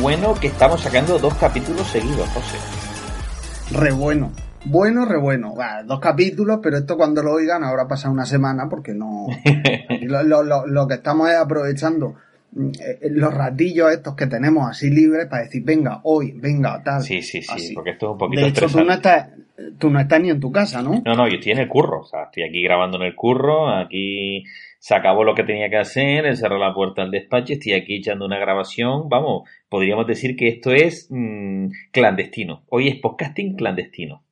bueno, 0.00 0.34
que 0.34 0.48
estamos 0.48 0.80
sacando 0.80 1.18
dos 1.18 1.34
capítulos 1.34 1.86
seguidos, 1.86 2.28
José. 2.30 2.58
Re 3.74 3.92
bueno. 3.92 4.32
Bueno, 4.64 5.04
re 5.04 5.18
bueno. 5.18 5.54
dos 5.84 6.00
capítulos, 6.00 6.60
pero 6.62 6.78
esto 6.78 6.96
cuando 6.96 7.22
lo 7.22 7.32
oigan 7.32 7.62
habrá 7.64 7.86
pasado 7.86 8.12
una 8.12 8.26
semana 8.26 8.68
porque 8.68 8.94
no... 8.94 9.26
lo, 10.02 10.22
lo, 10.22 10.66
lo, 10.66 10.88
que 10.88 10.94
estamos 10.94 11.30
es 11.30 11.36
aprovechando 11.36 12.14
mm, 12.52 12.68
eh, 12.80 12.98
los 13.10 13.32
ratillos 13.32 13.92
estos 13.92 14.14
que 14.14 14.26
tenemos 14.26 14.68
así 14.68 14.90
libres 14.90 15.26
para 15.28 15.44
decir, 15.44 15.62
venga, 15.64 16.00
hoy, 16.04 16.32
venga, 16.32 16.82
tal. 16.82 17.02
Sí, 17.02 17.22
sí, 17.22 17.42
sí, 17.42 17.74
porque 17.74 17.90
esto 17.90 18.06
es 18.06 18.12
un 18.12 18.18
poquito 18.18 18.42
De 18.42 18.48
hecho, 18.48 18.66
tú 18.66 18.84
no, 18.84 18.92
estás, 18.92 19.28
tú 19.78 19.90
no 19.90 20.00
estás 20.00 20.20
ni 20.20 20.30
en 20.30 20.40
tu 20.40 20.50
casa, 20.50 20.82
¿no? 20.82 21.00
No, 21.04 21.14
no, 21.14 21.28
yo 21.28 21.36
estoy 21.36 21.52
en 21.52 21.58
el 21.58 21.68
curro, 21.68 22.00
o 22.00 22.04
sea, 22.04 22.24
estoy 22.24 22.42
aquí 22.42 22.62
grabando 22.62 22.96
en 22.96 23.04
el 23.04 23.14
curro, 23.14 23.68
aquí 23.68 24.44
se 24.86 24.94
acabó 24.94 25.24
lo 25.24 25.34
que 25.34 25.42
tenía 25.42 25.68
que 25.68 25.78
hacer, 25.78 26.26
él 26.26 26.36
cerró 26.36 26.58
la 26.58 26.72
puerta 26.72 27.02
al 27.02 27.10
despacho, 27.10 27.54
estoy 27.54 27.72
aquí 27.72 27.96
echando 27.96 28.24
una 28.24 28.38
grabación, 28.38 29.08
vamos, 29.08 29.42
podríamos 29.68 30.06
decir 30.06 30.36
que 30.36 30.46
esto 30.46 30.70
es 30.70 31.08
mm, 31.10 31.70
clandestino. 31.90 32.62
Hoy 32.68 32.86
es 32.86 33.00
podcasting 33.00 33.56
clandestino. 33.56 34.22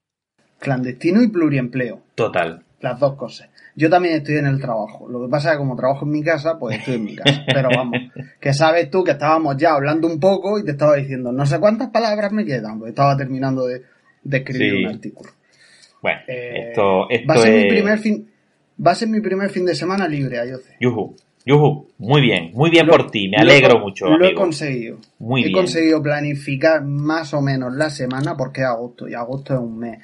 Clandestino 0.61 1.25
y 1.25 1.27
pluriempleo. 1.27 2.03
Total. 2.15 2.63
Las 2.81 3.01
dos 3.01 3.17
cosas. 3.17 3.51
Yo 3.75 3.91
también 3.91 4.15
estoy 4.15 4.37
en 4.37 4.47
el 4.47 4.61
trabajo. 4.61 5.09
Lo 5.09 5.25
que 5.25 5.29
pasa 5.29 5.49
es 5.49 5.55
que 5.55 5.59
como 5.59 5.75
trabajo 5.75 6.05
en 6.05 6.13
mi 6.13 6.23
casa, 6.23 6.57
pues 6.57 6.79
estoy 6.79 6.95
en 6.95 7.05
mi 7.05 7.17
casa. 7.17 7.43
Pero 7.53 7.71
vamos, 7.75 7.99
que 8.39 8.53
sabes 8.53 8.89
tú 8.91 9.03
que 9.03 9.11
estábamos 9.11 9.57
ya 9.57 9.75
hablando 9.75 10.07
un 10.07 10.21
poco 10.21 10.61
y 10.61 10.65
te 10.65 10.71
estaba 10.71 10.95
diciendo, 10.95 11.33
no 11.33 11.47
sé 11.47 11.59
cuántas 11.59 11.89
palabras 11.91 12.31
me 12.31 12.45
quedan, 12.45 12.79
porque 12.79 12.91
estaba 12.91 13.17
terminando 13.17 13.67
de, 13.67 13.83
escribir 14.31 14.87
un 14.87 14.95
artículo. 14.95 15.33
Bueno, 16.01 16.21
eh, 16.29 16.69
esto, 16.69 17.11
esto 17.11 17.27
va 17.27 17.35
a 17.35 17.39
ser 17.39 17.65
mi 17.65 17.69
primer 17.69 17.99
fin, 17.99 18.29
Va 18.85 18.93
a 18.93 18.95
ser 18.95 19.09
mi 19.09 19.21
primer 19.21 19.51
fin 19.51 19.65
de 19.65 19.75
semana 19.75 20.09
libre, 20.09 20.39
Ayoce. 20.39 20.77
Yuhu. 20.81 21.15
Yuhu, 21.47 21.89
muy 21.99 22.23
bien, 22.23 22.53
muy 22.55 22.71
bien 22.71 22.87
por 22.87 23.11
ti, 23.11 23.29
me 23.29 23.37
alegro 23.37 23.79
mucho. 23.79 24.07
Lo 24.07 24.25
he 24.25 24.35
conseguido. 24.35 24.99
Muy 25.19 25.45
he 25.45 25.53
conseguido 25.53 26.03
planificar 26.03 26.83
más 26.83 27.35
o 27.35 27.43
menos 27.43 27.75
la 27.75 27.91
semana 27.91 28.35
porque 28.35 28.63
es 28.63 28.67
agosto 28.67 29.07
y 29.07 29.15
agosto 29.15 29.53
es 29.53 29.61
un 29.61 29.79
mes 29.79 29.99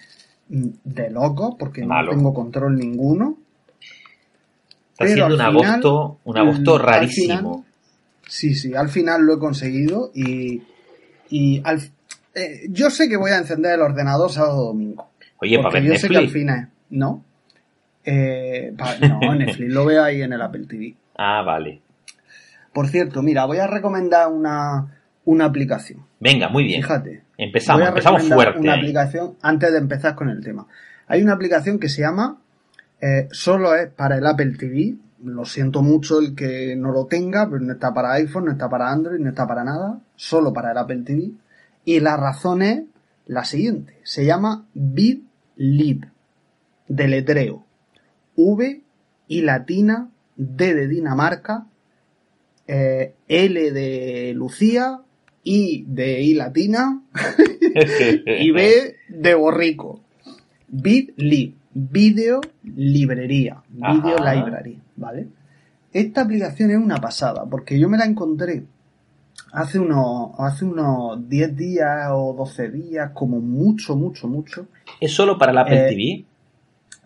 de 0.50 1.10
loco 1.10 1.56
porque 1.58 1.86
no 1.86 1.94
tengo 2.10 2.34
control 2.34 2.76
ninguno. 2.76 3.38
Está 4.92 5.06
siendo 5.06 5.34
un 5.34 5.40
agosto, 5.40 6.18
un 6.24 6.36
agosto 6.36 6.76
rarísimo. 6.76 7.64
sí, 8.28 8.54
sí, 8.54 8.74
al 8.74 8.90
final 8.90 9.22
lo 9.22 9.36
he 9.36 9.38
conseguido 9.38 10.10
y, 10.14 10.60
y 11.30 11.62
al, 11.64 11.80
eh, 12.34 12.66
yo 12.68 12.90
sé 12.90 13.08
que 13.08 13.16
voy 13.16 13.30
a 13.30 13.38
encender 13.38 13.74
el 13.74 13.80
ordenador 13.80 14.30
sábado 14.30 14.66
domingo. 14.66 15.08
Oye, 15.38 15.56
para 15.58 15.80
ver 15.80 15.84
yo 15.84 15.96
sé 15.96 16.08
que 16.10 16.18
al 16.18 16.28
final, 16.28 16.68
¿no? 16.90 17.24
Eh, 18.04 18.74
no, 19.00 19.34
Netflix 19.34 19.72
lo 19.72 19.84
veo 19.84 20.02
ahí 20.02 20.22
en 20.22 20.32
el 20.32 20.42
Apple 20.42 20.66
TV. 20.66 20.94
Ah, 21.16 21.42
vale. 21.42 21.80
Por 22.72 22.88
cierto, 22.88 23.22
mira, 23.22 23.44
voy 23.44 23.58
a 23.58 23.66
recomendar 23.66 24.28
una, 24.28 25.00
una 25.24 25.44
aplicación. 25.44 26.06
Venga, 26.20 26.48
muy 26.48 26.64
bien. 26.64 26.82
Fíjate. 26.82 27.22
Empezamos, 27.36 27.88
empezamos 27.88 28.28
fuerte. 28.28 28.60
Una 28.60 28.74
aplicación, 28.74 29.36
antes 29.42 29.72
de 29.72 29.78
empezar 29.78 30.14
con 30.14 30.28
el 30.28 30.42
tema. 30.42 30.66
Hay 31.08 31.22
una 31.22 31.32
aplicación 31.32 31.78
que 31.78 31.88
se 31.88 32.02
llama 32.02 32.38
eh, 33.00 33.28
Solo 33.32 33.74
es 33.74 33.88
para 33.88 34.18
el 34.18 34.26
Apple 34.26 34.56
TV. 34.58 34.96
Lo 35.24 35.44
siento 35.44 35.82
mucho 35.82 36.20
el 36.20 36.34
que 36.34 36.76
no 36.76 36.92
lo 36.92 37.06
tenga, 37.06 37.48
pero 37.48 37.60
no 37.60 37.72
está 37.72 37.92
para 37.92 38.12
iPhone, 38.12 38.46
no 38.46 38.52
está 38.52 38.68
para 38.68 38.90
Android, 38.90 39.18
no 39.18 39.30
está 39.30 39.46
para 39.46 39.64
nada. 39.64 40.00
Solo 40.16 40.52
para 40.52 40.72
el 40.72 40.78
Apple 40.78 41.02
TV. 41.04 41.32
Y 41.84 42.00
la 42.00 42.16
razón 42.16 42.62
es 42.62 42.84
la 43.26 43.44
siguiente. 43.44 43.98
Se 44.02 44.24
llama 44.24 44.66
BitLib. 44.74 46.06
Deletreo. 46.88 47.64
V 48.40 48.80
y 49.28 49.42
latina, 49.42 50.10
D 50.36 50.74
de 50.74 50.88
Dinamarca, 50.88 51.66
eh, 52.66 53.14
L 53.28 53.72
de 53.72 54.32
Lucía, 54.34 55.00
I 55.44 55.84
de 55.86 56.22
I 56.22 56.34
latina 56.34 57.02
y 58.26 58.50
B 58.50 58.96
de 59.08 59.34
borrico. 59.34 60.02
BitLib, 60.68 61.54
video 61.74 62.40
librería, 62.62 63.62
video 63.68 64.18
library, 64.18 64.80
¿vale? 64.96 65.28
Esta 65.92 66.22
aplicación 66.22 66.70
es 66.70 66.78
una 66.78 66.98
pasada 66.98 67.44
porque 67.50 67.78
yo 67.78 67.88
me 67.88 67.98
la 67.98 68.04
encontré 68.04 68.64
hace 69.52 69.78
unos, 69.78 70.30
hace 70.38 70.64
unos 70.64 71.28
10 71.28 71.56
días 71.56 72.08
o 72.12 72.34
12 72.36 72.70
días, 72.70 73.10
como 73.12 73.40
mucho, 73.40 73.96
mucho, 73.96 74.28
mucho. 74.28 74.66
¿Es 75.00 75.12
solo 75.12 75.38
para 75.38 75.52
la 75.52 75.62
Apple 75.62 75.86
eh, 75.86 75.90
TV? 75.90 76.24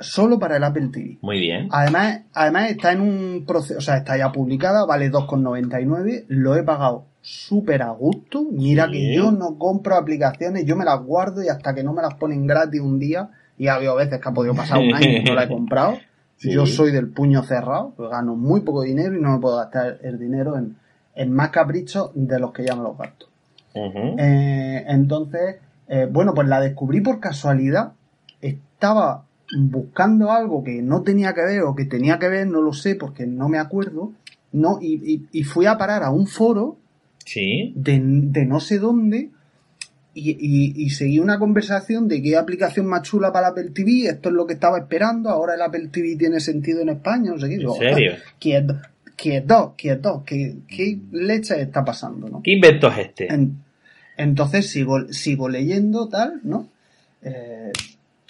Solo 0.00 0.38
para 0.38 0.56
el 0.56 0.65
Apple 0.65 0.88
TV. 0.93 1.19
Muy 1.22 1.41
bien. 1.41 1.69
Además, 1.71 2.22
además 2.32 2.71
está 2.71 2.93
en 2.93 3.00
un 3.00 3.44
proceso, 3.47 3.78
o 3.78 3.82
sea, 3.82 3.99
está 3.99 4.16
ya 4.16 4.32
publicada, 4.32 4.84
vale 4.87 5.10
2,99, 5.10 6.25
lo 6.28 6.56
he 6.56 6.62
pagado 6.62 7.06
súper 7.21 7.82
a 7.82 7.91
gusto. 7.91 8.44
Mira 8.50 8.88
que 8.91 9.15
yo 9.15 9.32
no 9.32 9.59
compro 9.59 9.97
aplicaciones, 9.97 10.65
yo 10.66 10.77
me 10.77 10.84
las 10.84 11.00
guardo 11.03 11.43
y 11.43 11.49
hasta 11.49 11.75
que 11.75 11.82
no 11.82 11.93
me 11.93 12.03
las 12.03 12.15
ponen 12.15 12.47
gratis 12.47 12.81
un 12.81 12.99
día, 12.99 13.31
y 13.56 13.69
ha 13.69 13.75
habido 13.75 13.94
veces 13.94 14.21
que 14.21 14.28
ha 14.28 14.32
podido 14.32 14.55
pasar 14.55 14.78
un 14.78 14.94
año 14.94 15.19
y 15.19 15.25
no 15.25 15.34
la 15.34 15.44
he 15.44 15.49
comprado. 15.49 15.99
Yo 16.41 16.66
soy 16.66 16.93
del 16.93 17.09
puño 17.09 17.43
cerrado, 17.43 17.94
pues 17.97 18.11
gano 18.11 18.37
muy 18.37 18.61
poco 18.61 18.82
dinero 18.82 19.16
y 19.16 19.21
no 19.21 19.32
me 19.32 19.38
puedo 19.38 19.56
gastar 19.56 19.99
el 20.03 20.19
dinero 20.19 20.56
en, 20.56 21.32
más 21.32 21.50
caprichos 21.50 22.11
de 22.15 22.38
los 22.38 22.53
que 22.53 22.65
ya 22.65 22.75
me 22.75 22.82
los 22.82 22.99
gasto. 22.99 23.28
Eh, 23.75 24.84
entonces, 24.88 25.56
eh, 25.88 26.06
bueno, 26.11 26.34
pues 26.34 26.47
la 26.49 26.61
descubrí 26.61 27.00
por 27.00 27.21
casualidad. 27.21 27.93
Estaba 28.43 29.25
buscando 29.56 30.32
algo 30.32 30.65
que 30.65 30.82
no 30.82 31.03
tenía 31.03 31.34
que 31.34 31.43
ver 31.43 31.62
o 31.62 31.75
que 31.75 31.84
tenía 31.84 32.19
que 32.19 32.28
ver, 32.28 32.47
no 32.47 32.62
lo 32.62 32.72
sé 32.72 32.94
porque 32.94 33.27
no 33.27 33.49
me 33.49 33.59
acuerdo, 33.59 34.12
no, 34.53 34.78
y, 34.81 35.43
fui 35.44 35.66
a 35.66 35.77
parar 35.77 36.03
a 36.03 36.10
un 36.10 36.27
foro 36.27 36.78
¿Sí? 37.25 37.72
de, 37.75 37.99
no 37.99 38.60
sé 38.60 38.78
dónde 38.78 39.31
y, 40.15 40.91
seguí 40.91 41.19
una 41.19 41.38
conversación 41.38 42.06
de 42.06 42.22
qué 42.22 42.37
aplicación 42.37 42.87
más 42.87 43.03
chula 43.03 43.32
para 43.32 43.49
el 43.49 43.53
Apple 43.53 43.71
TV, 43.75 44.06
esto 44.06 44.28
es 44.28 44.34
lo 44.34 44.47
que 44.47 44.55
estaba 44.55 44.78
esperando, 44.78 45.28
ahora 45.28 45.55
el 45.55 45.62
Apple 45.62 45.88
TV 45.88 46.16
tiene 46.16 46.38
sentido 46.38 46.81
en 46.81 46.91
España, 46.91 47.32
no 47.32 47.38
sé 47.38 47.49
qué. 47.49 47.55
¿En 47.55 47.72
serio? 47.72 48.12
Quieto, 48.38 48.81
quieto, 49.16 49.75
quieto, 49.76 50.22
¿qué, 50.25 50.59
qué 50.69 50.99
leche 51.11 51.61
está 51.61 51.84
pasando? 51.84 52.28
¿no? 52.28 52.43
¿Qué 52.43 52.53
invento 52.53 52.88
es 52.93 52.99
este? 52.99 53.28
entonces 54.16 54.71
sigo, 54.71 55.12
sigo 55.12 55.49
leyendo 55.49 56.09
tal, 56.09 56.41
¿no? 56.44 56.69
Eh, 57.22 57.72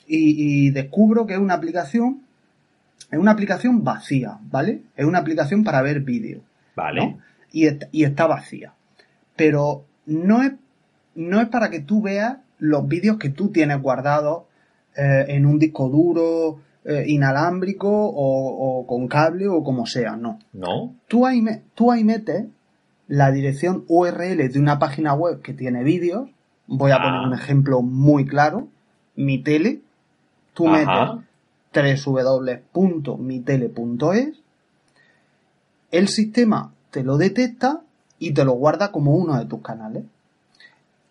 y, 0.06 0.70
descubro 0.70 1.26
que 1.26 1.34
es 1.34 1.38
una 1.38 1.54
aplicación, 1.54 2.22
es 3.10 3.18
una 3.18 3.32
aplicación 3.32 3.84
vacía, 3.84 4.38
¿vale? 4.50 4.82
Es 4.96 5.04
una 5.04 5.18
aplicación 5.18 5.64
para 5.64 5.82
ver 5.82 6.00
vídeo. 6.00 6.40
Vale. 6.76 7.16
Y, 7.52 7.66
está 8.04 8.26
vacía. 8.26 8.72
Pero 9.36 9.84
no 10.06 10.42
es, 10.42 10.52
no 11.14 11.40
es 11.40 11.48
para 11.48 11.70
que 11.70 11.80
tú 11.80 12.02
veas 12.02 12.38
los 12.58 12.86
vídeos 12.88 13.18
que 13.18 13.30
tú 13.30 13.50
tienes 13.50 13.80
guardados 13.80 14.44
eh, 14.96 15.26
en 15.28 15.46
un 15.46 15.58
disco 15.58 15.88
duro 15.88 16.60
eh, 16.84 17.04
inalámbrico 17.06 17.88
o, 17.90 18.86
con 18.86 19.08
cable 19.08 19.48
o 19.48 19.62
como 19.64 19.86
sea, 19.86 20.16
no. 20.16 20.38
No. 20.52 20.94
Tú 21.08 21.26
ahí, 21.26 21.42
tú 21.74 21.90
ahí 21.90 22.04
metes 22.04 22.46
la 23.08 23.30
dirección 23.32 23.84
URL 23.88 24.48
de 24.50 24.58
una 24.58 24.78
página 24.78 25.14
web 25.14 25.40
que 25.40 25.54
tiene 25.54 25.82
vídeos. 25.82 26.28
Voy 26.66 26.90
a 26.90 26.96
poner 26.96 27.20
ah. 27.20 27.26
un 27.26 27.34
ejemplo 27.34 27.82
muy 27.82 28.26
claro. 28.26 28.68
Mi 29.16 29.38
tele, 29.38 29.80
Tú 30.54 30.68
metes 30.68 32.06
www.mitele.es, 32.06 34.28
el 35.90 36.08
sistema 36.08 36.72
te 36.90 37.02
lo 37.02 37.18
detecta 37.18 37.80
y 38.18 38.32
te 38.32 38.44
lo 38.44 38.52
guarda 38.52 38.92
como 38.92 39.16
uno 39.16 39.38
de 39.38 39.46
tus 39.46 39.60
canales. 39.60 40.04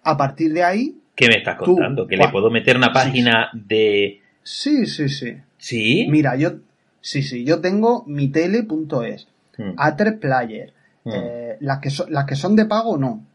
A 0.04 0.18
partir 0.18 0.54
de 0.54 0.64
ahí. 0.64 0.98
¿Qué 1.16 1.28
me 1.28 1.38
estás 1.38 1.58
contando? 1.58 2.08
¿Que 2.08 2.18
le 2.18 2.30
puedo 2.30 2.50
meter 2.50 2.78
una 2.78 2.92
página 2.92 3.50
de. 3.54 4.22
Sí, 4.42 4.86
sí, 4.86 5.10
sí. 5.10 5.38
¿Sí? 5.58 6.08
Mira, 6.10 6.36
yo. 6.36 6.54
Sí, 7.02 7.22
sí, 7.22 7.44
yo 7.44 7.60
tengo 7.60 8.04
mitele.es, 8.08 9.28
hmm. 9.58 9.76
A3 9.76 10.20
Player, 10.20 10.74
hmm. 11.04 11.12
eh, 11.14 11.58
las, 11.60 11.80
que 11.80 11.90
las 12.10 12.26
que 12.26 12.36
son 12.36 12.56
de 12.56 12.66
pago 12.66 12.98
no. 12.98 13.26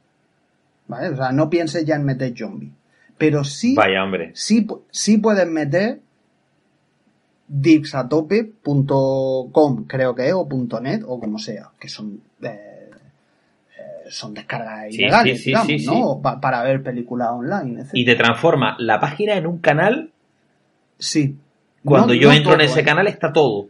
¿Vale? 0.87 1.11
O 1.11 1.17
sea, 1.17 1.33
no 1.33 1.51
pienses 1.51 1.85
ya 1.85 1.97
en 1.97 2.05
meter 2.05 2.35
zombie. 2.37 2.73
Pero 3.19 3.45
sí, 3.45 3.75
Vaya, 3.75 4.05
hombre. 4.05 4.31
sí, 4.35 4.67
sí 4.91 5.19
puedes 5.19 5.47
meter 5.49 6.01
dipsatope.com, 7.49 9.85
creo 9.87 10.15
que 10.15 10.29
es, 10.29 10.35
o 10.35 10.47
.net, 10.81 11.03
o 11.07 11.19
como 11.19 11.39
sea, 11.39 11.71
que 11.81 11.89
son 11.89 12.21
eh, 12.43 12.91
eh, 13.77 14.11
son 14.11 14.35
descargas 14.35 14.93
ilegales, 14.93 15.43
digamos, 15.45 15.83
¿no? 15.85 16.21
para 16.23 16.63
ver 16.63 16.83
películas 16.83 17.31
online, 17.31 17.85
Y 17.93 18.05
te 18.05 18.15
transforma 18.15 18.77
la 18.79 19.01
página 19.01 19.37
en 19.37 19.47
un 19.47 19.59
canal. 19.59 20.13
Sí. 20.99 21.37
Cuando 21.85 22.15
yo 22.15 22.33
entro 22.33 22.55
en 22.55 22.61
ese 22.61 22.81
¿eh? 22.81 22.85
canal 22.85 23.09
está 23.09 23.33
todo. 23.33 23.69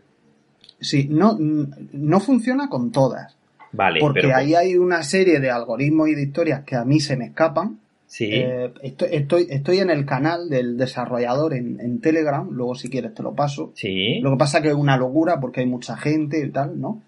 Sí, 0.80 1.08
no, 1.10 1.36
no 1.38 2.20
funciona 2.20 2.68
con 2.68 2.92
todas. 2.92 3.36
Vale. 3.72 3.98
Porque 4.00 4.32
ahí 4.32 4.54
hay 4.54 4.76
una 4.76 5.02
serie 5.02 5.40
de 5.40 5.50
algoritmos 5.50 6.08
y 6.08 6.14
de 6.14 6.22
historias 6.22 6.62
que 6.64 6.76
a 6.76 6.84
mí 6.84 7.00
se 7.00 7.16
me 7.16 7.24
escapan 7.26 7.80
Sí. 8.08 8.30
Eh, 8.32 8.72
estoy, 8.82 9.46
estoy, 9.50 9.78
en 9.78 9.90
el 9.90 10.06
canal 10.06 10.48
del 10.48 10.78
desarrollador 10.78 11.52
en, 11.52 12.00
Telegram, 12.00 12.48
luego 12.50 12.74
si 12.74 12.88
quieres 12.88 13.14
te 13.14 13.22
lo 13.22 13.34
paso. 13.34 13.70
Sí. 13.74 14.18
Lo 14.20 14.30
que 14.30 14.38
pasa 14.38 14.62
que 14.62 14.68
es 14.68 14.74
una 14.74 14.96
locura 14.96 15.38
porque 15.38 15.60
hay 15.60 15.66
mucha 15.66 15.96
gente 15.96 16.40
y 16.44 16.50
tal, 16.50 16.80
¿no? 16.80 17.02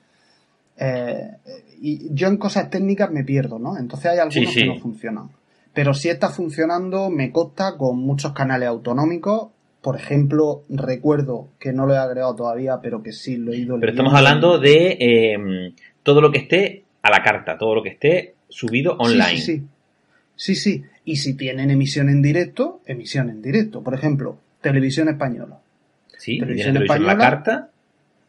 Eh, 0.78 1.30
y 1.80 2.14
yo 2.14 2.28
en 2.28 2.36
cosas 2.36 2.68
técnicas 2.68 3.10
me 3.10 3.24
pierdo, 3.24 3.58
¿no? 3.58 3.78
Entonces 3.78 4.12
hay 4.12 4.18
algunos 4.18 4.54
que 4.54 4.66
no 4.66 4.78
funcionan. 4.78 5.30
Pero 5.72 5.94
si 5.94 6.10
está 6.10 6.28
funcionando, 6.28 7.08
me 7.08 7.32
consta 7.32 7.78
con 7.78 7.98
muchos 7.98 8.32
canales 8.32 8.68
autonómicos. 8.68 9.48
Por 9.80 9.96
ejemplo, 9.96 10.64
recuerdo 10.68 11.48
que 11.58 11.72
no 11.72 11.86
lo 11.86 11.94
he 11.94 11.98
agregado 11.98 12.36
todavía, 12.36 12.80
pero 12.82 13.02
que 13.02 13.12
sí 13.12 13.36
lo 13.36 13.52
he 13.52 13.56
ido 13.56 13.80
Pero 13.80 13.92
estamos 13.92 14.12
hablando 14.12 14.58
de 14.58 14.98
em, 15.00 15.74
todo 16.02 16.20
lo 16.20 16.30
que 16.30 16.40
esté 16.40 16.84
a 17.00 17.10
la 17.10 17.22
carta, 17.22 17.56
todo 17.56 17.74
lo 17.74 17.82
que 17.82 17.88
esté 17.90 18.34
subido 18.50 18.96
online. 18.98 19.38
Sí, 19.38 19.56
sí, 19.58 19.62
sí. 20.40 20.54
sí, 20.54 20.84
Y 21.04 21.16
si 21.16 21.34
tienen 21.34 21.70
emisión 21.70 22.08
en 22.08 22.22
directo, 22.22 22.80
emisión 22.86 23.28
en 23.28 23.42
directo. 23.42 23.82
Por 23.82 23.94
ejemplo, 23.94 24.38
Televisión 24.60 25.08
Española. 25.08 25.58
Sí, 26.16 26.38
televisión, 26.38 26.76
española, 26.76 27.12
a 27.12 27.14
la 27.14 27.20
carta. 27.20 27.70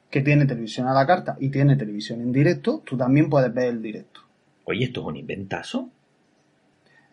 Que 0.09 0.21
tiene 0.21 0.45
televisión 0.45 0.87
a 0.87 0.93
la 0.93 1.05
carta 1.05 1.37
y 1.39 1.49
tiene 1.49 1.75
televisión 1.75 2.21
en 2.21 2.31
directo, 2.31 2.81
tú 2.85 2.97
también 2.97 3.29
puedes 3.29 3.53
ver 3.53 3.69
el 3.69 3.81
directo. 3.81 4.21
Oye, 4.65 4.85
¿esto 4.85 5.01
es 5.01 5.07
un 5.07 5.17
inventazo? 5.17 5.89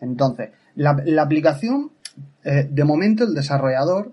Entonces, 0.01 0.49
la, 0.75 1.21
aplicación, 1.21 1.91
eh, 2.43 2.67
de 2.69 2.83
momento 2.83 3.23
el 3.23 3.33
desarrollador, 3.33 4.11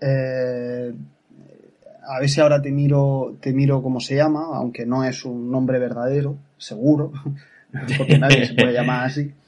eh, 0.00 0.92
a 2.06 2.20
ver 2.20 2.28
si 2.28 2.40
ahora 2.40 2.60
te 2.60 2.70
miro, 2.70 3.36
te 3.40 3.52
miro 3.52 3.82
cómo 3.82 4.00
se 4.00 4.16
llama, 4.16 4.44
aunque 4.54 4.86
no 4.86 5.04
es 5.04 5.24
un 5.24 5.50
nombre 5.50 5.78
verdadero, 5.78 6.36
seguro, 6.58 7.12
porque 7.98 8.18
nadie 8.18 8.46
se 8.46 8.54
puede 8.54 8.72
llamar 8.72 9.06
así, 9.06 9.32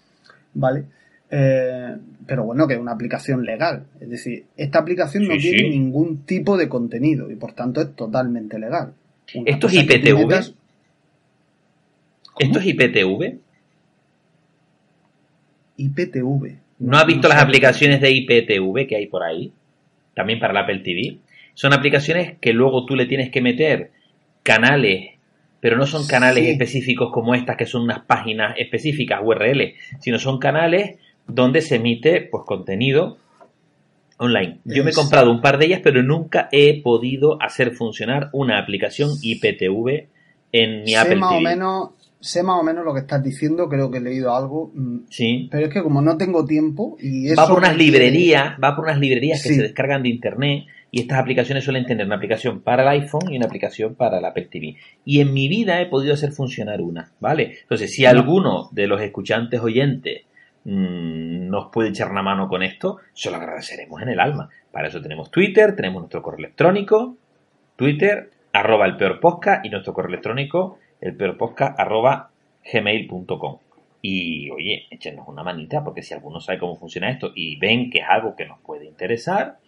¿vale? 0.57 0.85
Eh, 1.31 1.97
pero 2.27 2.45
bueno, 2.45 2.67
que 2.67 2.75
es 2.75 2.81
una 2.81 2.93
aplicación 2.93 3.45
legal. 3.45 3.87
Es 4.01 4.11
decir, 4.11 4.45
esta 4.57 4.79
aplicación 4.79 5.27
no 5.27 5.37
tiene 5.37 5.71
ningún 5.71 6.25
tipo 6.25 6.57
de 6.57 6.69
contenido 6.69 7.31
y 7.31 7.37
por 7.37 7.53
tanto 7.53 7.81
es 7.81 7.95
totalmente 7.95 8.59
legal. 8.59 8.95
¿Esto 9.45 9.67
es 9.67 9.75
IPTV? 9.75 10.55
¿Esto 12.39 12.59
es 12.59 12.67
IPTV? 12.67 13.39
IPTV. 15.79 16.59
¿No 16.79 16.97
has 16.97 17.07
visto 17.07 17.29
las 17.29 17.43
aplicaciones 17.43 18.01
de 18.01 18.11
IPTV 18.11 18.87
que 18.87 18.97
hay 18.97 19.07
por 19.07 19.23
ahí? 19.23 19.53
También 20.15 20.39
para 20.39 20.53
el 20.53 20.59
Apple 20.59 20.81
TV. 20.81 21.19
Son 21.55 21.73
aplicaciones 21.73 22.39
que 22.39 22.53
luego 22.53 22.85
tú 22.85 22.95
le 22.95 23.07
tienes 23.07 23.31
que 23.31 23.41
meter 23.41 23.91
canales, 24.43 25.16
pero 25.61 25.77
no 25.77 25.87
son 25.87 26.07
canales 26.07 26.47
específicos 26.47 27.11
como 27.13 27.35
estas, 27.35 27.57
que 27.57 27.67
son 27.67 27.83
unas 27.83 28.01
páginas 28.01 28.55
específicas, 28.59 29.21
URL, 29.23 29.75
sino 30.01 30.19
son 30.19 30.39
canales 30.39 30.99
donde 31.27 31.61
se 31.61 31.77
emite 31.77 32.21
pues 32.23 32.45
contenido 32.47 33.19
online. 34.19 34.61
Yo 34.65 34.85
me 34.85 34.91
he 34.91 34.95
comprado 34.95 35.31
un 35.31 35.41
par 35.41 35.59
de 35.59 35.67
ellas, 35.67 35.81
pero 35.83 36.03
nunca 36.03 36.49
he 36.53 36.83
podido 36.83 37.41
hacer 37.43 37.73
funcionar 37.73 38.31
una 38.33 38.59
aplicación 38.59 39.11
IPTV 39.21 40.09
en 40.53 40.85
mi 40.85 40.95
Apple 40.95 41.17
más 41.17 41.31
TV. 41.31 41.39
O 41.39 41.43
menos, 41.43 41.91
sé 42.21 42.43
más 42.43 42.61
o 42.61 42.63
menos 42.63 42.85
lo 42.85 42.95
que 42.95 43.01
estás 43.01 43.23
diciendo, 43.23 43.69
creo 43.69 43.91
que 43.91 43.99
he 43.99 44.01
leído 44.01 44.35
algo. 44.35 44.71
Mm, 44.75 44.99
sí. 45.11 45.49
Pero 45.51 45.67
es 45.67 45.73
que 45.73 45.83
como 45.83 46.01
no 46.01 46.17
tengo 46.17 46.45
tiempo 46.45 46.97
y 47.01 47.35
Va 47.35 47.47
por 47.47 47.59
unas 47.59 47.77
librerías, 47.77 48.57
va 48.63 48.75
por 48.75 48.85
unas 48.85 48.99
librerías 48.99 49.43
que 49.43 49.51
se 49.51 49.63
descargan 49.63 50.03
de 50.03 50.09
internet 50.11 50.65
y 50.97 51.01
estas 51.01 51.19
aplicaciones 51.19 51.63
suelen 51.63 51.85
tener 51.85 52.07
una 52.07 52.17
aplicación 52.17 52.63
para 52.63 52.83
el 52.83 53.03
iPhone 53.03 53.31
y 53.31 53.37
una 53.37 53.45
aplicación 53.45 53.97
para 53.97 54.17
el 54.17 54.25
Apple 54.25 54.49
TV. 54.51 54.77
Y 55.05 55.21
en 55.21 55.35
mi 55.35 55.47
vida 55.47 55.79
he 55.83 55.85
podido 55.85 56.15
hacer 56.15 56.33
funcionar 56.33 56.81
una, 56.81 57.13
¿vale? 57.21 57.59
Entonces, 57.61 57.93
si 57.93 58.07
alguno 58.07 58.71
de 58.73 58.87
los 58.87 59.03
escuchantes 59.03 59.61
oyentes 59.61 60.23
mmm, 60.65 61.51
nos 61.51 61.67
puede 61.71 61.91
echar 61.91 62.11
una 62.11 62.23
mano 62.23 62.49
con 62.49 62.63
esto, 62.63 62.97
se 63.13 63.31
lo 63.31 63.37
agradeceremos 63.37 64.01
en 64.01 64.09
el 64.09 64.21
alma. 64.21 64.49
Para 64.73 64.89
eso 64.89 65.03
tenemos 65.03 65.31
Twitter, 65.31 65.77
tenemos 65.77 66.01
nuestro 66.01 66.23
correo 66.23 66.39
electrónico, 66.39 67.19
Twitter, 67.77 68.31
arroba 68.55 68.87
el 68.87 68.97
peor 68.97 69.21
podcast 69.21 69.67
y 69.67 69.69
nuestro 69.69 69.93
correo 69.93 70.09
electrónico, 70.09 70.79
el 71.03 71.15
peor 71.15 71.37
podcast, 71.37 71.79
arroba 71.79 72.31
gmail.com. 72.73 73.59
Y 74.01 74.49
oye, 74.49 74.87
échenos 74.91 75.29
una 75.29 75.43
manita, 75.43 75.85
porque 75.85 76.01
si 76.01 76.15
alguno 76.15 76.41
sabe 76.41 76.59
cómo 76.59 76.75
funciona 76.75 77.11
esto 77.11 77.33
y 77.35 77.59
ven 77.59 77.91
que 77.91 77.99
es 77.99 78.07
algo 78.09 78.35
que 78.35 78.47
nos 78.47 78.61
puede 78.61 78.87
interesar, 78.87 79.59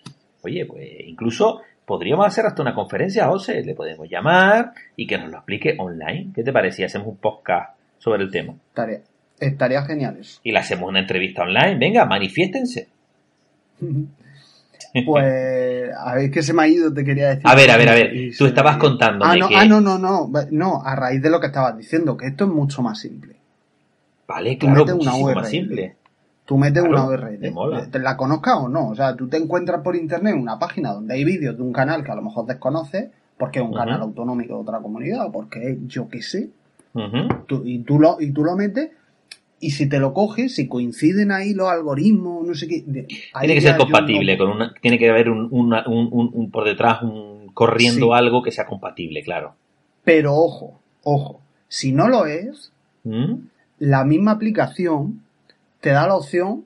oye, 0.42 0.66
pues 0.66 0.86
incluso 1.06 1.60
podríamos 1.84 2.26
hacer 2.26 2.46
hasta 2.46 2.62
una 2.62 2.74
conferencia, 2.74 3.26
José, 3.26 3.62
le 3.62 3.74
podemos 3.74 4.08
llamar 4.08 4.72
y 4.96 5.06
que 5.06 5.18
nos 5.18 5.30
lo 5.30 5.38
explique 5.38 5.74
online. 5.78 6.30
¿Qué 6.34 6.42
te 6.42 6.52
parece 6.52 6.84
hacemos 6.84 7.08
un 7.08 7.16
podcast 7.16 7.76
sobre 7.98 8.24
el 8.24 8.30
tema? 8.30 8.54
Tarea. 8.74 9.00
Estaría 9.40 9.82
genial 9.82 10.16
eso. 10.18 10.40
Y 10.42 10.52
le 10.52 10.58
hacemos 10.58 10.88
una 10.88 11.00
entrevista 11.00 11.42
online. 11.42 11.76
Venga, 11.78 12.04
manifiéstense. 12.04 12.88
Pues, 15.04 15.90
a 15.96 16.14
ver, 16.14 16.30
que 16.30 16.42
se 16.42 16.52
me 16.52 16.62
ha 16.62 16.68
ido, 16.68 16.92
te 16.92 17.04
quería 17.04 17.28
decir. 17.28 17.42
A 17.44 17.54
ver, 17.54 17.70
a 17.70 17.76
ver, 17.76 17.88
a 17.88 17.94
ver. 17.94 18.12
Tú 18.36 18.46
estabas 18.46 18.78
contando. 18.78 19.24
Ah, 19.24 19.36
no, 19.36 19.48
ah, 19.54 19.64
no, 19.64 19.80
no, 19.80 19.98
no. 19.98 20.30
No, 20.50 20.82
a 20.82 20.96
raíz 20.96 21.22
de 21.22 21.30
lo 21.30 21.38
que 21.40 21.48
estabas 21.48 21.76
diciendo, 21.76 22.16
que 22.16 22.26
esto 22.26 22.44
es 22.44 22.50
mucho 22.50 22.82
más 22.82 22.98
simple. 22.98 23.36
Vale, 24.26 24.58
claro, 24.58 24.84
tú 24.84 24.96
metes 24.96 25.06
una 25.06 25.34
más 25.34 25.50
simple. 25.50 25.96
Tú 26.48 26.56
metes 26.56 26.82
una 26.82 27.04
URL. 27.04 27.90
Te 27.90 27.98
la 27.98 28.16
conozcas 28.16 28.54
o 28.56 28.70
no. 28.70 28.88
O 28.88 28.94
sea, 28.94 29.14
tú 29.14 29.28
te 29.28 29.36
encuentras 29.36 29.82
por 29.82 29.94
internet 29.94 30.34
una 30.34 30.58
página 30.58 30.94
donde 30.94 31.12
hay 31.12 31.22
vídeos 31.22 31.58
de 31.58 31.62
un 31.62 31.74
canal 31.74 32.02
que 32.02 32.10
a 32.10 32.14
lo 32.14 32.22
mejor 32.22 32.46
desconoces, 32.46 33.10
porque 33.36 33.58
es 33.58 33.66
un 33.66 33.74
canal 33.74 34.00
autonómico 34.00 34.54
de 34.54 34.60
otra 34.62 34.78
comunidad, 34.80 35.26
o 35.26 35.30
porque 35.30 35.72
es 35.72 35.76
yo 35.88 36.08
qué 36.08 36.22
sé. 36.22 36.48
y, 37.64 37.78
tú 37.80 38.00
lo, 38.00 38.16
y 38.18 38.32
tú 38.32 38.44
lo 38.44 38.56
metes 38.56 38.92
y 39.60 39.72
si 39.72 39.90
te 39.90 39.98
lo 39.98 40.14
coges, 40.14 40.54
si 40.54 40.68
coinciden 40.68 41.32
ahí 41.32 41.52
los 41.52 41.68
algoritmos, 41.68 42.46
no 42.46 42.54
sé 42.54 42.66
qué. 42.66 42.80
Tiene 42.80 43.54
que 43.54 43.60
ser 43.60 43.76
compatible, 43.76 44.38
con 44.38 44.48
una, 44.48 44.72
tiene 44.80 44.98
que 44.98 45.10
haber 45.10 45.28
un, 45.28 45.50
un, 45.52 46.50
por 46.50 46.64
detrás 46.64 47.02
un 47.02 47.48
corriendo 47.52 48.14
algo 48.14 48.42
que 48.42 48.52
sea 48.52 48.64
compatible, 48.64 49.22
claro. 49.22 49.52
Pero 50.02 50.34
ojo, 50.34 50.80
ojo, 51.02 51.42
si 51.68 51.92
no 51.92 52.08
lo 52.08 52.24
es, 52.24 52.72
¿Mm? 53.04 53.34
la 53.80 54.04
misma 54.04 54.30
aplicación 54.30 55.27
te 55.80 55.90
da 55.90 56.06
la 56.06 56.16
opción 56.16 56.64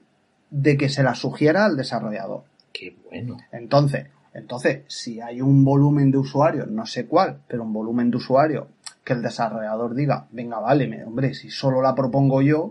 de 0.50 0.76
que 0.76 0.88
se 0.88 1.02
la 1.02 1.14
sugiera 1.14 1.64
al 1.64 1.76
desarrollador. 1.76 2.44
Qué 2.72 2.96
bueno. 3.08 3.38
Entonces, 3.52 4.06
entonces, 4.34 4.82
si 4.86 5.20
hay 5.20 5.40
un 5.40 5.64
volumen 5.64 6.10
de 6.10 6.18
usuarios, 6.18 6.68
no 6.68 6.86
sé 6.86 7.06
cuál, 7.06 7.38
pero 7.48 7.62
un 7.62 7.72
volumen 7.72 8.10
de 8.10 8.16
usuarios 8.16 8.66
que 9.04 9.12
el 9.12 9.22
desarrollador 9.22 9.94
diga, 9.94 10.26
venga, 10.30 10.58
vale, 10.58 11.04
hombre, 11.04 11.34
si 11.34 11.50
solo 11.50 11.82
la 11.82 11.94
propongo 11.94 12.40
yo, 12.40 12.70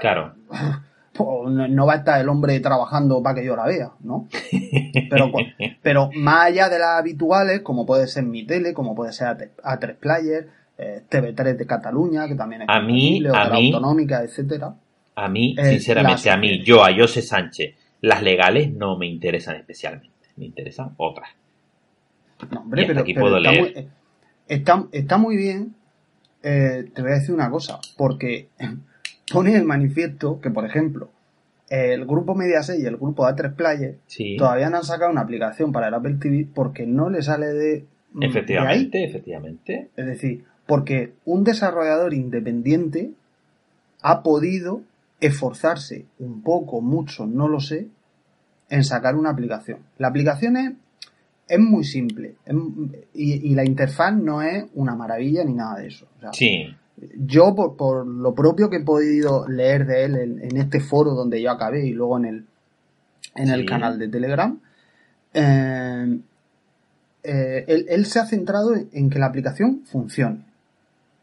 Claro. 0.00 0.34
Pues 1.14 1.28
no 1.50 1.84
va 1.84 1.92
a 1.92 1.96
estar 1.96 2.18
el 2.18 2.28
hombre 2.30 2.58
trabajando 2.60 3.22
para 3.22 3.34
que 3.34 3.44
yo 3.44 3.54
la 3.54 3.66
vea, 3.66 3.90
¿no? 4.00 4.28
Pero, 5.10 5.30
pues, 5.30 5.48
pero 5.82 6.08
más 6.14 6.46
allá 6.46 6.70
de 6.70 6.78
las 6.78 6.98
habituales, 6.98 7.60
como 7.60 7.84
puede 7.84 8.06
ser 8.06 8.24
mi 8.24 8.46
tele, 8.46 8.72
como 8.72 8.94
puede 8.94 9.12
ser 9.12 9.52
A3 9.62 9.96
Player, 9.96 10.48
eh, 10.78 11.02
TV3 11.10 11.58
de 11.58 11.66
Cataluña, 11.66 12.26
que 12.28 12.34
también 12.34 12.62
es 12.62 12.68
a 12.70 12.80
mí, 12.80 13.22
a 13.26 13.50
mí, 13.50 13.66
autonómica, 13.66 14.22
etcétera. 14.22 14.74
A 15.14 15.28
mí, 15.28 15.54
sinceramente, 15.62 16.30
a 16.30 16.36
mí, 16.36 16.62
yo, 16.64 16.84
a 16.84 16.94
José 16.94 17.22
Sánchez, 17.22 17.74
las 18.00 18.22
legales 18.22 18.72
no 18.72 18.96
me 18.96 19.06
interesan 19.06 19.56
especialmente, 19.56 20.28
me 20.36 20.46
interesan 20.46 20.94
otras. 20.96 21.30
No, 22.50 22.60
hombre, 22.60 22.86
pero, 22.86 23.00
aquí 23.00 23.14
puedo 23.14 23.36
está, 23.36 23.50
leer. 23.52 23.74
Muy, 23.74 23.88
está, 24.48 24.86
está, 24.90 25.18
muy 25.18 25.36
bien, 25.36 25.74
eh, 26.42 26.88
te 26.94 27.02
voy 27.02 27.12
a 27.12 27.14
decir 27.14 27.34
una 27.34 27.50
cosa, 27.50 27.78
porque 27.96 28.48
pone 29.32 29.54
el 29.54 29.64
manifiesto 29.64 30.40
que, 30.40 30.50
por 30.50 30.64
ejemplo, 30.64 31.10
el 31.72 32.04
grupo 32.04 32.34
Mediaset 32.34 32.78
y 32.80 32.84
el 32.84 32.98
grupo 32.98 33.24
A3 33.24 33.54
Player 33.54 33.96
todavía 34.36 34.68
no 34.68 34.76
han 34.76 34.84
sacado 34.84 35.10
una 35.10 35.22
aplicación 35.22 35.72
para 35.72 35.88
el 35.88 35.94
Apple 35.94 36.16
TV 36.20 36.46
porque 36.54 36.86
no 36.86 37.08
le 37.08 37.22
sale 37.22 37.46
de. 37.46 37.86
Mm, 38.12 38.22
efectivamente, 38.24 39.04
efectivamente. 39.04 39.88
Es 39.96 40.04
decir, 40.04 40.44
porque 40.66 41.14
un 41.24 41.44
desarrollador 41.44 42.12
independiente 42.12 43.12
ha 44.02 44.22
podido 44.22 44.82
esforzarse 45.22 46.06
un 46.18 46.42
poco, 46.42 46.80
mucho, 46.80 47.26
no 47.26 47.48
lo 47.48 47.60
sé, 47.60 47.88
en 48.68 48.84
sacar 48.84 49.16
una 49.16 49.30
aplicación. 49.30 49.78
La 49.98 50.08
aplicación 50.08 50.56
es, 50.56 50.72
es 51.48 51.58
muy 51.58 51.84
simple 51.84 52.36
y, 53.14 53.54
la 53.54 53.64
interfaz 53.64 54.14
no 54.14 54.42
es 54.42 54.64
una 54.74 54.94
maravilla 54.94 55.44
ni 55.44 55.54
nada 55.54 55.78
de 55.78 55.88
eso. 55.88 56.06
sí 56.32 56.74
yo 57.16 57.54
por, 57.54 58.06
lo 58.06 58.34
propio 58.34 58.70
que 58.70 58.76
he 58.76 58.84
podido 58.84 59.48
leer 59.48 59.86
de 59.86 60.04
él 60.04 60.16
en, 60.16 60.56
este 60.56 60.80
foro 60.80 61.12
donde 61.12 61.42
yo 61.42 61.50
acabé 61.50 61.86
y 61.86 61.92
luego 61.92 62.18
en 62.18 62.24
el, 62.24 62.46
en 63.34 63.48
el 63.48 63.66
canal 63.66 63.98
de 63.98 64.08
Telegram, 64.08 64.60
eh, 65.34 66.18
eh, 67.22 67.64
él, 67.88 68.06
se 68.06 68.18
ha 68.18 68.26
centrado 68.26 68.74
en 68.74 69.10
que 69.10 69.18
la 69.18 69.26
aplicación 69.26 69.82
funcione. 69.84 70.44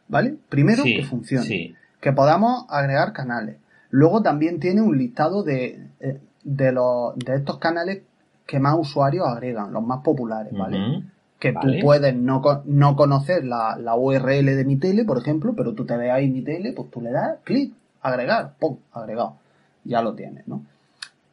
¿Vale? 0.08 0.36
Primero 0.50 0.84
que 0.84 1.04
funcione. 1.04 1.76
Que 2.02 2.14
podamos 2.14 2.66
agregar 2.70 3.14
canales. 3.14 3.58
Luego 3.90 4.22
también 4.22 4.60
tiene 4.60 4.82
un 4.82 4.98
listado 4.98 5.44
de, 5.44 5.88
eh, 6.00 6.20
de, 6.44 6.72
los, 6.72 7.18
de 7.18 7.36
estos 7.36 7.58
canales 7.58 8.04
que 8.46 8.60
más 8.60 8.76
usuarios 8.78 9.28
agregan, 9.28 9.72
los 9.72 9.84
más 9.84 10.02
populares, 10.04 10.54
¿vale? 10.54 11.04
que 11.40 11.54
tú 11.54 11.68
puedes 11.82 12.14
no, 12.16 12.42
no 12.66 12.96
conocer 12.96 13.46
la, 13.46 13.78
la, 13.78 13.96
URL 13.96 14.46
de 14.46 14.66
mi 14.66 14.76
tele, 14.76 15.06
por 15.06 15.18
ejemplo, 15.18 15.54
pero 15.56 15.74
tú 15.74 15.86
te 15.86 15.96
ves 15.96 16.12
ahí 16.12 16.30
mi 16.30 16.42
tele, 16.42 16.74
pues 16.74 16.92
tú 16.92 17.02
le 17.02 17.12
das 17.12 17.38
clic, 17.46 17.74
agregar, 18.02 18.56
pum, 18.60 18.78
agregado. 18.92 19.38
Ya 19.86 20.02
lo 20.02 20.14
tienes, 20.16 20.48
¿no? 20.48 20.66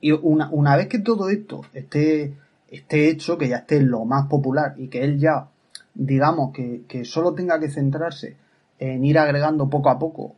Y 0.01 0.13
una, 0.13 0.49
una 0.51 0.77
vez 0.77 0.87
que 0.87 1.01
todo 1.01 1.29
esto 1.29 1.63
esté, 1.75 2.35
esté 2.71 3.11
hecho, 3.11 3.37
que 3.37 3.49
ya 3.49 3.57
esté 3.57 3.81
lo 3.81 4.05
más 4.05 4.29
popular 4.29 4.75
y 4.77 4.89
que 4.89 5.03
él 5.03 5.19
ya, 5.19 5.49
digamos, 5.95 6.53
que, 6.53 6.83
que 6.87 7.05
solo 7.05 7.35
tenga 7.35 7.59
que 7.59 7.69
centrarse 7.69 8.37
en 8.79 9.05
ir 9.05 9.19
agregando 9.19 9.69
poco 9.69 9.91
a 9.91 9.99
poco 9.99 10.37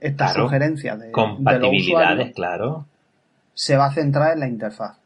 estas 0.00 0.32
Claro. 0.32 0.46
sugerencias 0.46 0.98
de, 0.98 1.06
de 1.06 1.12
los 1.12 1.14
Compatibilidades, 1.36 2.34
claro. 2.34 2.86
se 3.54 3.76
va 3.76 3.86
a 3.86 3.92
centrar 3.92 4.32
en 4.32 4.40
la 4.40 4.48
interfaz. 4.48 4.98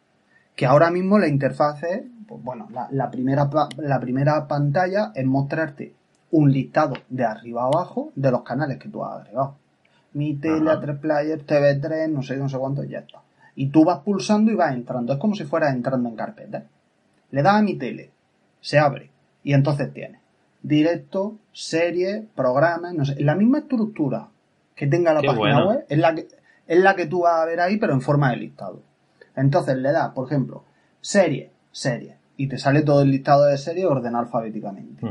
Que 0.55 0.67
ahora 0.67 0.91
mismo 0.91 1.19
la 1.19 1.27
interfaz 1.29 1.83
es, 1.83 2.03
pues 2.29 2.43
bueno, 2.43 2.69
la, 2.71 2.89
la 2.91 3.11
primera, 3.11 3.51
la 3.79 4.01
primera 4.01 4.47
pantalla 4.47 5.11
es 5.15 5.27
mostrarte 5.27 5.95
un 6.31 6.53
listado 6.53 6.95
de 7.09 7.25
arriba 7.25 7.63
a 7.63 7.67
abajo 7.67 8.13
de 8.15 8.31
los 8.31 8.43
canales 8.43 8.79
que 8.79 8.89
tú 8.89 9.05
has 9.05 9.21
agregado. 9.21 9.57
Mi 10.13 10.35
tele, 10.35 10.71
Ajá. 10.71 10.81
A3 10.81 10.99
Player, 11.01 11.45
TV3, 11.45 12.09
no 12.11 12.23
sé, 12.23 12.37
no 12.37 12.49
sé 12.49 12.57
cuántos 12.59 12.89
ya 12.89 13.01
está. 13.01 13.21
Y 13.57 13.69
tú 13.69 13.85
vas 13.85 14.01
pulsando 14.01 14.51
y 14.53 14.55
vas 14.55 14.73
entrando. 14.75 15.13
Es 15.13 15.19
como 15.19 15.35
si 15.35 15.45
fueras 15.45 15.75
entrando 15.75 16.09
en 16.09 16.15
carpetas. 16.17 16.63
Le 17.31 17.43
das 17.43 17.55
a 17.57 17.63
mi 17.63 17.75
tele, 17.77 18.11
se 18.61 18.79
abre. 18.79 19.11
Y 19.43 19.53
entonces 19.55 19.93
tienes 19.93 20.21
directo, 20.63 21.37
serie, 21.53 22.25
programas, 22.35 22.95
no 22.95 23.05
sé, 23.05 23.21
la 23.23 23.35
misma 23.35 23.59
estructura 23.59 24.29
que 24.75 24.87
tenga 24.87 25.13
la 25.15 25.21
Qué 25.21 25.27
página 25.29 25.55
bueno. 25.63 25.69
web 25.69 25.87
es 25.89 25.99
la 25.99 26.15
que 26.15 26.29
es 26.67 26.79
la 26.79 26.97
que 26.97 27.07
tú 27.07 27.21
vas 27.23 27.43
a 27.43 27.45
ver 27.45 27.61
ahí, 27.61 27.77
pero 27.77 27.93
en 27.93 28.01
forma 28.01 28.31
de 28.31 28.37
listado. 28.39 28.81
Entonces 29.37 29.77
le 29.77 29.93
das, 29.93 30.11
por 30.15 30.27
ejemplo, 30.27 30.65
serie, 31.01 31.51
serie, 31.73 32.17
y 32.37 32.49
te 32.49 32.57
sale 32.57 32.83
todo 32.83 33.03
el 33.03 33.11
listado 33.11 33.45
de 33.45 33.59
series 33.59 33.87
ordenado 33.87 34.25
alfabéticamente. 34.25 35.07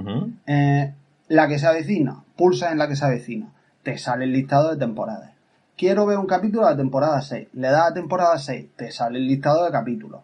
Eh, 0.48 0.94
la 1.28 1.48
que 1.48 1.60
se 1.60 1.68
avecina, 1.68 2.24
pulsa 2.36 2.72
en 2.72 2.80
la 2.80 2.88
que 2.88 2.96
se 2.96 3.06
avecina, 3.06 3.50
te 3.84 3.98
sale 3.98 4.26
el 4.26 4.32
listado 4.32 4.72
de 4.72 4.78
temporadas. 4.78 5.32
Quiero 5.78 6.06
ver 6.06 6.18
un 6.18 6.28
capítulo 6.28 6.66
de 6.66 6.72
la 6.72 6.78
temporada 6.78 7.22
6, 7.22 7.50
le 7.54 7.68
das 7.68 7.92
a 7.92 7.94
temporada 7.94 8.38
6, 8.38 8.68
te 8.76 8.92
sale 8.92 9.20
el 9.20 9.28
listado 9.28 9.66
de 9.66 9.72
capítulos. 9.72 10.22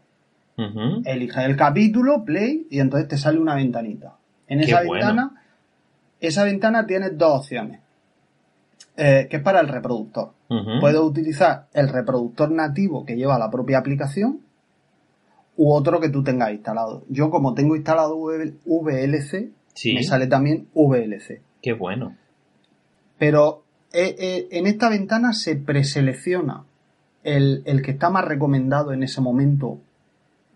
Ujú. 0.58 1.02
Eliges 1.06 1.46
el 1.46 1.56
capítulo, 1.56 2.24
play, 2.26 2.68
y 2.70 2.80
entonces 2.80 3.08
te 3.08 3.18
sale 3.18 3.40
una 3.40 3.56
ventanita. 3.56 4.14
En 4.48 4.60
Qué 4.60 4.66
esa 4.66 4.84
bueno. 4.84 4.94
ventana, 4.94 5.44
esa 6.20 6.44
ventana 6.44 6.86
tiene 6.86 7.12
dos 7.12 7.40
opciones, 7.42 7.80
eh, 9.02 9.28
que 9.30 9.38
es 9.38 9.44
para 9.44 9.62
el 9.62 9.68
reproductor. 9.70 10.34
Puedo 10.82 11.06
utilizar 11.06 11.68
el 11.74 11.88
reproductor 11.90 12.52
nativo 12.52 13.06
que 13.06 13.16
lleva 13.16 13.40
la 13.40 13.50
propia 13.50 13.78
aplicación 13.78 14.42
u 15.56 15.72
otro 15.72 16.00
que 16.00 16.10
tú 16.10 16.24
tengas 16.24 16.52
instalado. 16.52 17.04
Yo 17.10 17.30
como 17.30 17.54
tengo 17.54 17.76
instalado 17.76 18.18
VLC, 18.66 19.52
Sí. 19.74 19.94
me 19.94 20.04
sale 20.04 20.28
también 20.28 20.68
VLC. 20.74 21.42
Qué 21.62 21.74
bueno. 21.74 22.16
Pero 23.18 23.64
eh, 23.94 24.16
eh, 24.20 24.48
en 24.52 24.68
esta 24.68 24.90
ventana 24.90 25.34
se 25.34 25.56
preselecciona 25.56 26.66
el, 27.24 27.64
el 27.66 27.82
que 27.82 27.92
está 27.92 28.10
más 28.10 28.26
recomendado 28.26 28.92
en 28.92 29.04
ese 29.04 29.22
momento 29.22 29.80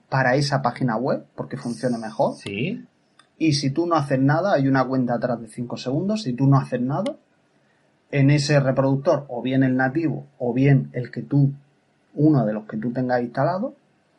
para 0.10 0.36
esa 0.36 0.62
página 0.62 0.98
web, 0.98 1.26
porque 1.36 1.58
funcione 1.58 1.98
mejor. 1.98 2.36
Sí. 2.36 2.84
Y 3.38 3.54
si 3.54 3.72
tú 3.72 3.86
no 3.88 3.96
haces 3.96 4.20
nada, 4.20 4.54
hay 4.54 4.68
una 4.68 4.86
cuenta 4.86 5.16
atrás 5.16 5.40
de 5.42 5.48
5 5.48 5.78
segundos, 5.78 6.24
si 6.24 6.34
tú 6.34 6.48
no 6.48 6.58
haces 6.58 6.82
nada, 6.82 7.16
en 8.14 8.30
ese 8.30 8.60
reproductor, 8.60 9.26
o 9.28 9.42
bien 9.42 9.64
el 9.64 9.76
nativo, 9.76 10.26
o 10.38 10.54
bien 10.54 10.90
el 10.94 11.12
que 11.12 11.22
tú, 11.22 11.52
uno 12.14 12.46
de 12.46 12.54
los 12.54 12.66
que 12.66 12.78
tú 12.78 12.92
tengas 12.94 13.22
instalado, 13.22 13.74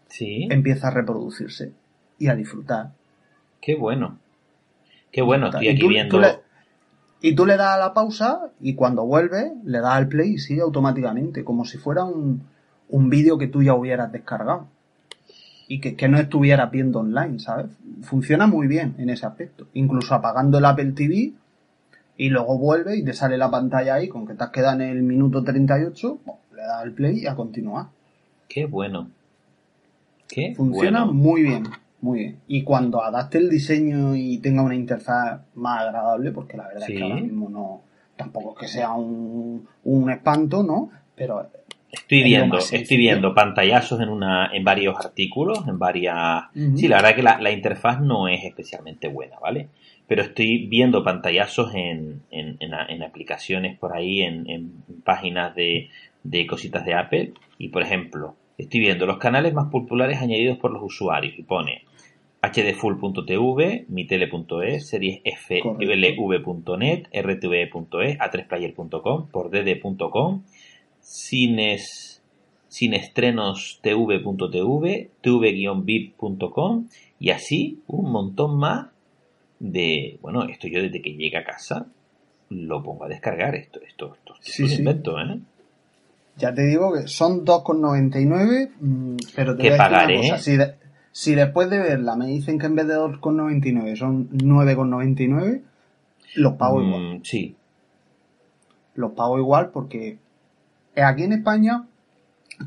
Sí. 0.08 0.48
empieza 0.50 0.88
a 0.88 0.90
reproducirse 0.90 1.72
y 2.18 2.28
a 2.28 2.34
disfrutar. 2.34 2.90
Qué 3.60 3.74
bueno. 3.76 4.18
Qué 5.10 5.22
bueno. 5.22 5.46
Estoy 5.46 5.66
Y 5.66 5.68
aquí 5.70 5.80
tú- 5.80 5.88
viendo. 5.88 6.16
tú 6.16 6.20
le- 6.20 6.38
y 7.20 7.34
tú 7.34 7.46
le 7.46 7.56
das 7.56 7.68
a 7.76 7.78
la 7.78 7.94
pausa 7.94 8.50
y 8.60 8.74
cuando 8.74 9.06
vuelve 9.06 9.52
le 9.64 9.78
das 9.80 9.94
al 9.94 10.08
play 10.08 10.34
y 10.34 10.38
sigue 10.38 10.60
automáticamente, 10.60 11.42
como 11.44 11.64
si 11.64 11.78
fuera 11.78 12.04
un, 12.04 12.42
un 12.90 13.08
vídeo 13.10 13.38
que 13.38 13.46
tú 13.46 13.62
ya 13.62 13.74
hubieras 13.74 14.12
descargado. 14.12 14.66
Y 15.66 15.80
que, 15.80 15.96
que 15.96 16.08
no 16.08 16.18
estuvieras 16.18 16.70
viendo 16.70 16.98
online, 17.00 17.38
¿sabes? 17.38 17.66
Funciona 18.02 18.46
muy 18.46 18.66
bien 18.66 18.94
en 18.98 19.08
ese 19.08 19.24
aspecto. 19.24 19.66
Incluso 19.72 20.14
apagando 20.14 20.58
el 20.58 20.64
Apple 20.66 20.92
TV 20.92 21.32
y 22.16 22.28
luego 22.28 22.58
vuelve 22.58 22.96
y 22.96 23.04
te 23.04 23.12
sale 23.12 23.36
la 23.38 23.50
pantalla 23.50 23.94
ahí 23.94 24.08
con 24.08 24.26
que 24.26 24.34
te 24.34 24.44
has 24.44 24.50
quedado 24.50 24.80
en 24.80 24.88
el 24.88 25.02
minuto 25.02 25.42
38, 25.42 26.18
pues, 26.24 26.36
le 26.54 26.62
das 26.62 26.82
al 26.82 26.92
play 26.92 27.18
y 27.20 27.26
a 27.26 27.34
continuar. 27.34 27.86
Qué 28.48 28.66
bueno. 28.66 29.10
Qué 30.28 30.54
Funciona 30.56 31.04
bueno. 31.04 31.12
muy 31.12 31.42
bien, 31.42 31.64
muy 32.00 32.18
bien. 32.20 32.36
Y 32.48 32.62
cuando 32.62 33.02
adapte 33.02 33.38
el 33.38 33.48
diseño 33.50 34.14
y 34.14 34.38
tenga 34.38 34.62
una 34.62 34.74
interfaz 34.74 35.40
más 35.54 35.82
agradable, 35.82 36.32
porque 36.32 36.56
la 36.56 36.68
verdad 36.68 36.86
Sí. 36.86 36.92
es 36.94 36.98
que 36.98 37.04
ahora 37.04 37.20
mismo 37.20 37.48
no, 37.48 37.82
tampoco 38.16 38.52
es 38.54 38.58
que 38.60 38.68
sea 38.68 38.92
un, 38.94 39.66
un 39.84 40.10
espanto, 40.10 40.62
¿no? 40.62 40.90
Pero 41.14 41.48
Estoy 41.92 42.18
Es 42.22 42.24
viendo, 42.24 42.58
estoy 42.58 42.96
viendo 42.96 43.34
pantallazos 43.36 44.00
en 44.00 44.08
una, 44.08 44.50
en 44.52 44.64
varios 44.64 44.96
artículos, 44.98 45.60
en 45.68 45.78
varias. 45.78 46.42
Sí, 46.74 46.88
la 46.88 46.96
verdad 46.96 47.14
que 47.14 47.22
la, 47.22 47.40
la 47.40 47.52
interfaz 47.52 48.00
no 48.00 48.26
es 48.26 48.44
especialmente 48.44 49.06
buena, 49.06 49.38
¿vale? 49.38 49.68
Pero 50.06 50.22
estoy 50.22 50.66
viendo 50.66 51.02
pantallazos 51.02 51.74
en, 51.74 52.22
en, 52.30 52.56
en, 52.60 52.72
en 52.88 53.02
aplicaciones 53.02 53.78
por 53.78 53.96
ahí, 53.96 54.22
en, 54.22 54.48
en 54.50 54.72
páginas 55.02 55.54
de, 55.54 55.88
de 56.22 56.46
cositas 56.46 56.84
de 56.84 56.94
Apple. 56.94 57.32
Y 57.58 57.68
por 57.68 57.82
ejemplo, 57.82 58.36
estoy 58.58 58.80
viendo 58.80 59.06
los 59.06 59.18
canales 59.18 59.54
más 59.54 59.70
populares 59.70 60.20
añadidos 60.20 60.58
por 60.58 60.72
los 60.72 60.82
usuarios. 60.82 61.38
Y 61.38 61.42
pone 61.42 61.84
hdfull.tv, 62.52 63.86
mitele.es, 63.88 64.88
series 64.88 65.20
flv.net, 65.46 67.04
rtve.es, 67.12 68.18
a3player.com, 68.18 69.28
por 69.28 69.50
dd.com, 69.50 70.42
cines, 71.00 72.22
cineestrenostv.tv, 72.70 75.10
tv-bit.com 75.20 76.88
y 77.18 77.30
así 77.30 77.82
un 77.86 78.10
montón 78.10 78.58
más 78.58 78.93
de, 79.58 80.18
bueno, 80.22 80.44
esto 80.44 80.68
yo 80.68 80.82
desde 80.82 81.00
que 81.02 81.14
llegue 81.14 81.36
a 81.38 81.44
casa 81.44 81.86
lo 82.50 82.82
pongo 82.82 83.04
a 83.04 83.08
descargar, 83.08 83.54
esto, 83.54 83.80
esto, 83.80 84.14
esto, 84.14 84.34
esto 84.34 84.42
Sí, 84.52 84.68
sí. 84.68 84.76
invento, 84.76 85.18
¿eh? 85.18 85.40
ya 86.36 86.52
te 86.52 86.62
digo 86.66 86.92
que 86.92 87.06
son 87.08 87.44
2,99, 87.44 88.70
mm, 88.80 89.16
pero 89.36 89.56
te 89.56 89.62
Que 89.62 89.68
voy 89.70 89.74
a 89.74 89.78
pagaré. 89.78 90.18
una 90.18 90.28
cosa. 90.30 90.38
Si, 90.42 90.56
de- 90.56 90.74
si 91.12 91.34
después 91.34 91.70
de 91.70 91.78
verla 91.78 92.16
me 92.16 92.26
dicen 92.26 92.58
que 92.58 92.66
en 92.66 92.74
vez 92.74 92.86
de 92.88 92.94
2,99 92.96 93.96
son 93.96 94.28
9,99, 94.30 95.62
los 96.36 96.54
pago 96.54 96.82
igual. 96.82 97.18
Mm, 97.18 97.22
sí, 97.24 97.56
los 98.94 99.12
pago 99.12 99.38
igual 99.38 99.70
porque 99.70 100.18
aquí 100.96 101.22
en 101.24 101.32
España 101.32 101.86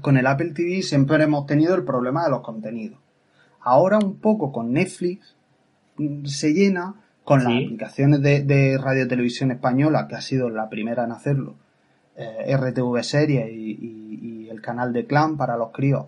con 0.01 0.17
el 0.17 0.27
Apple 0.27 0.51
TV 0.53 0.82
siempre 0.82 1.22
hemos 1.24 1.46
tenido 1.46 1.75
el 1.75 1.84
problema 1.86 2.24
de 2.25 2.32
los 2.32 2.41
contenidos. 2.41 3.00
Ahora 3.62 3.98
un 4.00 4.17
poco 4.20 4.51
con 4.51 4.74
Netflix 4.74 5.36
se 6.25 6.54
llena 6.54 6.96
con 7.24 7.44
las 7.44 7.54
Sí. 7.54 7.66
aplicaciones 7.66 8.22
de, 8.22 8.44
de 8.44 8.77
radio 8.77 9.08
televisión 9.08 9.51
española, 9.51 10.08
que 10.08 10.16
ha 10.16 10.22
sido 10.22 10.50
la 10.50 10.70
primera 10.70 11.04
en 11.04 11.12
hacerlo, 11.12 11.56
eh, 12.16 12.56
RTV 12.56 13.04
Series 13.04 13.51
y, 13.51 13.72
y- 13.72 14.20
y 14.46 14.50
el 14.50 14.62
canal 14.62 14.94
de 14.94 15.06
Clan 15.06 15.38
para 15.38 15.58
los 15.58 15.72
críos. 15.72 16.06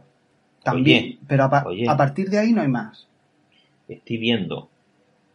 También, 0.63 1.03
Oye, 1.03 1.17
pero 1.27 1.43
a, 1.45 1.49
pa- 1.49 1.63
oye. 1.65 1.87
a 1.89 1.95
partir 1.97 2.29
de 2.29 2.39
ahí 2.39 2.51
no 2.53 2.61
hay 2.61 2.67
más. 2.67 3.07
estoy 3.87 4.17
viendo 4.17 4.69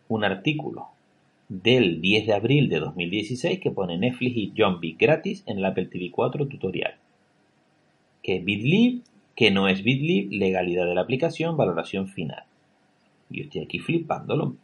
un 0.09 0.23
artículo 0.25 0.89
del 1.49 2.01
10 2.01 2.27
de 2.27 2.35
abril 2.35 2.69
de 2.69 2.79
2016 2.81 3.59
que 3.61 3.71
pone 3.71 3.99
Netflix 3.99 4.37
y 4.37 4.53
John 4.57 4.79
Wick 4.81 4.99
gratis 4.99 5.43
en 5.47 5.59
el 5.59 5.65
Apple 5.65 5.87
TV 5.87 6.11
4 6.11 6.47
tutorial. 6.47 6.95
Que 8.23 8.37
es 8.37 8.45
BitLib, 8.45 9.03
que 9.37 9.51
no 9.51 9.69
es 9.69 9.83
BitLib, 9.83 10.31
legalidad 10.33 10.87
de 10.87 10.95
la 10.95 11.01
aplicación, 11.03 11.57
valoración 11.57 12.07
final. 12.09 12.45
Y 13.35 13.39
yo 13.39 13.45
estoy 13.45 13.63
aquí 13.63 13.81
flipándolo. 13.81 14.55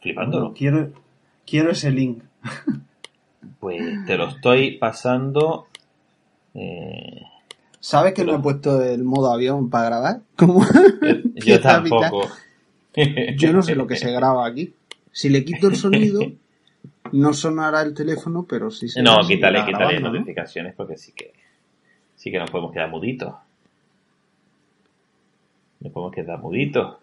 Flipándolo. 0.00 0.52
Quiero, 0.54 0.90
quiero 1.46 1.70
ese 1.70 1.90
link. 1.90 2.22
Pues 3.58 4.04
te 4.06 4.16
lo 4.16 4.28
estoy 4.28 4.76
pasando. 4.78 5.66
eh, 6.54 7.22
¿Sabes 7.78 8.12
que 8.14 8.24
no 8.24 8.36
he 8.36 8.38
puesto 8.40 8.82
el 8.82 9.02
modo 9.04 9.32
avión 9.32 9.68
para 9.70 9.86
grabar? 9.86 10.20
¿Cómo? 10.36 10.64
yo 11.34 11.54
a 11.54 11.80
mitad. 11.80 12.00
tampoco. 12.00 12.28
Yo 13.36 13.52
no 13.52 13.62
sé 13.62 13.74
lo 13.76 13.86
que 13.86 13.96
se 13.96 14.10
graba 14.12 14.46
aquí. 14.46 14.74
Si 15.12 15.28
le 15.28 15.44
quito 15.44 15.68
el 15.68 15.76
sonido, 15.76 16.20
no 17.12 17.34
sonará 17.34 17.82
el 17.82 17.94
teléfono, 17.94 18.46
pero 18.48 18.70
sí 18.70 18.88
se 18.88 19.02
No, 19.02 19.20
quítale, 19.26 19.60
quítale 19.64 19.76
grabando, 19.78 20.08
¿no? 20.08 20.12
notificaciones 20.14 20.74
porque 20.74 20.96
sí 20.96 21.12
que 21.12 21.32
sí 22.16 22.30
que 22.32 22.38
nos 22.38 22.50
podemos 22.50 22.72
quedar 22.72 22.90
muditos. 22.90 23.34
Nos 25.80 25.92
podemos 25.92 26.14
quedar 26.14 26.38
muditos. 26.40 26.96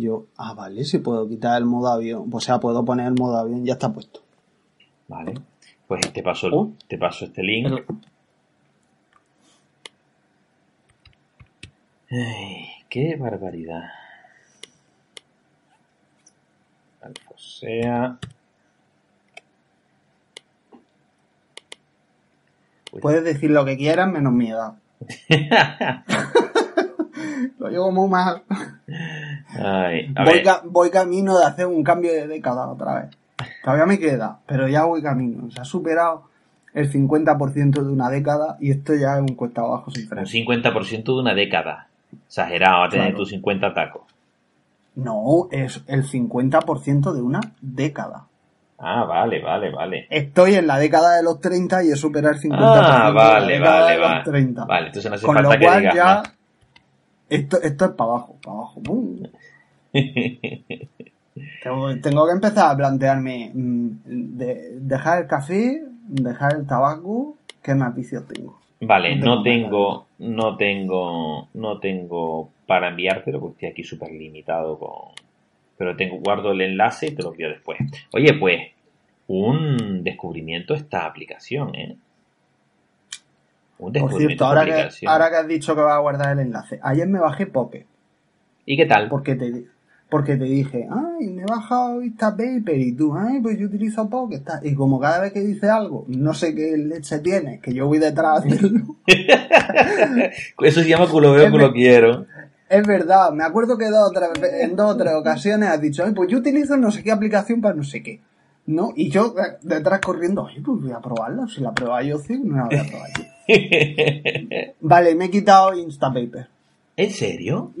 Yo, 0.00 0.26
ah, 0.36 0.54
vale, 0.54 0.84
si 0.84 0.98
puedo 0.98 1.28
quitar 1.28 1.58
el 1.58 1.64
modo 1.66 1.88
avión. 1.88 2.28
O 2.32 2.40
sea, 2.40 2.60
puedo 2.60 2.84
poner 2.84 3.06
el 3.08 3.14
modo 3.14 3.36
avión, 3.38 3.64
ya 3.64 3.72
está 3.74 3.92
puesto. 3.92 4.20
Vale. 5.08 5.34
Pues 5.86 6.12
te 6.12 6.22
paso, 6.22 6.46
el- 6.46 6.54
Oh. 6.54 6.72
te 6.86 6.98
paso 6.98 7.24
este 7.24 7.42
link. 7.42 7.72
Ay, 12.10 12.66
qué 12.88 13.16
barbaridad. 13.16 13.82
Alfosea. 17.02 18.18
Uy. 22.92 23.00
Puedes 23.00 23.24
decir 23.24 23.50
lo 23.50 23.64
que 23.64 23.76
quieras 23.76 24.10
menos 24.10 24.32
mi 24.32 24.50
edad. 24.50 24.74
Lo 27.58 27.68
llevo 27.68 27.90
muy 27.92 28.08
mal. 28.08 28.42
Ay, 29.58 30.12
a 30.14 30.24
Voy, 30.24 30.42
ca- 30.42 30.62
voy 30.64 30.90
camino 30.90 31.38
de 31.38 31.44
hacer 31.44 31.66
un 31.66 31.82
cambio 31.82 32.12
de 32.12 32.26
década 32.26 32.68
otra 32.68 33.02
vez. 33.02 33.16
Todavía 33.62 33.86
me 33.86 33.98
queda, 33.98 34.38
pero 34.46 34.68
ya 34.68 34.84
voy 34.84 35.02
camino. 35.02 35.50
Se 35.50 35.60
ha 35.60 35.64
superado 35.64 36.24
el 36.74 36.90
50% 36.90 37.82
de 37.82 37.92
una 37.92 38.10
década 38.10 38.56
y 38.60 38.70
esto 38.70 38.94
ya 38.94 39.16
es 39.16 39.20
un 39.20 39.34
cuesta 39.34 39.62
abajo 39.62 39.90
sin 39.90 40.08
Un 40.10 40.24
50% 40.26 41.04
de 41.04 41.20
una 41.20 41.34
década. 41.34 41.88
Exagerado, 42.26 42.84
a 42.84 42.88
tener 42.88 43.14
tus 43.14 43.30
50 43.30 43.74
tacos. 43.74 44.02
No, 44.94 45.48
es 45.50 45.82
el 45.86 46.04
50% 46.04 47.12
de 47.12 47.22
una 47.22 47.40
década. 47.60 48.26
Ah, 48.78 49.04
vale, 49.04 49.40
vale, 49.42 49.70
vale. 49.70 50.06
Estoy 50.08 50.54
en 50.54 50.66
la 50.66 50.78
década 50.78 51.16
de 51.16 51.22
los 51.22 51.40
30 51.40 51.84
y 51.84 51.90
he 51.90 51.96
superado 51.96 52.34
el 52.34 52.40
50% 52.40 52.56
ah, 52.60 53.10
vale, 53.10 53.54
de 53.54 53.58
la 53.58 53.58
década 53.58 53.80
vale, 53.80 53.92
de 53.92 53.98
los 53.98 54.08
vale. 54.08 54.24
30. 54.24 54.64
Vale, 54.64 54.86
entonces 54.86 55.10
no 55.10 55.14
hace 55.16 55.26
Con 55.26 55.34
falta 55.34 55.50
lo 55.52 55.58
que 55.58 55.64
cual 55.66 55.78
digas 55.80 55.94
ya... 55.94 56.22
Esto, 57.28 57.60
esto 57.60 57.84
es 57.84 57.90
para 57.90 58.10
abajo, 58.10 58.36
para 58.42 58.56
abajo. 58.56 58.80
¡Bum! 58.80 59.22
Tengo, 61.62 62.00
tengo 62.00 62.26
que 62.26 62.32
empezar 62.32 62.72
a 62.72 62.76
plantearme 62.76 63.50
mm, 63.54 63.88
de- 64.04 64.70
dejar 64.80 65.22
el 65.22 65.28
café, 65.28 65.82
dejar 66.08 66.54
el 66.56 66.66
tabaco, 66.66 67.36
¿qué 67.62 67.74
más 67.74 67.94
vicios 67.94 68.26
tengo? 68.26 68.58
Vale, 68.80 69.16
No 69.16 69.42
tengo 69.42 70.06
no 70.18 70.56
tengo, 70.56 71.48
no 71.54 71.78
tengo 71.78 72.50
para 72.66 72.88
enviártelo 72.88 73.40
porque 73.40 73.54
estoy 73.54 73.68
aquí 73.70 73.84
súper 73.84 74.10
limitado 74.12 74.78
con... 74.78 75.12
Pero 75.76 75.96
tengo, 75.96 76.18
guardo 76.18 76.50
el 76.52 76.60
enlace 76.60 77.06
y 77.08 77.14
te 77.14 77.22
lo 77.22 77.30
envío 77.30 77.48
después. 77.48 77.78
Oye, 78.12 78.34
pues, 78.34 78.60
un 79.28 80.02
descubrimiento 80.02 80.74
esta 80.74 81.06
aplicación, 81.06 81.74
¿eh? 81.76 81.96
Un 83.78 83.92
Por 83.92 83.92
descubrimiento 83.92 84.18
cierto, 84.18 84.44
esta 84.44 84.48
ahora 84.48 84.64
que, 84.64 84.72
aplicación. 84.72 85.12
ahora 85.12 85.30
que 85.30 85.36
has 85.36 85.48
dicho 85.48 85.74
que 85.76 85.80
vas 85.82 85.94
a 85.94 85.98
guardar 86.00 86.32
el 86.32 86.40
enlace, 86.40 86.80
ayer 86.82 87.06
me 87.06 87.20
bajé 87.20 87.46
Pocket, 87.46 87.86
¿Y 88.66 88.76
qué 88.76 88.86
tal? 88.86 89.08
porque 89.08 89.36
te, 89.36 89.66
porque 90.08 90.36
te 90.36 90.44
dije, 90.44 90.88
ay, 90.90 91.28
me 91.28 91.42
he 91.42 91.46
bajado 91.46 92.02
Instapaper 92.02 92.78
y 92.78 92.92
tú, 92.92 93.14
ay, 93.14 93.40
pues 93.40 93.58
yo 93.58 93.66
utilizo 93.66 94.08
Pocket. 94.08 94.42
Y 94.62 94.74
como 94.74 94.98
cada 94.98 95.20
vez 95.20 95.32
que 95.32 95.40
dice 95.40 95.68
algo, 95.68 96.06
no 96.08 96.32
sé 96.32 96.54
qué 96.54 96.78
leche 96.78 97.18
tiene, 97.18 97.60
que 97.60 97.74
yo 97.74 97.86
voy 97.86 97.98
detrás 97.98 98.44
de. 98.44 98.50
Eso 100.62 100.82
se 100.82 100.88
llama 100.88 101.08
culo 101.08 101.32
veo, 101.32 101.50
culo 101.50 101.72
quiero. 101.72 102.26
Es 102.70 102.86
verdad, 102.86 103.32
me 103.32 103.44
acuerdo 103.44 103.76
que 103.76 103.88
dos 103.88 104.12
tres 104.12 104.30
en 104.60 104.76
dos 104.76 104.94
o 104.94 104.96
tres 104.96 105.14
ocasiones 105.14 105.68
has 105.68 105.80
dicho, 105.80 106.04
ay, 106.04 106.12
pues 106.12 106.30
yo 106.30 106.38
utilizo 106.38 106.76
no 106.76 106.90
sé 106.90 107.02
qué 107.02 107.12
aplicación 107.12 107.60
para 107.60 107.74
no 107.74 107.84
sé 107.84 108.02
qué. 108.02 108.20
¿No? 108.66 108.92
Y 108.94 109.08
yo 109.08 109.34
eh, 109.38 109.56
detrás 109.62 110.00
corriendo, 110.00 110.46
ay, 110.46 110.60
pues 110.60 110.82
voy 110.82 110.92
a 110.92 111.00
probarla. 111.00 111.46
Si 111.48 111.62
la 111.62 111.72
prueba 111.72 112.02
yo, 112.02 112.18
sí, 112.18 112.38
no 112.38 112.56
la 112.56 112.64
voy 112.64 112.76
a 112.76 112.84
probar 112.84 113.10
yo. 113.16 113.24
Vale, 114.80 115.14
me 115.14 115.26
he 115.26 115.30
quitado 115.30 115.74
Instapaper. 115.74 116.48
¿En 116.96 117.10
serio? 117.10 117.72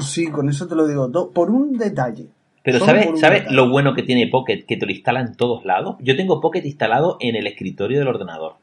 Sí, 0.00 0.26
con 0.28 0.48
eso 0.48 0.66
te 0.66 0.74
lo 0.74 0.86
digo 0.86 1.10
todo. 1.10 1.30
Por 1.30 1.50
un 1.50 1.76
detalle. 1.78 2.26
Pero 2.62 2.78
Solo 2.80 2.90
¿sabes, 2.92 3.20
¿sabes 3.20 3.38
detalle. 3.40 3.56
lo 3.56 3.70
bueno 3.70 3.94
que 3.94 4.02
tiene 4.02 4.26
Pocket? 4.28 4.64
Que 4.66 4.76
te 4.76 4.86
lo 4.86 4.92
instala 4.92 5.20
en 5.20 5.34
todos 5.36 5.64
lados. 5.64 5.96
Yo 6.00 6.16
tengo 6.16 6.40
Pocket 6.40 6.62
instalado 6.64 7.16
en 7.20 7.36
el 7.36 7.46
escritorio 7.46 7.98
del 7.98 8.08
ordenador. 8.08 8.54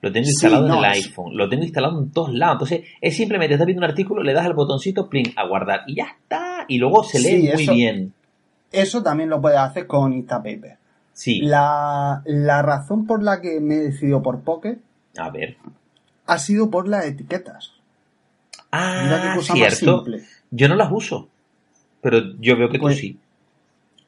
Lo 0.00 0.12
tengo 0.12 0.24
Sí, 0.26 0.32
instalado 0.32 0.66
no, 0.68 0.74
en 0.74 0.78
el 0.80 0.84
iPhone. 0.92 1.36
Lo 1.36 1.48
tengo 1.48 1.62
instalado 1.62 1.98
en 2.00 2.10
todos 2.10 2.32
lados. 2.34 2.54
Entonces, 2.70 2.90
es 3.00 3.16
simplemente, 3.16 3.54
estás 3.54 3.66
viendo 3.66 3.84
un 3.84 3.90
artículo, 3.90 4.22
le 4.22 4.32
das 4.32 4.46
al 4.46 4.54
botoncito, 4.54 5.08
plin, 5.08 5.32
a 5.36 5.46
guardar. 5.46 5.80
Y 5.86 5.96
ya 5.96 6.04
está. 6.04 6.64
Y 6.68 6.78
luego 6.78 7.04
se 7.04 7.18
lee 7.20 7.46
Sí, 7.48 7.52
muy 7.54 7.62
eso- 7.64 7.72
bien. 7.74 8.12
Eso 8.72 9.02
también 9.02 9.30
lo 9.30 9.40
puedes 9.40 9.58
hacer 9.58 9.86
con 9.86 10.12
Instapaper. 10.12 10.78
Sí. 11.12 11.40
La, 11.42 12.22
la 12.24 12.60
razón 12.62 13.06
por 13.06 13.22
la 13.22 13.40
que 13.40 13.60
me 13.60 13.76
he 13.76 13.80
decidido 13.82 14.20
por 14.22 14.40
Pocket 14.40 14.78
A 15.16 15.30
ver. 15.30 15.56
ha 16.26 16.38
sido 16.38 16.70
por 16.70 16.88
las 16.88 17.04
etiquetas. 17.06 17.72
Mira 18.72 19.20
qué 19.22 19.28
Ah, 19.28 19.34
cosa 19.36 19.54
más 19.54 19.58
cierto. 19.78 19.96
simple. 20.04 20.22
Yo 20.56 20.68
no 20.68 20.76
las 20.76 20.90
uso. 20.92 21.28
Pero 22.00 22.18
yo 22.38 22.56
veo 22.56 22.68
que 22.68 22.78
Pues- 22.78 22.96
tú 22.96 23.00
sí. 23.00 23.18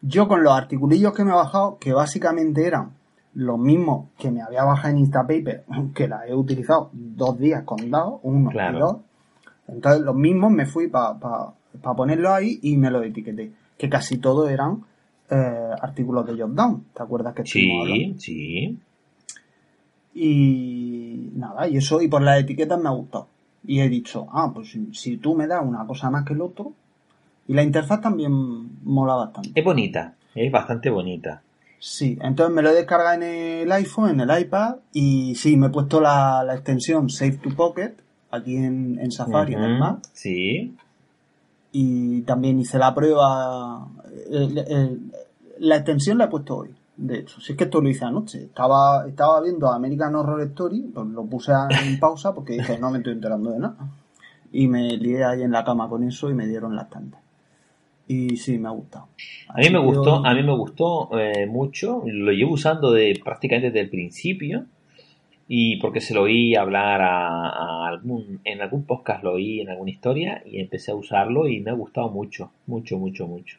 Yo 0.02 0.28
con 0.28 0.42
los 0.44 0.52
articulillos 0.52 1.12
que 1.14 1.24
me 1.24 1.30
he 1.30 1.34
bajado, 1.34 1.78
que 1.78 1.92
básicamente 1.92 2.66
eran 2.66 2.90
los 3.34 3.58
mismos 3.58 4.08
que 4.18 4.30
me 4.30 4.42
había 4.42 4.62
bajado 4.64 4.90
en 4.94 4.98
Instapaper, 4.98 5.64
que 5.94 6.06
la 6.06 6.26
he 6.26 6.34
utilizado 6.34 6.90
dos 6.92 7.38
días 7.38 7.64
contados, 7.64 8.20
uno 8.22 8.50
Claro. 8.50 8.76
y 8.76 8.80
dos. 8.80 8.96
Entonces 9.68 10.02
los 10.02 10.14
mismos 10.14 10.52
me 10.52 10.66
fui 10.66 10.88
para 10.88 11.18
pa, 11.18 11.54
pa 11.82 11.94
ponerlos 11.96 12.30
ahí 12.30 12.58
y 12.62 12.76
me 12.76 12.90
los 12.90 13.04
etiqueté. 13.04 13.52
Que 13.76 13.88
casi 13.88 14.18
todos 14.18 14.48
eran 14.50 14.84
eh, 15.30 15.70
artículos 15.82 16.24
de 16.26 16.40
Jotdown. 16.40 16.84
¿Te 16.94 17.02
acuerdas 17.02 17.34
que 17.34 17.42
estuvimos 17.42 17.82
hablando? 17.88 18.20
Sí, 18.20 18.20
sí. 18.20 18.78
Y 20.14 21.30
nada, 21.34 21.68
y 21.68 21.76
eso, 21.76 22.00
y 22.00 22.08
por 22.08 22.22
las 22.22 22.40
etiquetas 22.40 22.80
me 22.80 22.88
ha 22.88 22.92
gustado. 22.92 23.28
Y 23.66 23.80
he 23.80 23.88
dicho, 23.88 24.26
ah, 24.32 24.50
pues 24.54 24.76
si, 24.92 25.16
tú 25.16 25.34
me 25.34 25.46
das 25.46 25.62
una 25.64 25.86
cosa 25.86 26.10
más 26.10 26.24
que 26.24 26.34
el 26.34 26.40
otro. 26.40 26.72
Y 27.48 27.54
la 27.54 27.62
interfaz 27.62 28.00
también 28.00 28.32
mola 28.84 29.14
bastante. 29.14 29.50
Es 29.54 29.64
bonita. 29.64 30.14
Es 30.34 30.50
bastante 30.52 30.90
bonita. 30.90 31.42
Sí, 31.78 32.18
entonces 32.22 32.54
me 32.54 32.62
lo 32.62 32.70
he 32.70 32.74
descargado 32.74 33.14
en 33.14 33.22
el 33.22 33.72
iPhone, 33.72 34.10
en 34.10 34.20
el 34.28 34.40
iPad, 34.40 34.76
y 34.92 35.34
sí, 35.34 35.56
me 35.56 35.66
he 35.66 35.70
puesto 35.70 36.00
la, 36.00 36.42
la 36.44 36.54
extensión 36.54 37.08
Save 37.10 37.36
to 37.38 37.50
Pocket 37.54 37.94
aquí 38.30 38.56
en, 38.56 38.98
en 39.00 39.10
Safari, 39.12 39.54
en 39.54 39.62
el 39.62 39.78
Mac, 39.78 39.98
Sí. 40.12 40.74
y 41.72 42.22
también 42.22 42.58
hice 42.58 42.78
la 42.78 42.94
prueba. 42.94 43.86
el- 44.30 44.58
el- 44.58 45.12
la 45.58 45.76
extensión 45.76 46.18
la 46.18 46.24
he 46.24 46.28
puesto 46.28 46.56
hoy, 46.56 46.74
de 46.96 47.18
hecho. 47.18 47.40
Si 47.40 47.52
es 47.52 47.58
que 47.58 47.64
esto 47.64 47.80
lo 47.80 47.88
hice 47.88 48.04
anoche. 48.04 48.44
Estaba, 48.44 49.06
estaba 49.06 49.40
viendo 49.40 49.70
American 49.70 50.14
Horror 50.14 50.42
Story, 50.42 50.90
pues 50.92 51.06
lo 51.06 51.24
puse 51.26 51.52
en 51.52 51.98
pausa 51.98 52.34
porque 52.34 52.54
dije, 52.54 52.78
no 52.78 52.90
me 52.90 52.98
estoy 52.98 53.14
enterando 53.14 53.50
de 53.50 53.58
nada. 53.58 53.76
Y 54.52 54.68
me 54.68 54.96
lié 54.96 55.24
ahí 55.24 55.42
en 55.42 55.52
la 55.52 55.64
cama 55.64 55.88
con 55.88 56.04
eso 56.04 56.30
y 56.30 56.34
me 56.34 56.46
dieron 56.46 56.74
las 56.74 56.88
tantas. 56.88 57.20
Y 58.08 58.36
sí, 58.36 58.58
me 58.58 58.68
ha 58.68 58.72
gustado. 58.72 59.08
A 59.48 59.58
mí 59.58 59.70
me 59.70 59.80
gustó, 59.80 60.24
a 60.24 60.34
mí 60.34 60.42
me 60.42 60.56
gustó 60.56 61.18
eh, 61.18 61.46
mucho, 61.46 62.02
lo 62.06 62.32
llevo 62.32 62.52
usando 62.52 62.92
de 62.92 63.20
prácticamente 63.22 63.70
desde 63.70 63.80
el 63.80 63.90
principio 63.90 64.66
y 65.48 65.76
porque 65.80 66.00
se 66.00 66.14
lo 66.14 66.22
oí 66.22 66.54
hablar 66.54 67.02
a, 67.02 67.48
a 67.48 67.88
algún, 67.88 68.40
en 68.44 68.62
algún 68.62 68.84
podcast 68.84 69.24
lo 69.24 69.34
oí 69.34 69.60
en 69.60 69.70
alguna 69.70 69.90
historia 69.90 70.42
y 70.46 70.60
empecé 70.60 70.92
a 70.92 70.94
usarlo 70.94 71.48
y 71.48 71.60
me 71.60 71.72
ha 71.72 71.74
gustado 71.74 72.08
mucho, 72.08 72.52
mucho, 72.66 72.96
mucho, 72.96 73.26
mucho. 73.26 73.58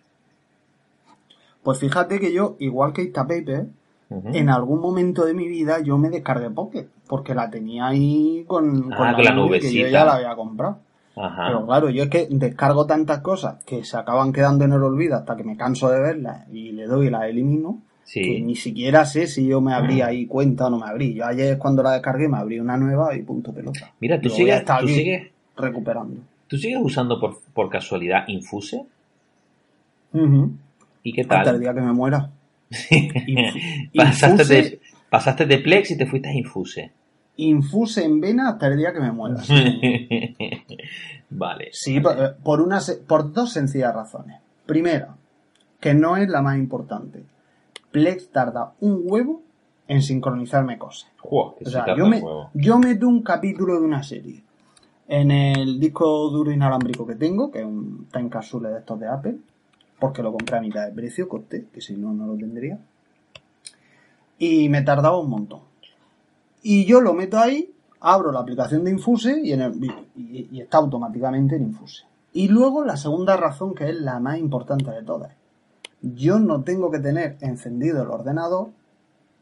Pues 1.67 1.79
fíjate 1.79 2.21
que 2.21 2.31
yo, 2.31 2.55
igual 2.59 2.93
que 2.93 3.01
Instapaper, 3.01 3.65
Ujú. 4.09 4.29
en 4.31 4.49
algún 4.49 4.79
momento 4.79 5.25
de 5.25 5.33
mi 5.33 5.49
vida 5.49 5.81
yo 5.83 5.97
me 5.97 6.09
descargué 6.09 6.49
Pocket, 6.49 6.87
porque 7.09 7.35
la 7.35 7.49
tenía 7.49 7.87
ahí 7.87 8.45
con, 8.47 8.93
Ah, 8.93 8.95
con 8.95 9.25
la 9.25 9.33
nube 9.33 9.59
que 9.59 9.65
yo 9.73 9.81
nubecita. 9.81 9.89
ya 9.89 10.05
la 10.05 10.13
había 10.13 10.33
comprado. 10.33 10.77
Ajá. 11.17 11.43
Pero 11.47 11.65
claro, 11.65 11.89
yo 11.89 12.03
es 12.03 12.09
que 12.09 12.25
descargo 12.29 12.85
tantas 12.85 13.19
cosas 13.19 13.61
que 13.65 13.83
se 13.83 13.97
acaban 13.97 14.31
quedando 14.31 14.63
en 14.63 14.71
el 14.71 14.81
olvido 14.81 15.17
hasta 15.17 15.35
que 15.35 15.43
me 15.43 15.57
canso 15.57 15.89
de 15.89 15.99
verlas 15.99 16.47
y 16.53 16.71
le 16.71 16.85
doy 16.85 17.07
y 17.07 17.09
las 17.09 17.23
elimino, 17.25 17.81
que 18.13 18.39
ni 18.39 18.55
siquiera 18.55 19.03
sé 19.03 19.27
si 19.27 19.45
yo 19.45 19.59
me 19.59 19.73
abrí 19.73 19.99
ahí 19.99 20.25
cuenta 20.25 20.67
o 20.67 20.69
no 20.69 20.79
me 20.79 20.85
abrí. 20.87 21.15
Yo 21.15 21.25
ayer 21.25 21.57
cuando 21.57 21.83
la 21.83 21.91
descargué 21.91 22.29
me 22.29 22.37
abrí 22.37 22.61
una 22.61 22.77
nueva 22.77 23.13
y 23.13 23.23
punto 23.23 23.51
pelota. 23.51 23.91
Mira, 23.99 24.21
tú 24.21 24.29
sigues, 24.29 24.63
tú 24.63 24.87
sigues, 24.87 25.31
recuperando. 25.57 26.21
tú 26.47 26.55
sigues 26.57 26.79
usando 26.81 27.19
por, 27.19 27.39
por 27.53 27.69
casualidad 27.69 28.23
Infuse. 28.29 28.85
Y 31.07 31.13
qué 31.13 31.21
Hasta 31.21 31.39
el 31.39 31.45
tal. 31.45 31.59
día 31.61 31.73
que 31.73 31.81
me 31.81 31.93
muera. 31.93 32.31
pasaste, 33.95 34.43
de, 34.43 34.81
pasaste 35.09 35.45
de 35.45 35.59
Plex 35.59 35.91
y 35.91 35.97
te 35.97 36.05
fuiste 36.05 36.27
a 36.27 36.33
Infuse. 36.33 36.91
Infuse 37.37 38.03
en 38.03 38.19
vena 38.19 38.49
hasta 38.49 38.67
el 38.67 38.77
día 38.77 38.91
que 38.91 38.99
me 38.99 39.13
muera. 39.13 39.41
vale. 41.29 41.69
Sí, 41.71 42.01
por, 42.01 42.11
eh, 42.19 42.31
por, 42.43 42.59
una, 42.59 42.79
por 43.07 43.31
dos 43.31 43.53
sencillas 43.53 43.95
razones. 43.95 44.41
Primera, 44.65 45.15
que 45.79 45.93
no 45.93 46.17
es 46.17 46.27
la 46.27 46.41
más 46.41 46.57
importante. 46.57 47.23
Plex 47.91 48.29
tarda 48.31 48.73
un 48.81 49.03
huevo 49.05 49.43
en 49.87 50.01
sincronizarme 50.01 50.77
cosas. 50.77 51.09
O 51.23 51.55
se 51.61 51.71
sea, 51.71 51.95
yo, 51.95 52.05
me, 52.07 52.21
yo 52.53 52.79
meto 52.79 53.07
un 53.07 53.23
capítulo 53.23 53.79
de 53.79 53.85
una 53.85 54.03
serie 54.03 54.43
en 55.07 55.31
el 55.31 55.79
disco 55.79 56.29
duro 56.29 56.51
inalámbrico 56.51 57.07
que 57.07 57.15
tengo, 57.15 57.49
que 57.49 57.59
es 57.59 57.65
un 57.65 58.07
time 58.11 58.29
capsule 58.29 58.67
de 58.69 58.79
estos 58.79 58.99
de 58.99 59.07
Apple, 59.07 59.37
porque 59.99 60.21
lo 60.23 60.31
compré 60.31 60.57
a 60.57 60.61
mitad 60.61 60.85
de 60.85 60.93
precio, 60.93 61.27
coste, 61.27 61.67
que 61.73 61.81
si 61.81 61.95
no, 61.95 62.13
no 62.13 62.27
lo 62.27 62.35
tendría. 62.37 62.79
Y 64.39 64.69
me 64.69 64.81
tardaba 64.83 65.19
un 65.19 65.29
montón. 65.29 65.61
Y 66.61 66.85
yo 66.85 67.01
lo 67.01 67.13
meto 67.13 67.39
ahí, 67.39 67.71
abro 67.99 68.31
la 68.31 68.39
aplicación 68.39 68.83
de 68.83 68.91
Infuse 68.91 69.39
y, 69.43 69.53
en 69.53 69.61
el- 69.61 69.83
y- 70.15 70.47
y 70.51 70.61
está 70.61 70.77
automáticamente 70.77 71.55
en 71.55 71.63
Infuse. 71.63 72.03
Y 72.33 72.47
luego 72.49 72.83
la 72.83 72.97
segunda 72.97 73.35
razón, 73.37 73.73
que 73.73 73.89
es 73.89 73.95
la 73.95 74.19
más 74.19 74.37
importante 74.37 74.91
de 74.91 75.01
todas. 75.03 75.31
Yo 76.01 76.37
no 76.39 76.61
tengo 76.63 76.91
que 76.91 76.99
tener 76.99 77.37
encendido 77.41 78.03
el 78.03 78.09
ordenador 78.09 78.69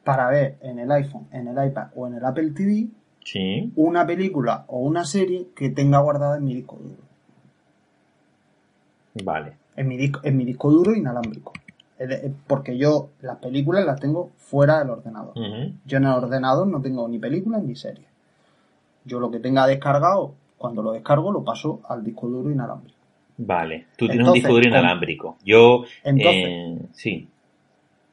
para 0.05 0.29
ver 0.29 0.57
en 0.61 0.79
el 0.79 0.91
iPhone, 0.91 1.27
en 1.31 1.47
el 1.49 1.67
iPad 1.67 1.87
o 1.95 2.07
en 2.07 2.13
el 2.13 2.23
Apple 2.25 2.51
TV 2.51 2.87
Sí. 3.25 3.73
una 3.75 4.05
película 4.05 4.63
o 4.67 4.79
una 4.79 5.03
serie 5.03 5.47
que 5.55 5.69
tenga 5.69 5.99
guardada 5.99 6.37
en 6.37 6.45
mi 6.45 6.53
disco 6.53 6.77
duro. 6.77 7.01
Vale. 9.23 9.53
En 9.75 9.87
mi 9.87 9.97
disco, 9.97 10.19
en 10.23 10.37
mi 10.37 10.45
disco 10.45 10.69
duro 10.71 10.93
inalámbrico. 10.93 11.53
Porque 12.47 12.77
yo 12.77 13.09
las 13.21 13.37
películas 13.37 13.85
las 13.85 13.99
tengo 13.99 14.31
fuera 14.37 14.79
del 14.79 14.89
ordenador. 14.89 15.33
Yo 15.85 15.97
en 15.97 16.03
el 16.05 16.11
ordenador 16.11 16.67
no 16.67 16.81
tengo 16.81 17.07
ni 17.07 17.19
películas 17.19 17.63
ni 17.63 17.75
series. 17.75 18.07
Yo 19.05 19.19
lo 19.19 19.31
que 19.31 19.39
tenga 19.39 19.65
descargado, 19.67 20.33
cuando 20.57 20.81
lo 20.83 20.91
descargo, 20.91 21.31
lo 21.31 21.43
paso 21.43 21.81
al 21.87 22.03
disco 22.03 22.27
duro 22.27 22.51
inalámbrico. 22.51 22.97
Vale. 23.37 23.87
Tú 23.97 24.07
tienes 24.07 24.27
un 24.27 24.33
disco 24.33 24.53
duro 24.53 24.67
inalámbrico. 24.67 25.37
Yo, 25.45 25.83
Entonces- 26.03 26.43
eh, 26.47 26.81
sí. 26.93 27.29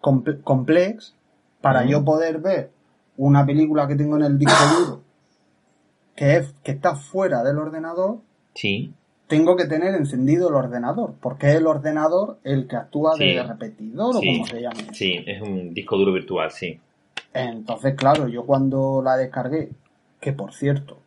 comple- 0.00 0.40
complex 0.42 1.14
para 1.60 1.84
yo 1.84 2.04
poder 2.04 2.40
ver 2.40 2.70
una 3.16 3.44
película 3.46 3.86
que 3.86 3.94
tengo 3.96 4.16
en 4.16 4.22
el 4.22 4.38
disco 4.38 4.54
duro 4.78 5.02
que, 6.16 6.36
es, 6.36 6.54
que 6.62 6.72
está 6.72 6.94
fuera 6.96 7.42
del 7.42 7.58
ordenador, 7.58 8.18
Sí, 8.54 8.92
tengo 9.36 9.56
que 9.56 9.64
tener 9.66 9.94
encendido 9.94 10.48
el 10.50 10.54
ordenador, 10.54 11.14
porque 11.20 11.48
es 11.50 11.56
el 11.56 11.66
ordenador 11.66 12.38
el 12.44 12.66
que 12.68 12.76
actúa 12.76 13.16
Sí. 13.16 13.32
de 13.34 13.42
repetidor 13.42 14.14
Sí. 14.20 14.28
o 14.28 14.32
como 14.34 14.46
se 14.46 14.60
llame. 14.60 14.86
sí, 14.92 15.24
es 15.26 15.40
un 15.40 15.72
disco 15.72 15.96
duro 15.96 16.12
virtual, 16.12 16.50
sí. 16.50 16.78
Entonces, 17.32 17.94
claro, 17.94 18.28
yo 18.28 18.44
cuando 18.44 19.00
la 19.02 19.16
descargué, 19.16 19.70
que 20.20 20.32
por 20.34 20.52
cierto, 20.52 20.98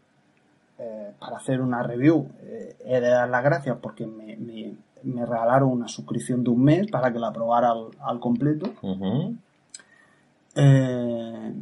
eh, 0.80 1.12
para 1.20 1.38
hacer 1.38 1.62
una 1.62 1.84
review, 1.84 2.28
eh, 2.42 2.76
he 2.86 3.00
de 3.00 3.08
dar 3.10 3.30
las 3.30 3.44
gracias 3.44 3.78
porque 3.82 4.08
me, 4.08 4.36
me- 4.38 4.74
me 5.04 5.24
regalaron 5.24 5.70
una 5.70 5.88
suscripción 5.88 6.44
de 6.44 6.50
un 6.50 6.64
mes 6.64 6.88
para 6.90 7.14
que 7.14 7.20
la 7.20 7.32
probara 7.32 7.70
al, 7.72 7.90
al 8.02 8.20
completo. 8.20 8.72
Eh, 10.56 11.54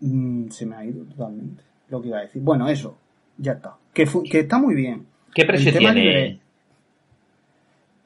mm, 0.00 0.48
se 0.50 0.66
me 0.66 0.76
ha 0.76 0.84
ido 0.84 1.04
totalmente 1.04 1.62
lo 1.88 2.02
que 2.02 2.08
iba 2.08 2.18
a 2.18 2.22
decir. 2.22 2.42
Bueno, 2.42 2.68
eso, 2.68 2.96
ya 3.38 3.52
está. 3.52 3.76
Que 3.94 4.02
está 4.40 4.58
muy 4.58 4.74
bien. 4.74 5.06
¿Qué 5.34 5.44
precio 5.44 5.72
tema 5.72 5.92
tiene? 5.92 6.00
libre. 6.04 6.38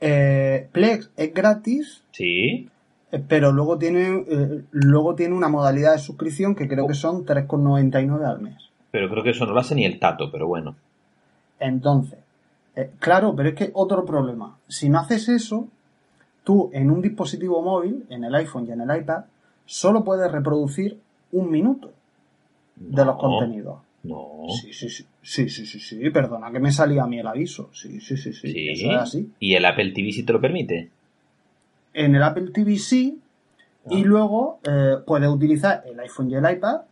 Eh, 0.00 0.68
Plex 0.72 1.10
es 1.16 1.34
gratis, 1.34 2.02
Sí, 2.12 2.68
eh, 3.12 3.22
pero 3.28 3.52
luego 3.52 3.76
tiene, 3.78 4.24
eh, 4.28 4.62
luego 4.70 5.14
tiene 5.14 5.34
una 5.34 5.48
modalidad 5.48 5.92
de 5.92 5.98
suscripción 5.98 6.54
que 6.54 6.68
creo 6.68 6.86
que 6.86 6.94
son 6.94 7.24
3,99 7.26 8.24
al 8.24 8.40
mes. 8.40 8.56
pero 8.90 9.08
creo 9.08 9.22
que 9.22 9.30
eso 9.30 9.46
no 9.46 9.52
lo 9.52 9.60
hace 9.60 9.74
ni 9.74 9.84
el 9.84 9.98
tato, 9.98 10.30
pero 10.32 10.46
bueno. 10.48 10.74
Entonces, 11.60 12.18
eh, 12.76 12.90
claro, 12.98 13.34
pero 13.36 13.50
es 13.50 13.54
que 13.54 13.70
otro 13.74 14.04
problema. 14.04 14.56
Si 14.68 14.88
no 14.88 14.98
haces 14.98 15.28
eso, 15.28 15.68
tú 16.44 16.70
en 16.72 16.90
un 16.90 17.02
dispositivo 17.02 17.62
móvil, 17.62 18.06
en 18.08 18.24
el 18.24 18.34
iPhone 18.34 18.66
y 18.66 18.72
en 18.72 18.80
el 18.80 18.96
iPad, 19.00 19.24
solo 19.66 20.02
puedes 20.02 20.32
reproducir 20.32 20.98
un 21.32 21.50
minuto 21.50 21.92
de 22.76 23.04
los 23.04 23.16
contenidos. 23.16 23.80
No. 24.02 24.46
Sí, 24.62 24.72
sí, 24.72 24.88
sí, 24.88 25.04
sí, 25.22 25.48
sí, 25.48 25.66
sí, 25.66 25.78
sí, 25.78 26.10
perdona 26.10 26.50
que 26.50 26.58
me 26.58 26.72
salía 26.72 27.02
a 27.02 27.06
mí 27.06 27.18
el 27.18 27.26
aviso. 27.26 27.68
Sí, 27.72 28.00
sí, 28.00 28.16
sí, 28.16 28.32
sí, 28.32 28.50
Sí. 28.52 28.68
eso 28.70 28.90
es 28.90 28.96
así. 28.96 29.30
¿Y 29.40 29.54
el 29.54 29.64
Apple 29.64 29.92
TV 29.92 30.10
si 30.12 30.22
te 30.22 30.32
lo 30.32 30.40
permite? 30.40 30.88
En 31.92 32.14
el 32.14 32.22
Apple 32.22 32.50
TV 32.52 32.78
sí, 32.78 33.18
y 33.90 34.02
Ah. 34.02 34.04
luego 34.06 34.60
eh, 34.64 34.96
puedes 35.06 35.28
utilizar 35.28 35.82
el 35.86 35.98
iPhone 36.00 36.30
y 36.30 36.34
el 36.34 36.50
iPad 36.50 36.82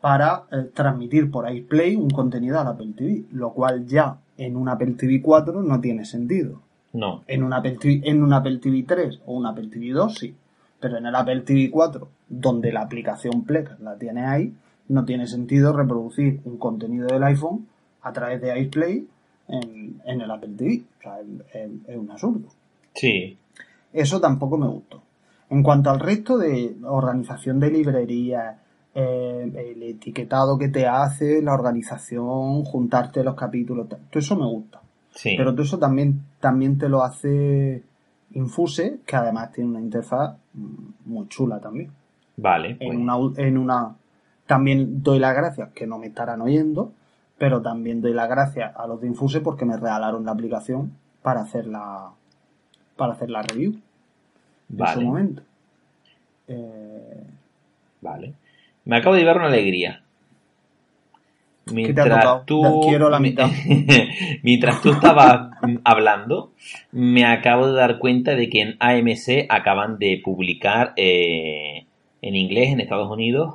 para 0.00 0.44
eh, 0.52 0.70
transmitir 0.74 1.30
por 1.30 1.50
iPlay 1.50 1.96
un 1.96 2.10
contenido 2.10 2.58
al 2.60 2.66
Apple 2.68 2.92
TV, 2.96 3.24
lo 3.32 3.52
cual 3.52 3.86
ya 3.86 4.18
en 4.38 4.56
un 4.56 4.68
Apple 4.68 4.92
TV 4.98 5.20
4 5.22 5.62
no 5.62 5.80
tiene 5.80 6.04
sentido. 6.04 6.60
No. 6.92 7.24
En 7.26 7.42
un 7.42 7.52
Apple 7.52 7.76
TV, 7.80 8.00
en 8.08 8.22
un 8.22 8.32
Apple 8.32 8.58
TV 8.58 8.84
3 8.86 9.20
o 9.26 9.34
un 9.34 9.46
Apple 9.46 9.68
TV 9.68 9.90
2 9.90 10.14
sí, 10.14 10.34
pero 10.80 10.96
en 10.98 11.06
el 11.06 11.14
Apple 11.14 11.40
TV 11.40 11.70
4, 11.70 12.08
donde 12.28 12.72
la 12.72 12.82
aplicación 12.82 13.44
Plex 13.44 13.80
la 13.80 13.96
tiene 13.96 14.24
ahí, 14.24 14.52
no 14.88 15.04
tiene 15.04 15.26
sentido 15.26 15.72
reproducir 15.72 16.40
un 16.44 16.58
contenido 16.58 17.06
del 17.06 17.22
iPhone 17.24 17.66
a 18.02 18.12
través 18.12 18.40
de 18.40 18.58
iPlay 18.58 19.06
en, 19.48 20.00
en 20.04 20.20
el 20.20 20.30
Apple 20.30 20.54
TV. 20.56 20.82
O 20.98 21.02
sea, 21.02 21.18
es, 21.52 21.96
un 21.96 22.10
absurdo. 22.10 22.48
Sí. 22.94 23.36
Eso 23.92 24.20
tampoco 24.20 24.58
me 24.58 24.68
gustó. 24.68 25.02
En 25.50 25.62
cuanto 25.62 25.90
al 25.90 26.00
resto 26.00 26.38
de 26.38 26.76
organización 26.84 27.60
de 27.60 27.70
librerías, 27.70 28.56
eh, 28.94 29.52
el 29.72 29.82
etiquetado 29.82 30.58
que 30.58 30.68
te 30.68 30.86
hace, 30.86 31.42
la 31.42 31.54
organización, 31.54 32.64
juntarte 32.64 33.24
los 33.24 33.34
capítulos, 33.34 33.88
todo 33.88 33.98
eso 34.12 34.36
me 34.36 34.46
gusta. 34.46 34.80
Sí. 35.10 35.34
Pero 35.36 35.52
todo 35.52 35.62
eso 35.62 35.78
también, 35.78 36.22
también 36.40 36.76
te 36.76 36.88
lo 36.88 37.02
hace 37.02 37.82
Infuse, 38.32 39.00
que 39.06 39.16
además 39.16 39.52
tiene 39.52 39.70
una 39.70 39.80
interfaz 39.80 40.36
mm, 40.54 40.74
muy 41.06 41.28
chula 41.28 41.60
también. 41.60 41.90
Vale. 42.36 42.70
En 42.70 42.78
pues, 42.78 42.98
una, 42.98 43.16
en 43.36 43.58
una 43.58 43.96
también 44.46 45.02
doy 45.02 45.18
las 45.18 45.34
gracias, 45.34 45.70
que 45.72 45.86
no 45.86 45.98
me 45.98 46.06
estarán 46.06 46.40
oyendo, 46.40 46.92
pero 47.38 47.62
también 47.62 48.00
doy 48.00 48.12
las 48.12 48.28
gracias 48.28 48.74
a 48.76 48.86
los 48.86 49.00
de 49.00 49.06
Infuse 49.06 49.40
porque 49.40 49.64
me 49.64 49.76
regalaron 49.76 50.24
la 50.24 50.32
aplicación 50.32 50.92
para 51.22 51.40
hacer 51.40 51.66
la 51.66 52.10
para 52.96 53.14
hacer 53.14 53.30
la 53.30 53.42
review 53.42 53.74
en 54.70 54.86
su 54.86 55.00
momento. 55.00 55.42
Eh, 56.46 57.24
Vale. 58.04 58.34
Me 58.84 58.98
acabo 58.98 59.14
de 59.14 59.22
llevar 59.22 59.38
una 59.38 59.46
alegría. 59.46 60.02
Mientras 61.72 62.44
tú, 62.44 62.82
Quiero 62.86 63.08
la 63.08 63.18
mitad. 63.18 63.48
mientras 64.42 64.82
tú 64.82 64.90
estabas 64.90 65.52
mm, 65.62 65.76
hablando, 65.82 66.52
me 66.92 67.24
acabo 67.24 67.68
de 67.68 67.72
dar 67.72 67.98
cuenta 67.98 68.34
de 68.34 68.50
que 68.50 68.60
en 68.60 68.76
AMC 68.80 69.46
acaban 69.48 69.98
de 69.98 70.20
publicar 70.22 70.92
eh, 70.96 71.86
en 72.20 72.36
inglés 72.36 72.72
en 72.72 72.80
Estados 72.80 73.10
Unidos 73.10 73.54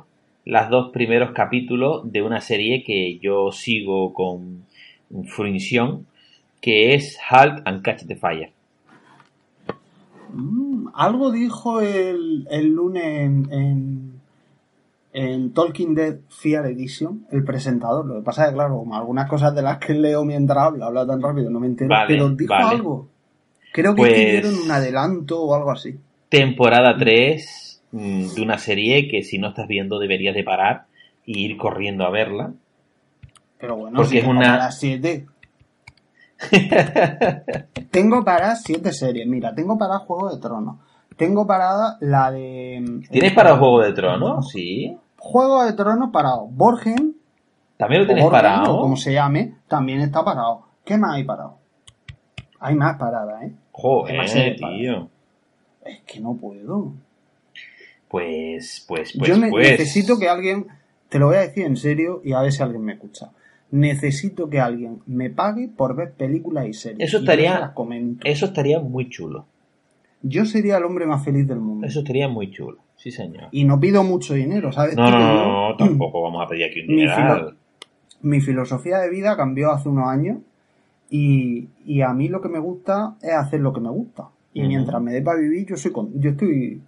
las 0.50 0.68
dos 0.68 0.90
primeros 0.92 1.30
capítulos 1.32 2.10
de 2.12 2.22
una 2.22 2.40
serie 2.40 2.82
que 2.84 3.18
yo 3.18 3.50
sigo 3.52 4.12
con 4.12 4.64
fruición, 5.26 6.06
que 6.60 6.94
es 6.94 7.18
Halt 7.28 7.62
and 7.66 7.82
Catch 7.82 8.04
the 8.06 8.16
Fire. 8.16 8.52
mm, 10.32 10.88
algo 10.94 11.30
dijo 11.30 11.80
el, 11.80 12.46
el 12.50 12.66
lunes 12.74 13.04
en, 13.04 13.52
en, 13.52 14.12
en 15.12 15.52
Talking 15.52 15.94
Dead 15.94 16.16
Fear 16.28 16.66
Edition, 16.66 17.26
el 17.30 17.44
presentador. 17.44 18.06
Lo 18.06 18.16
que 18.16 18.22
pasa 18.22 18.44
es 18.44 18.48
que, 18.50 18.54
claro, 18.54 18.84
algunas 18.92 19.28
cosas 19.28 19.54
de 19.54 19.62
las 19.62 19.78
que 19.78 19.94
leo 19.94 20.24
mientras 20.24 20.58
habla, 20.58 20.86
habla 20.86 21.06
tan 21.06 21.20
rápido, 21.22 21.50
no 21.50 21.60
me 21.60 21.66
entero. 21.68 21.88
Vale, 21.90 22.06
pero 22.08 22.28
dijo 22.30 22.52
vale. 22.52 22.76
algo. 22.76 23.08
Creo 23.72 23.94
que 23.94 24.02
Pues- 24.42 24.64
un 24.64 24.70
adelanto 24.70 25.40
o 25.42 25.54
algo 25.54 25.70
así. 25.70 25.94
temporada 26.28 26.96
3 26.98 27.79
mm, 27.92 28.34
de 28.34 28.42
una 28.42 28.58
serie 28.58 29.08
que 29.08 29.22
si 29.22 29.38
no 29.38 29.48
estás 29.48 29.66
viendo 29.68 29.98
deberías 29.98 30.34
de 30.34 30.44
parar 30.44 30.86
e 31.26 31.32
ir 31.38 31.56
corriendo 31.56 32.04
a 32.04 32.10
verla. 32.10 32.52
Pero 33.58 33.76
bueno, 33.76 33.96
Porque 33.96 34.10
si 34.10 34.18
es 34.18 34.26
una- 34.26 34.40
para 34.58 34.70
siete. 34.72 35.26
tengo 37.90 38.24
para 38.24 38.56
siete 38.56 38.92
series. 38.92 39.26
Mira, 39.26 39.54
tengo 39.54 39.76
para 39.78 39.98
Juego 39.98 40.30
de 40.34 40.40
Tronos. 40.40 40.76
Tengo 41.16 41.46
parada 41.46 41.98
la 42.00 42.30
de. 42.30 43.02
¿Tienes 43.10 43.32
para 43.32 43.56
Juego 43.56 43.80
de 43.82 43.92
Tronos? 43.92 44.48
Sí. 44.50 44.96
Juego 45.18 45.64
de 45.64 45.72
Tronos 45.74 46.10
parado. 46.10 46.46
Borgen, 46.46 47.16
¿También 47.76 48.00
lo 48.02 48.04
o 48.04 48.06
tienes 48.06 48.24
Borgen, 48.24 48.40
parado? 48.42 48.76
o 48.76 48.80
como 48.80 48.96
se 48.96 49.12
llame, 49.12 49.54
también 49.68 50.00
está 50.00 50.24
parado. 50.24 50.62
¿Qué 50.84 50.96
más 50.96 51.16
hay 51.16 51.24
parado? 51.24 51.58
Hay 52.58 52.74
más 52.74 52.96
parada, 52.98 53.44
¿eh? 53.44 53.52
Joder, 53.72 54.16
parado. 54.58 55.08
Es 55.84 56.00
que 56.06 56.20
no 56.20 56.34
puedo. 56.34 56.92
Pues, 58.10 58.84
pues, 58.88 59.14
pues, 59.16 59.28
Yo 59.30 59.36
pues. 59.50 59.70
necesito 59.70 60.18
que 60.18 60.28
alguien, 60.28 60.66
te 61.08 61.18
lo 61.18 61.26
voy 61.28 61.36
a 61.36 61.40
decir 61.40 61.64
en 61.64 61.76
serio 61.76 62.20
y 62.24 62.32
a 62.32 62.40
ver 62.40 62.52
si 62.52 62.62
alguien 62.62 62.82
me 62.84 62.94
escucha. 62.94 63.30
Necesito 63.70 64.50
que 64.50 64.58
alguien 64.58 64.98
me 65.06 65.30
pague 65.30 65.68
por 65.68 65.94
ver 65.94 66.12
películas 66.12 66.66
y 66.66 66.72
series. 66.72 67.08
Eso 67.08 67.18
estaría- 67.18 67.60
las 67.60 67.70
comento. 67.70 68.26
Eso 68.26 68.46
estaría 68.46 68.80
muy 68.80 69.08
chulo. 69.08 69.46
Yo 70.22 70.44
sería 70.44 70.76
el 70.78 70.84
hombre 70.84 71.06
más 71.06 71.24
feliz 71.24 71.46
del 71.46 71.60
mundo. 71.60 71.86
Eso 71.86 72.00
estaría 72.00 72.28
muy 72.28 72.50
chulo. 72.50 72.78
Sí, 72.96 73.10
señor. 73.12 73.44
Y 73.52 73.64
no 73.64 73.78
pido 73.80 74.02
mucho 74.04 74.34
dinero, 74.34 74.72
¿sabes? 74.72 74.96
No, 74.96 75.08
no, 75.10 75.76
tampoco 75.76 76.20
vamos 76.22 76.44
a 76.44 76.48
pedir 76.48 76.64
aquí 76.64 76.80
un 76.80 76.88
Mi 76.88 77.02
dineral. 77.02 77.56
Mi 78.22 78.40
filosofía 78.40 78.98
de 78.98 79.08
vida 79.08 79.36
cambió 79.36 79.70
hace 79.70 79.88
unos 79.88 80.08
años 80.08 80.38
y, 81.08 81.68
y 81.86 82.02
a 82.02 82.12
mí 82.12 82.28
lo 82.28 82.42
que 82.42 82.48
me 82.50 82.58
gusta 82.58 83.14
es 83.22 83.32
hacer 83.32 83.60
lo 83.60 83.72
que 83.72 83.80
me 83.80 83.88
gusta. 83.88 84.28
Y 84.52 84.62
mientras 84.66 85.00
me 85.00 85.12
dé 85.12 85.22
para 85.22 85.38
vivir, 85.38 85.64
yo 85.66 85.76
soy 85.76 85.92
con- 85.92 86.20
yo 86.20 86.30
estoy 86.30 86.82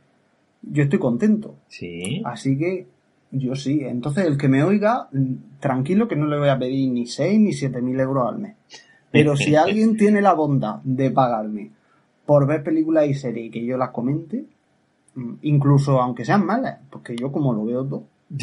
yo 0.62 0.85
estoy 0.85 0.98
contento. 0.98 1.57
Sí. 1.68 2.22
Así 2.25 2.57
que 2.57 2.87
yo 3.31 3.55
sí. 3.55 3.81
Entonces, 3.83 4.27
el 4.27 4.37
que 4.37 4.48
me 4.48 4.62
oiga, 4.62 5.09
mm, 5.12 5.61
tranquilo 5.61 6.09
que 6.09 6.16
no 6.16 6.27
le 6.27 6.38
voy 6.38 6.48
a 6.48 6.59
pedir 6.59 6.90
ni 6.90 7.07
6 7.07 7.40
ni 7.40 7.53
7 7.53 7.81
mil 7.83 7.98
euros 7.98 8.29
al 8.29 8.38
mes. 8.38 8.57
Pero 9.11 9.37
si 9.37 9.55
alguien 9.57 9.96
tiene 9.96 10.22
la 10.22 10.35
bondad 10.35 10.81
de 10.85 11.11
pagarme 11.11 11.70
por 12.27 12.46
ver 12.46 12.62
películas 12.62 13.09
y 13.09 13.14
series 13.14 13.46
y 13.46 13.51
que 13.51 13.64
yo 13.64 13.77
las 13.77 13.90
comente, 13.90 14.44
mm, 15.14 15.35
incluso 15.42 16.01
aunque 16.01 16.25
sean 16.25 16.46
malas, 16.46 16.79
porque 16.90 17.16
yo 17.16 17.33
como 17.33 17.53
lo 17.53 17.64
veo 17.64 17.85
todo, 17.85 18.05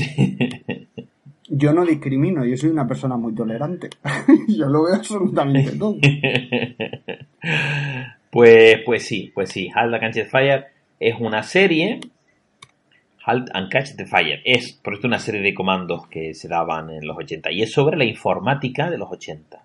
yo 1.49 1.73
no 1.73 1.85
discrimino, 1.85 2.45
yo 2.45 2.57
soy 2.57 2.69
una 2.69 2.87
persona 2.87 3.17
muy 3.17 3.33
tolerante. 3.33 3.89
yo 4.47 4.67
lo 4.67 4.83
veo 4.83 4.95
absolutamente 4.95 5.71
todo. 5.77 5.95
Pues, 8.31 8.77
pues 8.85 9.05
sí, 9.05 9.31
pues 9.33 9.49
sí. 9.49 9.69
Catch 9.73 10.13
the 10.13 10.25
Fire 10.25 10.65
es 10.99 11.15
una 11.19 11.43
serie. 11.43 11.99
Halt 13.25 13.49
and 13.53 13.69
Catch 13.69 13.95
the 13.95 14.05
Fire 14.05 14.41
es, 14.43 14.73
por 14.73 14.93
esto, 14.93 15.07
una 15.07 15.19
serie 15.19 15.41
de 15.41 15.53
comandos 15.53 16.07
que 16.07 16.33
se 16.33 16.47
daban 16.47 16.89
en 16.89 17.05
los 17.05 17.17
80 17.17 17.51
y 17.51 17.61
es 17.61 17.71
sobre 17.71 17.97
la 17.97 18.05
informática 18.05 18.89
de 18.89 18.97
los 18.97 19.11
80. 19.11 19.63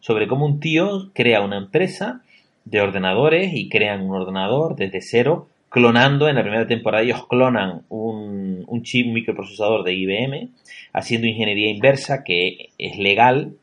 Sobre 0.00 0.28
cómo 0.28 0.46
un 0.46 0.60
tío 0.60 1.10
crea 1.12 1.40
una 1.42 1.58
empresa 1.58 2.22
de 2.64 2.80
ordenadores 2.80 3.52
y 3.54 3.68
crean 3.68 4.02
un 4.02 4.14
ordenador 4.14 4.76
desde 4.76 5.00
cero, 5.00 5.48
clonando. 5.68 6.28
En 6.28 6.36
la 6.36 6.42
primera 6.42 6.66
temporada 6.66 7.02
ellos 7.02 7.26
clonan 7.26 7.82
un, 7.88 8.64
un 8.66 8.82
chip 8.82 9.06
un 9.06 9.14
microprocesador 9.14 9.82
de 9.82 9.94
IBM, 9.94 10.50
haciendo 10.92 11.26
ingeniería 11.26 11.70
inversa 11.70 12.22
que 12.22 12.70
es 12.78 12.98
legal 12.98 13.54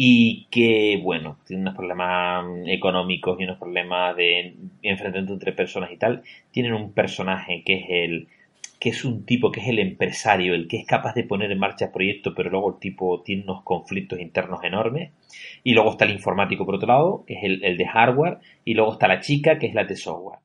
y 0.00 0.46
que, 0.52 1.00
bueno, 1.02 1.38
tiene 1.44 1.62
unos 1.62 1.74
problemas 1.74 2.44
económicos 2.66 3.36
y 3.40 3.42
unos 3.42 3.58
problemas 3.58 4.14
de 4.14 4.54
enfrentamiento 4.80 5.32
entre 5.32 5.52
personas 5.52 5.90
y 5.90 5.96
tal. 5.96 6.22
Tienen 6.52 6.72
un 6.72 6.92
personaje 6.92 7.64
que 7.66 7.74
es 7.78 7.86
el 7.88 8.28
que 8.78 8.90
es 8.90 9.04
un 9.04 9.26
tipo 9.26 9.50
que 9.50 9.58
es 9.58 9.66
el 9.66 9.80
empresario, 9.80 10.54
el 10.54 10.68
que 10.68 10.76
es 10.76 10.86
capaz 10.86 11.14
de 11.14 11.24
poner 11.24 11.50
en 11.50 11.58
marcha 11.58 11.90
proyectos, 11.90 12.32
pero 12.36 12.48
luego 12.48 12.74
el 12.74 12.78
tipo 12.78 13.22
tiene 13.24 13.42
unos 13.42 13.64
conflictos 13.64 14.20
internos 14.20 14.62
enormes. 14.62 15.10
Y 15.64 15.74
luego 15.74 15.90
está 15.90 16.04
el 16.04 16.12
informático 16.12 16.64
por 16.64 16.76
otro 16.76 16.86
lado, 16.86 17.24
que 17.26 17.34
es 17.34 17.42
el, 17.42 17.64
el 17.64 17.76
de 17.76 17.88
hardware, 17.88 18.38
y 18.64 18.74
luego 18.74 18.92
está 18.92 19.08
la 19.08 19.18
chica, 19.18 19.58
que 19.58 19.66
es 19.66 19.74
la 19.74 19.82
de 19.82 19.96
software. 19.96 20.38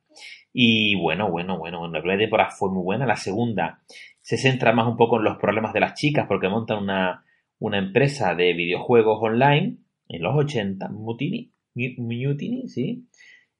Y 0.51 0.95
bueno, 0.95 1.29
bueno, 1.29 1.59
bueno, 1.59 1.87
la 1.87 1.99
primera 1.99 2.17
temporada 2.17 2.49
fue 2.49 2.71
muy 2.71 2.81
buena. 2.81 3.05
La 3.05 3.17
segunda 3.17 3.81
se 4.19 4.37
centra 4.39 4.73
más 4.73 4.87
un 4.87 4.97
poco 4.97 5.17
en 5.17 5.25
los 5.25 5.37
problemas 5.37 5.73
de 5.73 5.81
las 5.81 5.93
chicas, 5.93 6.25
porque 6.27 6.49
montan 6.49 6.81
una, 6.81 7.23
una 7.63 7.77
empresa 7.77 8.35
de 8.35 8.51
videojuegos 8.51 9.19
online 9.21 9.77
en 10.09 10.21
los 10.21 10.35
80, 10.35 10.89
Mutiny, 10.89 11.53
Mutiny, 11.73 12.67
¿sí? 12.67 13.07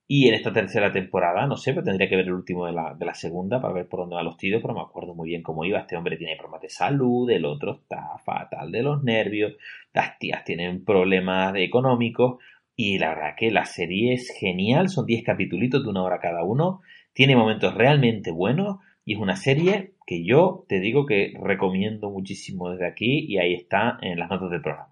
Y 0.05 0.27
en 0.27 0.33
esta 0.33 0.51
tercera 0.51 0.91
temporada, 0.91 1.47
no 1.47 1.55
sé, 1.55 1.71
pero 1.71 1.85
tendría 1.85 2.09
que 2.09 2.17
ver 2.17 2.25
el 2.25 2.33
último 2.33 2.65
de 2.65 2.73
la, 2.73 2.95
de 2.99 3.05
la 3.05 3.13
segunda 3.13 3.61
para 3.61 3.73
ver 3.73 3.87
por 3.87 4.01
dónde 4.01 4.15
van 4.15 4.25
los 4.25 4.35
tiros, 4.35 4.61
pero 4.61 4.73
me 4.73 4.81
acuerdo 4.81 5.15
muy 5.15 5.29
bien 5.29 5.41
cómo 5.41 5.63
iba. 5.63 5.79
Este 5.79 5.95
hombre 5.95 6.17
tiene 6.17 6.35
problemas 6.35 6.61
de 6.63 6.69
salud, 6.69 7.29
el 7.29 7.45
otro 7.45 7.75
está 7.75 8.17
fatal 8.25 8.73
de 8.73 8.83
los 8.83 9.01
nervios, 9.03 9.53
las 9.93 10.19
tías 10.19 10.43
tienen 10.43 10.83
problemas 10.83 11.55
económicos 11.55 12.43
y 12.75 12.99
la 12.99 13.07
verdad 13.15 13.35
que 13.37 13.51
la 13.51 13.63
serie 13.63 14.15
es 14.15 14.35
genial, 14.37 14.89
son 14.89 15.05
10 15.05 15.23
capítulos 15.23 15.81
de 15.81 15.89
una 15.89 16.03
hora 16.03 16.19
cada 16.19 16.43
uno, 16.43 16.81
tiene 17.13 17.37
momentos 17.37 17.73
realmente 17.73 18.31
buenos 18.31 18.79
y 19.05 19.13
es 19.13 19.19
una 19.19 19.37
serie 19.37 19.92
que 20.05 20.23
yo 20.23 20.65
te 20.67 20.79
digo 20.79 21.05
que 21.05 21.33
recomiendo 21.41 22.09
muchísimo 22.09 22.69
desde 22.69 22.87
aquí 22.87 23.25
y 23.27 23.37
ahí 23.37 23.53
está 23.53 23.97
en 24.01 24.19
las 24.19 24.29
notas 24.29 24.49
del 24.49 24.61
programa. 24.61 24.89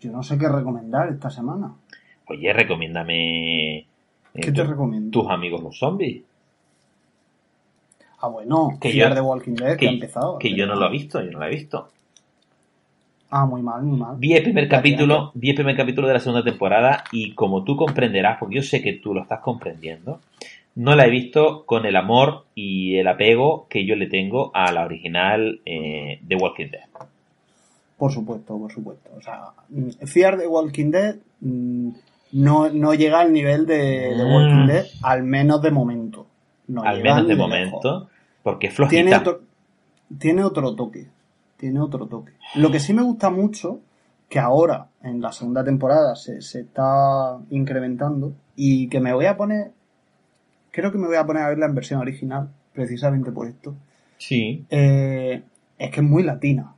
Yo 0.00 0.12
no 0.12 0.22
sé 0.22 0.36
qué 0.38 0.48
recomendar 0.48 1.08
esta 1.08 1.30
semana. 1.30 1.74
Oye, 2.26 2.52
recomiéndame. 2.52 3.78
Eh, 3.78 3.86
¿Qué 4.34 4.52
te 4.52 4.64
recomiendo? 4.64 5.10
Tus 5.10 5.30
amigos 5.30 5.62
los 5.62 5.78
zombies. 5.78 6.22
Ah, 8.20 8.28
bueno, 8.28 8.78
que 8.80 8.94
yo, 8.94 9.14
de 9.14 9.20
Walking 9.20 9.54
Dead, 9.54 9.76
que, 9.76 9.88
ha 9.88 9.92
empezado. 9.92 10.38
Que 10.38 10.54
yo 10.54 10.66
no 10.66 10.76
lo 10.76 10.86
he 10.86 10.90
visto, 10.90 11.22
yo 11.22 11.30
no 11.30 11.38
lo 11.40 11.46
he 11.46 11.50
visto. 11.50 11.88
Ah, 13.30 13.46
muy 13.46 13.62
mal, 13.62 13.82
muy 13.82 13.98
mal. 13.98 14.16
Vi 14.16 14.32
el 14.32 14.42
primer 14.42 14.68
capítulo, 14.68 15.32
vi 15.34 15.50
el 15.50 15.56
primer 15.56 15.76
capítulo 15.76 16.06
de 16.06 16.14
la 16.14 16.20
segunda 16.20 16.44
temporada 16.44 17.04
y 17.12 17.34
como 17.34 17.64
tú 17.64 17.76
comprenderás, 17.76 18.38
porque 18.38 18.56
yo 18.56 18.62
sé 18.62 18.80
que 18.80 18.94
tú 18.94 19.12
lo 19.12 19.22
estás 19.22 19.40
comprendiendo, 19.40 20.20
no 20.76 20.96
la 20.96 21.06
he 21.06 21.10
visto 21.10 21.64
con 21.66 21.86
el 21.86 21.96
amor 21.96 22.46
y 22.54 22.96
el 22.96 23.06
apego 23.06 23.66
que 23.68 23.86
yo 23.86 23.94
le 23.96 24.08
tengo 24.08 24.50
a 24.54 24.72
la 24.72 24.84
original 24.84 25.60
eh, 25.64 26.18
de 26.22 26.36
Walking 26.36 26.70
Dead. 26.70 26.88
Por 27.96 28.12
supuesto, 28.12 28.58
por 28.58 28.72
supuesto. 28.72 29.10
O 29.16 29.22
sea, 29.22 29.52
Fear 30.04 30.36
de 30.36 30.48
Walking 30.48 30.90
Dead 30.90 31.16
mm, 31.40 31.90
no, 32.32 32.68
no 32.70 32.94
llega 32.94 33.20
al 33.20 33.32
nivel 33.32 33.66
de, 33.66 34.14
de 34.16 34.24
Walking 34.24 34.64
mm. 34.64 34.66
Dead, 34.66 34.86
al 35.02 35.22
menos 35.22 35.62
de 35.62 35.70
momento. 35.70 36.26
al 36.82 37.02
menos 37.02 37.28
de 37.28 37.36
momento, 37.36 38.08
porque 38.42 38.66
es 38.66 38.74
flojita. 38.74 39.02
Tiene 39.02 39.16
otro, 39.16 39.40
tiene 40.18 40.44
otro 40.44 40.74
toque. 40.74 41.06
Tiene 41.56 41.80
otro 41.80 42.06
toque. 42.06 42.32
Lo 42.56 42.70
que 42.72 42.80
sí 42.80 42.92
me 42.92 43.02
gusta 43.02 43.30
mucho, 43.30 43.78
que 44.28 44.40
ahora 44.40 44.88
en 45.02 45.20
la 45.20 45.30
segunda 45.30 45.62
temporada 45.62 46.16
se, 46.16 46.42
se 46.42 46.62
está 46.62 47.38
incrementando, 47.50 48.32
y 48.56 48.88
que 48.88 48.98
me 48.98 49.14
voy 49.14 49.26
a 49.26 49.36
poner 49.36 49.70
creo 50.74 50.90
que 50.90 50.98
me 50.98 51.06
voy 51.06 51.16
a 51.16 51.24
poner 51.24 51.44
a 51.44 51.48
verla 51.48 51.66
en 51.66 51.74
versión 51.74 52.00
original, 52.00 52.50
precisamente 52.72 53.30
por 53.30 53.46
esto. 53.46 53.76
Sí. 54.18 54.64
Eh, 54.70 55.42
es 55.78 55.90
que 55.90 56.00
es 56.00 56.06
muy 56.06 56.24
latina. 56.24 56.74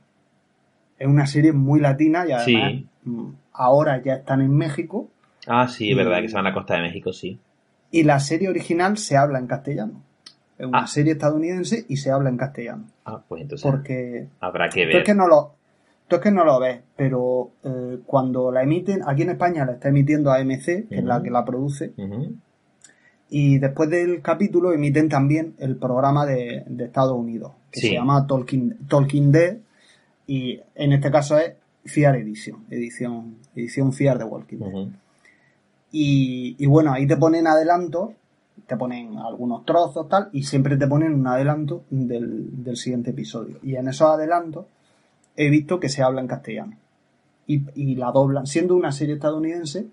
Es 0.99 1.07
una 1.07 1.25
serie 1.25 1.51
muy 1.51 1.79
latina 1.79 2.25
y 2.27 2.31
además 2.31 2.83
mm, 3.03 3.29
ahora 3.53 4.01
ya 4.01 4.15
están 4.15 4.41
en 4.41 4.55
México. 4.55 5.09
Ah, 5.47 5.67
sí, 5.67 5.89
es 5.89 5.97
verdad 5.97 6.21
que 6.21 6.29
se 6.29 6.35
van 6.35 6.45
a 6.45 6.49
la 6.49 6.55
costa 6.55 6.75
de 6.75 6.81
México, 6.81 7.11
sí. 7.11 7.39
Y 7.89 8.03
la 8.03 8.19
serie 8.19 8.49
original 8.49 8.97
se 8.97 9.17
habla 9.17 9.39
en 9.39 9.47
castellano. 9.47 10.03
Es 10.59 10.65
una 10.67 10.79
ah. 10.79 10.87
serie 10.87 11.13
estadounidense 11.13 11.85
y 11.87 11.97
se 11.97 12.11
habla 12.11 12.29
en 12.29 12.37
castellano. 12.37 12.85
Ah, 13.05 13.21
pues 13.27 13.41
entonces. 13.43 13.69
Porque. 13.69 14.27
Habrá 14.39 14.69
que 14.69 14.85
ver. 14.85 14.91
Tú 14.91 14.97
es 14.99 15.03
que 15.03 15.13
no 15.15 15.27
lo, 15.27 15.53
es 16.09 16.19
que 16.19 16.31
no 16.31 16.43
lo 16.43 16.59
ves, 16.59 16.81
pero 16.95 17.51
eh, 17.63 17.99
cuando 18.05 18.51
la 18.51 18.63
emiten, 18.63 19.01
aquí 19.07 19.23
en 19.23 19.31
España 19.31 19.65
la 19.65 19.73
está 19.73 19.89
emitiendo 19.89 20.31
AMC, 20.31 20.87
que 20.87 20.87
es 20.89 21.03
la 21.03 21.21
que 21.21 21.31
la 21.31 21.45
produce. 21.45 21.93
Y 23.29 23.59
después 23.59 23.89
del 23.89 24.21
capítulo 24.21 24.71
emiten 24.71 25.09
también 25.09 25.53
el 25.59 25.75
programa 25.75 26.25
de, 26.25 26.63
Estados 26.79 27.17
Unidos, 27.17 27.51
que 27.71 27.81
se 27.81 27.93
llama 27.93 28.25
Talking, 28.25 28.87
Talking 28.87 29.31
Dead, 29.31 29.57
y 30.25 30.59
en 30.75 30.93
este 30.93 31.11
caso 31.11 31.37
es 31.37 31.53
Fear 31.85 32.15
Edition, 32.17 32.65
edición, 32.69 33.37
edición 33.55 33.91
Fear 33.91 34.17
de 34.17 34.23
Walking 34.23 34.57
Dead. 34.57 34.87
y, 35.91 36.65
bueno, 36.67 36.93
ahí 36.93 37.05
te 37.05 37.17
ponen 37.17 37.47
adelantos, 37.47 38.11
te 38.65 38.77
ponen 38.77 39.17
algunos 39.17 39.65
trozos 39.65 40.07
tal, 40.07 40.29
y 40.31 40.43
siempre 40.43 40.77
te 40.77 40.87
ponen 40.87 41.13
un 41.13 41.27
adelanto 41.27 41.83
del, 41.89 42.63
del 42.63 42.77
siguiente 42.77 43.11
episodio. 43.11 43.59
Y 43.61 43.75
en 43.75 43.89
esos 43.89 44.09
adelantos 44.09 44.65
he 45.35 45.49
visto 45.49 45.79
que 45.79 45.89
se 45.89 46.01
habla 46.01 46.21
en 46.21 46.27
castellano. 46.27 46.77
Y, 47.45 47.63
y 47.75 47.95
la 47.95 48.11
doblan, 48.11 48.47
siendo 48.47 48.75
una 48.75 48.91
serie 48.91 49.15
estadounidense, 49.15 49.87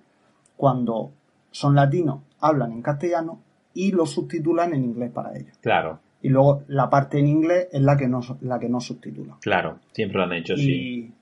cuando 0.56 1.12
son 1.54 1.76
latinos 1.76 2.18
hablan 2.40 2.72
en 2.72 2.82
castellano 2.82 3.40
y 3.72 3.92
lo 3.92 4.06
subtitulan 4.06 4.74
en 4.74 4.84
inglés 4.84 5.10
para 5.12 5.36
ellos. 5.36 5.56
Claro. 5.60 6.00
Y 6.20 6.28
luego 6.28 6.62
la 6.68 6.90
parte 6.90 7.18
en 7.18 7.26
inglés 7.26 7.68
es 7.72 7.80
la 7.80 7.96
que 7.96 8.08
no, 8.08 8.20
la 8.40 8.58
que 8.58 8.68
no 8.68 8.80
subtitula. 8.80 9.36
Claro, 9.40 9.78
siempre 9.92 10.18
lo 10.18 10.24
han 10.24 10.32
hecho, 10.32 10.56
sí. 10.56 11.12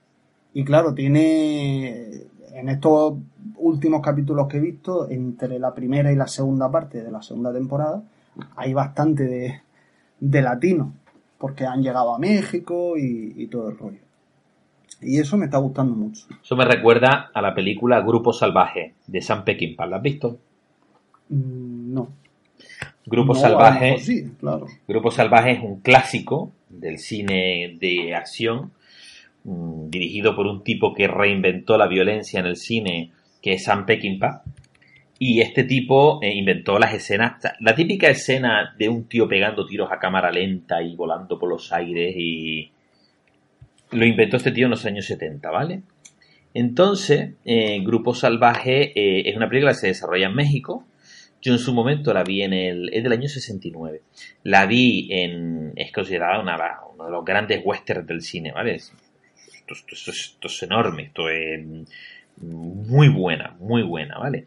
Y 0.53 0.63
claro, 0.63 0.93
tiene 0.93 2.23
en 2.53 2.69
estos 2.69 3.15
últimos 3.57 4.01
capítulos 4.01 4.47
que 4.47 4.57
he 4.57 4.61
visto, 4.61 5.09
entre 5.09 5.59
la 5.59 5.73
primera 5.73 6.11
y 6.11 6.15
la 6.15 6.27
segunda 6.27 6.69
parte 6.69 7.03
de 7.03 7.11
la 7.11 7.21
segunda 7.21 7.53
temporada, 7.53 8.03
hay 8.55 8.73
bastante 8.73 9.23
de, 9.23 9.61
de 10.19 10.41
latino, 10.41 10.93
porque 11.37 11.65
han 11.65 11.81
llegado 11.81 12.13
a 12.13 12.19
México 12.19 12.97
y, 12.97 13.33
y, 13.35 13.47
todo 13.47 13.69
el 13.69 13.77
rollo. 13.77 13.99
Y 15.01 15.19
eso 15.19 15.37
me 15.37 15.45
está 15.45 15.57
gustando 15.57 15.95
mucho. 15.95 16.25
Eso 16.41 16.55
me 16.55 16.65
recuerda 16.65 17.31
a 17.33 17.41
la 17.41 17.53
película 17.53 18.01
Grupo 18.01 18.33
Salvaje 18.33 18.93
de 19.07 19.21
Sam 19.21 19.43
Peckinpah. 19.43 19.85
¿La 19.85 19.97
has 19.97 20.03
visto? 20.03 20.39
Mm, 21.29 21.93
no. 21.93 22.09
Grupo 23.05 23.35
Salvaje. 23.35 23.97
Grupo 24.87 25.11
Salvaje 25.11 25.51
es 25.51 25.59
un 25.63 25.81
clásico 25.81 26.53
del 26.69 26.99
cine 26.99 27.77
de 27.79 28.15
acción, 28.15 28.71
mm, 29.43 29.89
dirigido 29.89 30.35
por 30.35 30.47
un 30.47 30.63
tipo 30.63 30.93
que 30.93 31.07
reinventó 31.07 31.77
la 31.77 31.87
violencia 31.87 32.39
en 32.39 32.45
el 32.45 32.55
cine, 32.55 33.11
que 33.41 33.53
es 33.53 33.65
Sam 33.65 33.85
Peckinpah. 33.85 34.43
Y 35.19 35.41
este 35.41 35.63
tipo 35.63 36.19
eh, 36.21 36.33
inventó 36.33 36.79
las 36.79 36.93
escenas, 36.93 37.41
la 37.59 37.75
típica 37.75 38.07
escena 38.09 38.73
de 38.77 38.89
un 38.89 39.05
tío 39.05 39.27
pegando 39.27 39.65
tiros 39.65 39.91
a 39.91 39.99
cámara 39.99 40.31
lenta 40.31 40.81
y 40.81 40.95
volando 40.95 41.37
por 41.39 41.49
los 41.49 41.71
aires 41.71 42.15
y 42.17 42.71
lo 43.93 44.05
inventó 44.05 44.37
este 44.37 44.51
tío 44.51 44.65
en 44.65 44.71
los 44.71 44.85
años 44.85 45.05
70, 45.05 45.49
¿vale? 45.49 45.81
Entonces, 46.53 47.31
eh, 47.45 47.81
Grupo 47.83 48.13
Salvaje 48.13 48.91
eh, 48.95 49.29
es 49.29 49.35
una 49.35 49.49
película 49.49 49.71
que 49.71 49.79
se 49.79 49.87
desarrolla 49.87 50.27
en 50.27 50.35
México, 50.35 50.85
yo 51.43 51.51
en 51.51 51.59
su 51.59 51.73
momento 51.73 52.13
la 52.13 52.23
vi 52.23 52.41
en 52.41 52.53
el. 52.53 52.89
es 52.93 53.03
del 53.03 53.11
año 53.11 53.27
69. 53.27 54.01
La 54.43 54.65
vi 54.65 55.09
en. 55.11 55.73
es 55.75 55.91
considerada 55.91 56.39
una, 56.39 56.57
uno 56.93 57.03
de 57.03 57.11
los 57.11 57.25
grandes 57.25 57.61
westerns 57.65 58.07
del 58.07 58.21
cine, 58.21 58.53
¿vale? 58.53 58.75
Esto, 58.75 58.93
es 60.47 60.63
enorme, 60.63 61.03
esto 61.03 61.29
es 61.29 61.59
muy 62.37 63.09
buena, 63.09 63.57
muy 63.59 63.83
buena, 63.83 64.17
¿vale? 64.19 64.45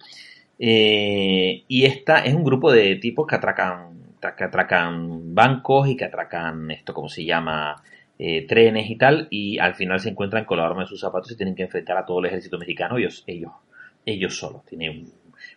Eh, 0.59 1.65
y 1.69 1.85
esta 1.85 2.21
es 2.21 2.33
un 2.33 2.45
grupo 2.45 2.73
de 2.73 2.97
tipos 2.97 3.27
que 3.27 3.35
atracan, 3.35 4.15
que 4.19 4.45
atracan 4.45 5.35
bancos 5.35 5.89
y 5.89 5.99
que 5.99 6.07
atracan 6.07 6.71
esto, 6.71 6.95
como 6.95 7.11
se 7.11 7.27
llama, 7.27 7.77
eh, 8.19 8.47
trenes 8.47 8.89
y 8.91 8.97
tal, 8.97 9.29
y 9.31 9.59
al 9.59 9.75
final 9.75 10.01
se 10.01 10.11
encuentran 10.11 10.45
con 10.45 10.59
la 10.59 10.67
arma 10.67 10.83
de 10.83 10.89
sus 10.89 11.01
zapatos 11.01 11.31
y 11.33 11.37
tienen 11.37 11.55
que 11.55 11.65
enfrentar 11.65 11.99
a 11.99 12.07
todo 12.07 12.21
el 12.21 12.27
ejército 12.27 12.59
mexicano 12.59 12.97
ellos, 12.99 13.25
ellos, 13.27 13.53
ellos 14.05 14.39
solos. 14.39 14.65
Tienen 14.65 15.07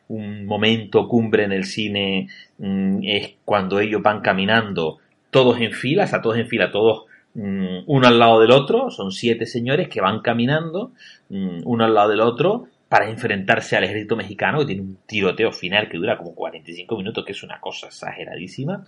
un 0.09 0.45
momento 0.45 1.07
cumbre 1.07 1.43
en 1.43 1.51
el 1.51 1.65
cine 1.65 2.27
mm, 2.57 2.99
es 3.03 3.35
cuando 3.45 3.79
ellos 3.79 4.01
van 4.01 4.21
caminando 4.21 4.97
todos 5.29 5.59
en 5.61 5.71
fila, 5.71 6.09
o 6.11 6.21
todos 6.21 6.37
en 6.37 6.47
fila, 6.47 6.71
todos 6.71 7.05
mm, 7.35 7.83
uno 7.85 8.07
al 8.07 8.19
lado 8.19 8.41
del 8.41 8.51
otro, 8.51 8.89
son 8.89 9.11
siete 9.11 9.45
señores 9.45 9.87
que 9.87 10.01
van 10.01 10.21
caminando 10.21 10.91
mm, 11.29 11.61
uno 11.65 11.85
al 11.85 11.93
lado 11.93 12.09
del 12.09 12.21
otro 12.21 12.67
para 12.89 13.07
enfrentarse 13.07 13.77
al 13.77 13.83
ejército 13.83 14.15
mexicano 14.15 14.59
que 14.59 14.65
tiene 14.65 14.81
un 14.81 14.97
tiroteo 15.05 15.51
final 15.51 15.87
que 15.87 15.97
dura 15.97 16.17
como 16.17 16.33
45 16.33 16.97
minutos, 16.97 17.23
que 17.23 17.33
es 17.33 17.43
una 17.43 17.61
cosa 17.61 17.87
exageradísima. 17.87 18.83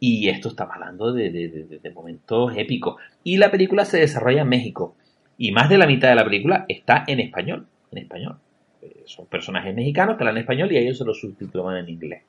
Y 0.00 0.28
esto 0.28 0.48
está 0.48 0.64
hablando 0.64 1.12
de, 1.12 1.30
de 1.30 1.90
momentos 1.90 2.52
épicos. 2.56 2.96
Y 3.22 3.36
la 3.36 3.50
película 3.50 3.84
se 3.84 3.98
desarrolla 3.98 4.42
en 4.42 4.48
México. 4.48 4.96
Y 5.36 5.52
más 5.52 5.68
de 5.68 5.78
la 5.78 5.86
mitad 5.86 6.08
de 6.08 6.14
la 6.14 6.24
película 6.24 6.64
está 6.68 7.04
en 7.06 7.20
español. 7.20 7.66
En 7.92 7.98
español. 7.98 8.38
Eh, 8.82 9.02
son 9.04 9.26
personajes 9.26 9.74
mexicanos 9.74 10.16
que 10.16 10.22
hablan 10.22 10.38
español 10.38 10.72
y 10.72 10.78
ellos 10.78 10.98
se 10.98 11.04
los 11.04 11.20
subtitulan 11.20 11.76
en 11.76 11.88
inglés. 11.90 12.22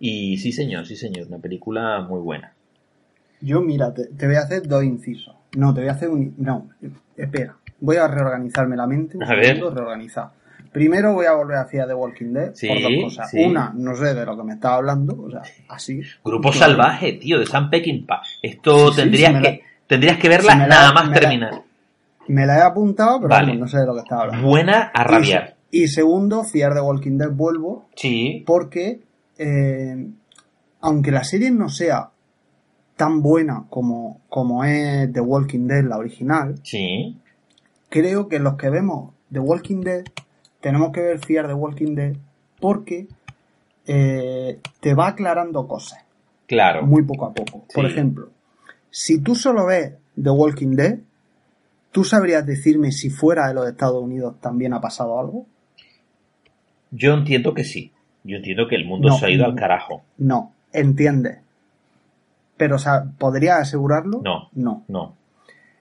Y 0.00 0.36
sí, 0.38 0.52
señor, 0.52 0.86
sí, 0.86 0.96
señor, 0.96 1.28
una 1.28 1.38
película 1.38 2.00
muy 2.00 2.20
buena. 2.20 2.52
Yo, 3.40 3.60
mira, 3.60 3.94
te, 3.94 4.26
voy 4.26 4.34
a 4.36 4.40
hacer 4.40 4.66
dos 4.66 4.82
incisos. 4.84 5.34
No, 5.56 5.72
te 5.74 5.80
voy 5.80 5.88
a 5.88 5.92
hacer 5.92 6.08
un. 6.08 6.34
No, 6.38 6.68
espera. 7.16 7.56
voy 7.80 7.96
a 7.96 8.08
reorganizarme 8.08 8.76
la 8.76 8.86
mente. 8.86 9.16
Un 9.16 9.24
A 9.24 9.34
ver. 9.34 9.58
reorganizar. 9.60 10.30
Primero 10.72 11.12
voy 11.14 11.26
a 11.26 11.32
volver 11.32 11.56
hacia 11.58 11.86
The 11.86 11.94
Walking 11.94 12.32
Dead 12.32 12.54
Sí, 12.54 12.68
por 12.68 12.80
dos 12.82 12.90
cosas. 13.04 13.30
sí. 13.30 13.44
Una, 13.44 13.72
no 13.74 13.94
sé 13.96 14.14
de 14.14 14.24
lo 14.26 14.36
que 14.36 14.42
me 14.44 14.54
estaba 14.54 14.76
hablando, 14.76 15.16
o 15.20 15.30
sea, 15.30 15.42
así. 15.68 16.00
Grupo 16.24 16.52
Sí. 16.52 16.58
Salvaje, 16.58 17.12
tío, 17.14 17.38
de 17.38 17.46
San 17.46 17.70
Peckinpah. 17.70 18.22
Esto 18.42 18.90
Sí, 18.92 18.96
tendrías, 19.02 19.32
la- 19.34 19.42
que, 19.42 19.62
tendrías 19.86 20.18
que 20.18 20.28
verla 20.28 20.54
la- 20.56 20.66
nada 20.66 20.92
más 20.92 21.08
me 21.08 21.14
la- 21.14 21.20
terminar. 21.20 21.62
Me 22.28 22.44
la 22.46 22.58
he 22.58 22.62
apuntado, 22.62 23.18
pero 23.18 23.28
Vale. 23.30 23.54
no 23.56 23.68
sé 23.68 23.78
de 23.78 23.86
lo 23.86 23.94
que 23.94 24.00
estaba 24.00 24.22
hablando. 24.22 24.46
Buena 24.48 24.90
a 24.92 25.04
rabiar. 25.04 25.56
Y 25.70 25.88
segundo, 25.88 26.42
fiar 26.44 26.74
de 26.74 26.80
Walking 26.80 27.18
Dead 27.18 27.30
vuelvo 27.30 27.86
Sí, 27.96 28.42
porque 28.46 29.00
eh, 29.38 30.08
aunque 30.80 31.10
la 31.10 31.22
serie 31.24 31.50
no 31.50 31.68
sea 31.68 32.10
tan 32.96 33.20
buena 33.20 33.64
como, 33.68 34.22
como 34.28 34.64
es 34.64 35.12
The 35.12 35.20
Walking 35.20 35.66
Dead, 35.66 35.84
la 35.84 35.98
original, 35.98 36.54
sí, 36.62 37.18
creo 37.90 38.26
que 38.28 38.38
los 38.38 38.54
que 38.56 38.70
vemos 38.70 39.12
The 39.30 39.38
Walking 39.40 39.82
Dead 39.82 40.04
tenemos 40.66 40.90
que 40.90 41.00
ver 41.00 41.24
Fear 41.24 41.46
the 41.46 41.54
Walking 41.54 41.94
Dead 41.94 42.16
porque 42.58 43.06
eh, 43.86 44.58
te 44.80 44.94
va 44.94 45.06
aclarando 45.06 45.68
cosas 45.68 46.04
claro. 46.48 46.84
muy 46.84 47.04
poco 47.04 47.26
a 47.26 47.32
poco. 47.32 47.64
Por 47.72 47.86
ejemplo, 47.86 48.30
si 48.90 49.20
tú 49.20 49.36
solo 49.36 49.66
ves 49.66 49.92
The 50.20 50.30
Walking 50.30 50.74
Dead, 50.74 50.98
¿tú 51.92 52.02
sabrías 52.02 52.44
decirme 52.44 52.90
si 52.90 53.10
fuera 53.10 53.46
de 53.46 53.54
los 53.54 53.68
Estados 53.68 54.02
Unidos 54.02 54.40
también 54.40 54.72
ha 54.74 54.80
pasado 54.80 55.20
algo? 55.20 55.46
Yo 56.90 57.14
entiendo 57.14 57.54
que 57.54 57.62
sí. 57.62 57.92
Yo 58.24 58.38
entiendo 58.38 58.66
que 58.66 58.74
el 58.74 58.86
mundo 58.86 59.10
No, 59.10 59.18
se 59.18 59.26
ha 59.26 59.30
ido 59.30 59.44
no. 59.44 59.50
al 59.50 59.54
carajo. 59.54 60.02
No, 60.18 60.52
entiendes. 60.72 61.38
Pero, 62.56 62.74
o 62.74 62.80
sea, 62.80 63.04
¿podrías 63.18 63.60
asegurarlo? 63.60 64.20
No. 64.20 64.48
No. 64.52 64.82
No. 64.88 65.14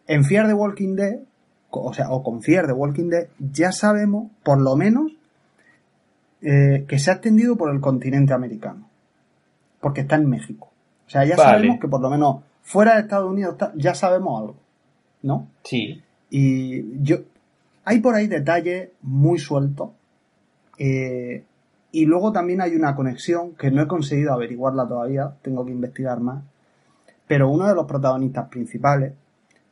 En 0.05 0.23
Fear 0.25 0.45
the 0.45 0.53
Walking 0.53 0.95
Dead, 0.95 1.21
o 1.83 1.93
sea, 1.93 2.09
o 2.11 2.23
con 2.23 2.41
Fear 2.41 2.67
the 2.67 2.73
Walking 2.73 3.09
Dead, 3.09 3.27
ya 3.39 3.71
sabemos, 3.71 4.31
por 4.43 4.59
lo 4.61 4.75
menos, 4.75 5.11
eh, 6.41 6.85
que 6.87 6.99
se 6.99 7.11
ha 7.11 7.15
extendido 7.15 7.55
por 7.55 7.73
el 7.73 7.79
continente 7.81 8.33
americano. 8.33 8.87
Porque 9.81 10.01
está 10.01 10.15
en 10.15 10.29
México. 10.29 10.69
O 11.05 11.09
sea, 11.09 11.23
ya 11.25 11.35
Vale. 11.35 11.49
sabemos 11.49 11.79
que 11.79 11.87
por 11.87 12.01
lo 12.01 12.09
menos 12.09 12.43
fuera 12.61 12.95
de 12.95 13.01
Estados 13.01 13.29
Unidos 13.29 13.55
ya 13.75 13.93
sabemos 13.93 14.41
algo. 14.41 14.55
¿No? 15.21 15.47
Sí. 15.63 16.01
Y 16.29 17.01
yo. 17.03 17.17
Hay 17.83 17.99
por 17.99 18.15
ahí 18.15 18.27
detalles 18.27 18.89
muy 19.01 19.39
sueltos. 19.39 19.89
eh, 20.77 21.43
y 21.91 22.05
luego 22.07 22.33
también 22.33 22.59
hay 22.59 22.75
una 22.75 22.93
conexión 22.93 23.53
que 23.55 23.71
no 23.71 23.81
he 23.81 23.87
conseguido 23.87 24.33
averiguarla 24.33 24.85
todavía. 24.85 25.33
Tengo 25.41 25.65
que 25.65 25.71
investigar 25.71 26.19
más. 26.19 26.43
Pero 27.25 27.49
uno 27.49 27.67
de 27.69 27.73
los 27.73 27.85
protagonistas 27.85 28.49
principales, 28.49 29.13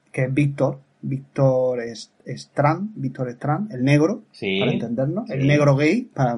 que 0.09 0.23
es 0.23 0.33
Víctor, 0.33 0.79
Víctor 1.03 1.79
Strand, 2.25 2.91
Víctor 2.95 3.29
Strand, 3.29 3.71
el 3.73 3.83
negro, 3.83 4.23
Sí. 4.31 4.59
para 4.59 4.71
entendernos, 4.71 5.27
Sí. 5.27 5.33
el 5.33 5.45
negro 5.47 5.75
gay, 5.75 6.03
para, 6.03 6.37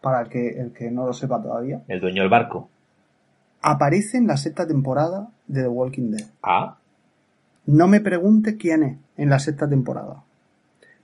para 0.00 0.20
el, 0.22 0.28
que, 0.28 0.48
el 0.60 0.72
que 0.72 0.90
no 0.90 1.06
lo 1.06 1.12
sepa 1.12 1.42
todavía, 1.42 1.82
El 1.88 2.00
dueño 2.00 2.22
del 2.22 2.30
barco. 2.30 2.68
aparece 3.62 4.18
en 4.18 4.26
la 4.26 4.36
sexta 4.36 4.66
temporada 4.66 5.28
de 5.46 5.62
The 5.62 5.68
Walking 5.68 6.10
Dead. 6.10 6.26
Ah, 6.42 6.76
No 7.66 7.88
me 7.88 8.00
preguntes 8.00 8.56
quién 8.58 8.82
es 8.82 8.98
en 9.16 9.30
la 9.30 9.38
sexta 9.38 9.66
temporada. 9.66 10.22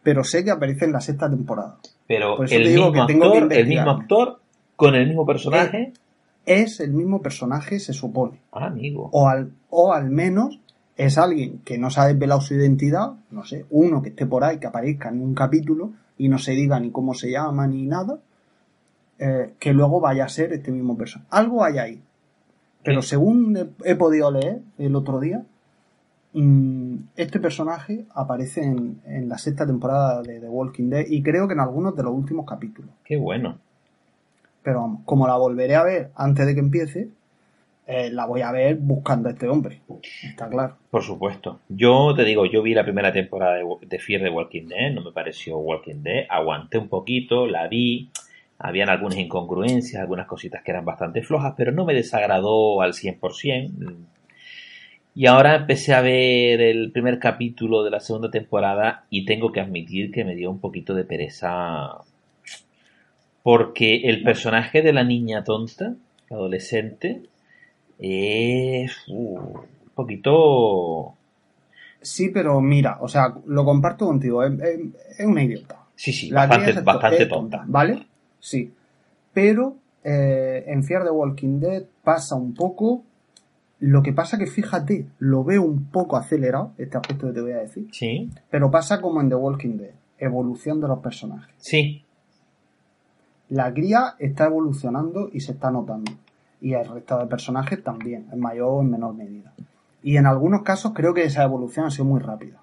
Pero 0.03 0.25
sé 0.25 0.45
que 0.45 0.51
aparece 0.51 0.85
en 0.85 0.93
la 0.93 1.01
sexta 1.01 1.29
temporada. 1.31 1.79
pero 2.07 2.37
Por 2.37 2.45
eso 2.47 2.55
el 2.57 2.63
te 2.65 2.69
digo 2.69 2.91
mismo 2.91 3.07
que 3.07 3.13
tengo 3.13 3.33
que 3.33 3.39
actor, 3.39 3.53
el 3.59 3.67
mismo 3.67 3.91
actor 3.91 4.41
con 4.77 4.95
el 4.95 5.07
mismo 5.07 5.25
personaje. 5.25 5.93
Es 6.45 6.81
el 6.81 6.93
mismo 6.93 7.23
personaje, 7.23 7.79
se 7.79 7.93
supone. 7.95 8.41
Ah, 8.53 8.67
amigo. 8.67 9.09
O 9.13 9.29
al, 9.29 9.53
o 9.71 9.93
al 9.93 10.11
menos 10.11 10.59
es 11.07 11.17
alguien 11.19 11.61
que 11.65 11.79
no 11.79 11.91
se 11.91 12.01
ha 12.01 12.07
desvelado 12.07 12.41
su 12.43 12.55
identidad, 12.55 13.13
no 13.31 13.45
sé, 13.45 13.65
uno 13.71 14.03
que 14.03 14.11
esté 14.11 14.27
por 14.27 14.45
ahí, 14.45 14.59
que 14.59 14.67
aparezca 14.67 15.09
en 15.09 15.23
un 15.23 15.35
capítulo 15.35 15.93
y 16.19 16.29
no 16.29 16.39
se 16.39 16.53
diga 16.53 16.79
ni 16.79 16.91
cómo 16.91 17.15
se 17.15 17.31
llama 17.31 17.67
ni 17.67 17.87
nada, 17.87 18.19
eh, 19.19 19.55
que 19.59 19.73
luego 19.73 20.01
vaya 20.01 20.25
a 20.25 20.29
ser 20.29 20.53
este 20.53 20.71
mismo 20.73 20.97
personaje. 20.99 21.29
Algo 21.31 21.65
hay 21.65 21.79
ahí. 21.79 22.03
Pero 22.85 23.01
Sí. 23.03 23.09
según 23.11 23.57
he, 23.57 23.91
he 23.91 23.95
podido 23.97 24.31
leer 24.31 24.61
el 24.79 24.95
otro 24.97 25.21
día, 25.21 25.43
mm, 26.35 26.95
este 27.17 27.41
personaje 27.41 28.05
aparece 28.15 28.63
en, 28.63 29.01
en 29.07 29.29
la 29.29 29.39
sexta 29.39 29.67
temporada 29.67 30.23
de 30.23 30.41
The 30.41 30.49
Walking 30.49 30.89
Dead 30.91 31.07
y 31.09 31.23
creo 31.23 31.47
que 31.49 31.55
en 31.55 31.61
algunos 31.61 31.97
de 31.97 32.03
los 32.03 32.13
últimos 32.15 32.47
capítulos. 32.47 32.91
Qué 33.05 33.17
bueno. 33.17 33.59
Pero 34.63 34.81
vamos, 34.83 35.01
como 35.07 35.27
la 35.27 35.37
volveré 35.37 35.75
a 35.77 35.83
ver 35.83 36.11
antes 36.15 36.47
de 36.47 36.55
que 36.55 36.61
empiece, 36.61 37.09
eh, 37.91 38.11
la 38.11 38.27
voy 38.27 38.43
a 38.43 38.53
ver 38.53 38.77
buscando 38.77 39.29
a 39.29 39.33
este 39.33 39.49
hombre. 39.49 39.81
Está 40.23 40.49
claro. 40.49 40.77
Por 40.91 41.03
supuesto. 41.03 41.61
Yo 41.69 42.15
te 42.15 42.25
digo, 42.25 42.47
yo 42.47 42.63
vi 42.63 42.75
la 42.75 42.85
primera 42.85 43.13
temporada 43.13 43.57
de, 43.57 43.65
de 43.83 43.99
Fear 43.99 44.23
de 44.23 44.31
Walking 44.31 44.69
Dead, 44.69 44.93
no 44.93 45.03
me 45.03 45.13
pareció 45.13 45.59
Walking 45.59 46.03
Dead, 46.03 46.27
aguanté 46.29 46.79
un 46.79 46.89
poquito, 46.89 47.47
la 47.47 47.69
vi, 47.69 48.11
habían 48.59 48.89
algunas 48.91 49.19
incongruencias, 49.19 50.01
algunas 50.01 50.27
cositas 50.27 50.63
que 50.63 50.71
eran 50.71 50.85
bastante 50.85 51.23
flojas, 51.23 51.55
pero 51.57 51.73
no 51.73 51.85
me 51.85 51.95
desagradó 51.95 52.81
al 52.83 52.93
100%. 52.93 53.97
Y 55.15 55.27
ahora 55.27 55.57
empecé 55.57 55.93
a 55.93 56.01
ver 56.01 56.61
el 56.61 56.93
primer 56.93 57.19
capítulo 57.19 57.83
de 57.83 57.91
la 57.91 58.01
segunda 58.01 58.31
temporada 58.31 59.05
y 59.11 59.25
tengo 59.25 59.51
que 59.51 59.61
admitir 59.61 60.13
que 60.13 60.25
me 60.25 60.37
dio 60.37 60.51
un 60.51 60.61
poquito 60.61 60.95
de 60.95 61.05
pereza 61.05 61.99
porque 63.43 64.03
el 64.05 64.23
personaje 64.23 64.83
de 64.83 64.93
la 64.93 65.05
niña 65.05 65.45
tonta, 65.45 65.95
adolescente, 66.31 67.23
es 68.01 68.93
uh, 69.09 69.39
un 69.39 69.91
poquito... 69.95 71.15
Sí, 72.03 72.31
pero 72.31 72.61
mira, 72.63 72.97
o 73.01 73.09
sea, 73.09 73.35
lo 73.47 73.65
comparto 73.65 74.07
contigo, 74.07 74.43
es, 74.43 74.53
es- 74.61 74.81
es 75.19 75.27
una 75.27 75.43
idiota. 75.45 75.77
Sí, 75.95 76.13
sí, 76.13 76.31
La 76.31 76.45
es 76.45 76.83
bastante 76.83 77.23
es 77.25 77.29
tonta. 77.29 77.63
¿Vale? 77.67 78.07
Sí. 78.39 78.73
Pero 79.35 79.77
eh, 80.03 80.65
en 80.67 80.83
Fear 80.83 81.05
the 81.05 81.11
Walking 81.11 81.61
Dead 81.61 81.83
pasa 82.03 82.37
un 82.37 82.55
poco. 82.55 83.03
Lo 83.81 84.03
que 84.03 84.13
pasa 84.15 84.39
que 84.39 84.47
fíjate, 84.47 85.07
lo 85.19 85.45
veo 85.45 85.63
un 85.63 85.87
poco 85.91 86.17
acelerado, 86.17 86.73
este 86.79 86.97
aspecto 86.97 87.27
que 87.29 87.33
te 87.35 87.41
voy 87.43 87.53
a 87.53 87.59
decir. 87.59 87.87
Sí, 87.93 88.31
Pero 88.51 88.71
pasa 88.71 89.01
como 89.03 89.21
en 89.21 89.29
The 89.29 89.35
Walking 89.35 89.77
Dead, 89.77 89.91
evolución 90.19 90.81
de 90.81 90.89
los 90.89 90.99
personajes. 91.01 91.55
sí, 91.59 92.05
La 93.51 93.73
cría 93.75 94.15
está 94.19 94.47
evolucionando 94.47 95.29
y 95.33 95.41
se 95.41 95.53
está 95.53 95.71
notando. 95.71 96.13
Y 96.61 96.75
el 96.75 96.87
resto 96.89 97.19
de 97.19 97.27
personajes 97.27 97.83
también, 97.83 98.29
en 98.33 98.41
mayor 98.41 98.69
o 98.69 98.81
en 98.83 98.91
menor 98.91 99.15
medida. 99.15 99.53
Y 100.03 100.17
en 100.17 100.27
algunos 100.27 100.63
casos 100.63 100.93
creo 100.95 101.15
que 101.15 101.25
esa 101.25 101.43
evolución 101.43 101.87
ha 101.87 101.91
sido 101.91 102.05
muy 102.07 102.21
rápida. 102.21 102.59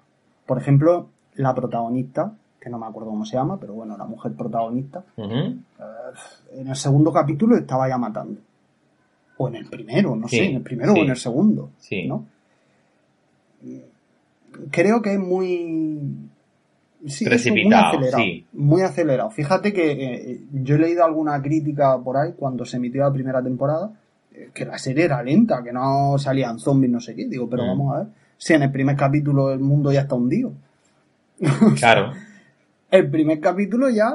Por 0.46 0.58
ejemplo, 0.58 1.08
la 1.34 1.54
protagonista, 1.54 2.32
que 2.60 2.70
no 2.70 2.78
me 2.78 2.86
acuerdo 2.86 3.10
cómo 3.10 3.24
se 3.24 3.36
llama, 3.36 3.58
pero 3.60 3.74
bueno, 3.74 3.96
la 3.96 4.04
mujer 4.04 4.32
protagonista, 4.32 5.04
eh, 5.16 5.56
en 6.52 6.68
el 6.68 6.76
segundo 6.76 7.12
capítulo 7.12 7.56
estaba 7.56 7.88
ya 7.88 7.98
matando. 7.98 8.40
O 9.36 9.46
en 9.48 9.54
el 9.56 9.66
primero, 9.68 10.16
no 10.16 10.26
Sí, 10.26 10.36
sé, 10.38 10.46
en 10.50 10.56
el 10.56 10.62
primero 10.62 10.92
sí. 10.94 11.00
o 11.00 11.04
en 11.04 11.10
el 11.10 11.16
segundo. 11.16 11.70
Sí. 11.78 12.08
¿no? 12.08 12.24
Creo 14.70 15.02
que 15.02 15.12
es 15.14 15.18
muy. 15.20 16.28
Sí, 17.06 17.24
Precipitado, 17.24 17.68
muy 17.84 17.96
acelerado. 18.06 18.22
sí. 18.24 18.46
Muy 18.52 18.82
acelerado. 18.82 19.30
Fíjate 19.30 19.72
que 19.72 19.92
eh, 19.92 20.40
yo 20.52 20.74
he 20.74 20.78
leído 20.78 21.04
alguna 21.04 21.40
crítica 21.40 21.96
por 22.02 22.16
ahí 22.16 22.32
cuando 22.36 22.64
se 22.64 22.76
emitió 22.78 23.02
la 23.02 23.12
primera 23.12 23.40
temporada, 23.42 23.92
eh, 24.32 24.50
que 24.52 24.64
la 24.64 24.78
serie 24.78 25.04
era 25.04 25.22
lenta, 25.22 25.62
que 25.62 25.72
no 25.72 26.16
salían 26.18 26.58
zombies, 26.58 26.90
no 26.92 27.00
sé 27.00 27.14
qué. 27.14 27.26
Digo, 27.28 27.48
pero 27.48 27.62
Mm. 27.64 27.66
vamos 27.68 27.94
a 27.94 27.98
ver. 28.00 28.08
Si 28.36 28.52
en 28.54 28.62
el 28.62 28.72
primer 28.72 28.96
capítulo 28.96 29.52
el 29.52 29.60
mundo 29.60 29.92
ya 29.92 30.00
está 30.02 30.14
hundido. 30.16 30.52
claro, 31.78 32.12
El 32.90 33.10
primer 33.10 33.38
capítulo 33.40 33.88
ya, 33.90 34.12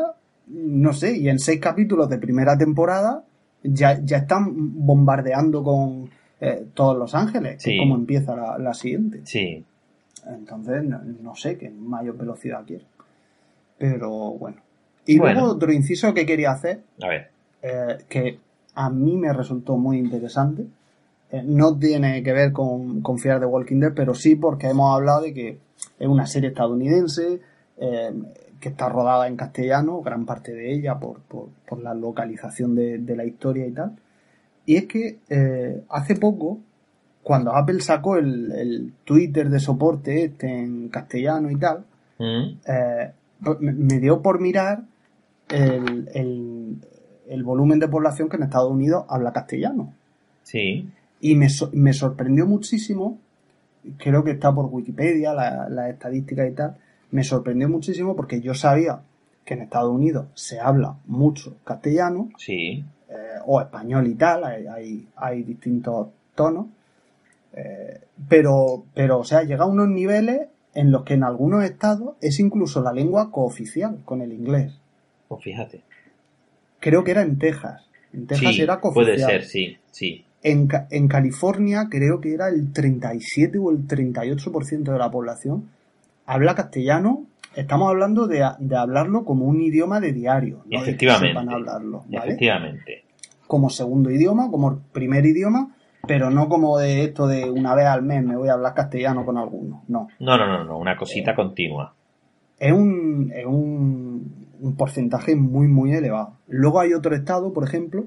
no 0.48 0.94
sé, 0.94 1.16
y 1.18 1.30
en 1.30 1.40
seis 1.40 1.60
capítulos 1.60 2.10
de 2.10 2.18
primera 2.18 2.58
temporada 2.58 3.24
ya, 3.64 4.00
ya 4.04 4.18
están 4.18 4.52
bombardeando 4.86 5.64
con 5.64 6.10
eh, 6.42 6.66
todos 6.74 6.98
los 6.98 7.16
ángeles, 7.16 7.54
que 7.56 7.60
Sí. 7.64 7.74
es 7.76 7.80
como 7.80 7.96
empieza 7.96 8.36
la, 8.36 8.58
la 8.58 8.74
siguiente. 8.74 9.22
sí, 9.24 9.64
Entonces, 10.28 10.84
no, 10.84 11.00
no 11.04 11.36
sé 11.36 11.58
qué 11.58 11.70
mayor 11.70 12.18
velocidad 12.18 12.64
quiere. 12.66 12.86
Pero 13.78 14.10
bueno. 14.32 14.58
Y 15.06 15.18
Bueno. 15.20 15.42
luego 15.42 15.56
otro 15.56 15.72
inciso 15.74 16.14
que 16.14 16.26
quería 16.26 16.52
hacer, 16.52 16.82
a 17.02 17.10
ver, 17.10 17.30
eh, 17.62 17.98
que 18.08 18.40
a 18.76 18.90
mí 18.90 19.18
me 19.18 19.34
resultó 19.34 19.76
muy 19.78 19.98
interesante, 19.98 20.66
eh, 21.32 21.44
no 21.46 21.78
tiene 21.78 22.24
que 22.24 22.32
ver 22.32 22.54
con, 22.54 23.02
con 23.02 23.18
Fear 23.20 23.40
the 23.42 23.46
Walking 23.46 23.80
Dead, 23.80 23.94
pero 23.94 24.14
sí 24.14 24.36
porque 24.36 24.68
hemos 24.68 24.96
hablado 24.96 25.22
de 25.24 25.34
que 25.34 25.58
es 26.00 26.08
una 26.08 26.26
serie 26.26 26.50
estadounidense 26.50 27.42
eh, 27.78 28.14
que 28.62 28.70
está 28.70 28.88
rodada 28.88 29.28
en 29.28 29.36
castellano, 29.36 30.02
gran 30.02 30.26
parte 30.26 30.54
de 30.54 30.72
ella 30.74 30.98
por, 31.00 31.20
por, 31.24 31.50
por 31.68 31.82
la 31.82 31.94
localización 31.94 32.76
de, 32.76 33.00
de 33.00 33.16
la 33.18 33.26
historia 33.26 33.66
y 33.68 33.72
tal. 33.72 33.98
Y 34.66 34.78
es 34.78 34.86
que 34.86 35.18
hace 35.90 36.16
poco, 36.16 36.60
cuando 37.24 37.56
Apple 37.56 37.80
sacó 37.82 38.18
el, 38.18 38.52
el 38.52 38.94
Twitter 39.06 39.50
de 39.50 39.60
soporte 39.60 40.26
este 40.26 40.48
en 40.48 40.90
castellano 40.90 41.50
y 41.50 41.56
tal, 41.56 41.86
¿Mm? 42.20 42.58
eh, 42.68 43.12
me 43.60 43.72
me 43.74 44.00
dio 44.00 44.22
por 44.22 44.40
mirar 44.42 44.84
el, 45.50 46.10
el- 46.14 46.78
el 47.30 47.44
volumen 47.44 47.80
de 47.80 47.88
población 47.88 48.28
que 48.30 48.36
en 48.38 48.44
Estados 48.44 48.72
Unidos 48.72 49.06
habla 49.10 49.32
castellano. 49.32 49.94
sí, 50.44 50.90
Y 51.22 51.36
me, 51.36 51.48
me 51.72 51.94
sorprendió 51.94 52.46
muchísimo, 52.46 53.18
creo 53.98 54.24
que 54.26 54.32
está 54.32 54.54
por 54.54 54.66
Wikipedia, 54.66 55.34
la, 55.34 55.70
la 55.70 55.90
estadística 55.90 56.46
y 56.46 56.52
tal, 56.54 56.76
me 57.12 57.24
sorprendió 57.24 57.70
muchísimo 57.70 58.16
porque 58.16 58.42
yo 58.42 58.54
sabía 58.54 59.00
que 59.46 59.54
en 59.54 59.62
Estados 59.62 59.92
Unidos 59.92 60.28
se 60.36 60.60
habla 60.60 60.96
mucho 61.06 61.56
castellano 61.64 62.30
Sí. 62.38 62.84
eh, 63.10 63.14
o 63.46 63.62
español 63.62 64.08
y 64.08 64.16
tal, 64.16 64.44
hay, 64.44 64.68
hay, 64.68 65.08
hay 65.16 65.44
distintos 65.44 66.10
tonos, 66.36 66.68
eh, 67.54 68.02
pero, 68.28 68.86
pero, 68.94 69.20
o 69.20 69.24
sea, 69.24 69.44
llega 69.44 69.64
a 69.64 69.68
unos 69.68 69.88
niveles 69.88 70.48
en 70.76 70.92
los 70.92 71.04
que 71.04 71.14
en 71.14 71.24
algunos 71.24 71.64
estados 71.64 72.16
es 72.22 72.40
incluso 72.40 72.82
la 72.82 72.94
lengua 72.94 73.32
cooficial 73.32 74.00
con 74.06 74.22
el 74.22 74.34
inglés. 74.34 74.74
Pues 75.28 75.44
fíjate. 75.44 75.82
Creo 76.80 77.04
que 77.04 77.12
era 77.12 77.22
en 77.22 77.38
Texas. 77.38 77.82
En 78.14 78.28
Texas 78.28 78.56
Sí, 78.56 78.62
era 78.62 78.80
cooficial. 78.80 79.06
puede 79.16 79.20
ser, 79.20 79.44
sí, 79.44 79.78
sí. 79.92 80.26
En, 80.42 80.68
en 80.90 81.08
California 81.08 81.88
creo 81.90 82.20
que 82.20 82.34
era 82.34 82.50
el 82.50 82.74
37 82.74 83.58
o 83.60 83.72
el 83.72 83.88
38% 83.88 84.84
de 84.92 84.98
la 85.00 85.10
población 85.10 85.70
habla 86.26 86.56
castellano. 86.56 87.26
Estamos 87.56 87.88
hablando 87.90 88.28
de, 88.28 88.44
de 88.60 88.76
hablarlo 88.76 89.24
como 89.26 89.46
un 89.46 89.62
idioma 89.62 90.00
de 90.00 90.12
diario, 90.12 90.64
no 90.66 90.70
que 90.70 90.78
Efectivamente. 90.78 91.30
sepan 91.30 91.50
hablarlo, 91.50 92.04
¿vale? 92.10 92.32
Efectivamente. 92.34 93.04
Como 93.48 93.70
segundo 93.70 94.10
idioma, 94.10 94.50
como 94.50 94.80
primer 94.92 95.26
idioma, 95.26 95.76
pero 96.08 96.30
no 96.30 96.50
como 96.50 96.78
de 96.78 97.04
esto 97.06 97.28
de 97.28 97.50
una 97.50 97.76
vez 97.76 97.86
al 97.86 98.04
mes 98.04 98.24
me 98.24 98.36
voy 98.36 98.50
a 98.50 98.54
hablar 98.54 98.74
castellano 98.74 99.26
con 99.26 99.38
alguno. 99.38 99.84
No, 99.88 100.08
No, 100.20 100.38
no, 100.38 100.48
no, 100.48 100.64
no, 100.66 100.78
una 100.78 100.98
cosita 100.98 101.34
continua. 101.36 101.94
es 102.60 102.72
un, 102.74 103.32
es 103.34 103.46
un, 103.46 104.48
un 104.60 104.76
porcentaje 104.76 105.36
muy, 105.36 105.68
muy 105.68 105.94
elevado. 105.94 106.38
Luego 106.48 106.80
hay 106.80 106.94
otro 106.94 107.16
estado, 107.16 107.54
por 107.54 107.64
ejemplo, 107.64 108.06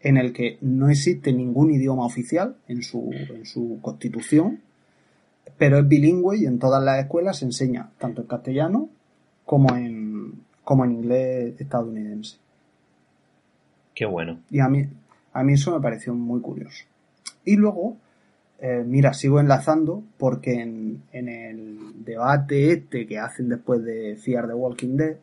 en 0.00 0.16
el 0.16 0.32
que 0.32 0.58
no 0.60 0.88
existe 0.88 1.32
ningún 1.32 1.70
idioma 1.72 2.04
oficial 2.04 2.56
en 2.68 2.82
su, 2.82 3.10
en 3.12 3.44
su 3.46 3.78
constitución, 3.82 4.60
pero 5.58 5.78
es 5.78 5.86
bilingüe 5.88 6.38
y 6.38 6.46
en 6.46 6.58
todas 6.58 6.82
las 6.82 6.98
escuelas 7.00 7.38
se 7.38 7.44
enseña 7.46 7.90
tanto 7.98 8.22
en 8.22 8.26
castellano 8.28 8.88
como 9.44 9.74
en, 9.76 10.40
como 10.62 10.84
en 10.84 10.92
inglés 10.92 11.60
estadounidense. 11.60 12.38
Qué 13.94 14.06
bueno. 14.06 14.40
Y 14.50 14.60
a 14.60 14.68
mí, 14.68 14.86
a 15.32 15.42
mí 15.44 15.52
eso 15.52 15.72
me 15.72 15.80
pareció 15.80 16.14
muy 16.14 16.40
curioso. 16.40 16.84
Y 17.44 17.56
luego, 17.56 17.96
eh, 18.60 18.82
mira, 18.86 19.12
sigo 19.14 19.40
enlazando 19.40 20.02
porque 20.18 20.60
en, 20.60 21.02
en 21.12 21.28
el 21.28 22.04
debate 22.04 22.72
este 22.72 23.06
que 23.06 23.18
hacen 23.18 23.48
después 23.48 23.82
de 23.84 24.16
Fear 24.16 24.46
the 24.48 24.54
Walking 24.54 24.96
Dead, 24.96 25.16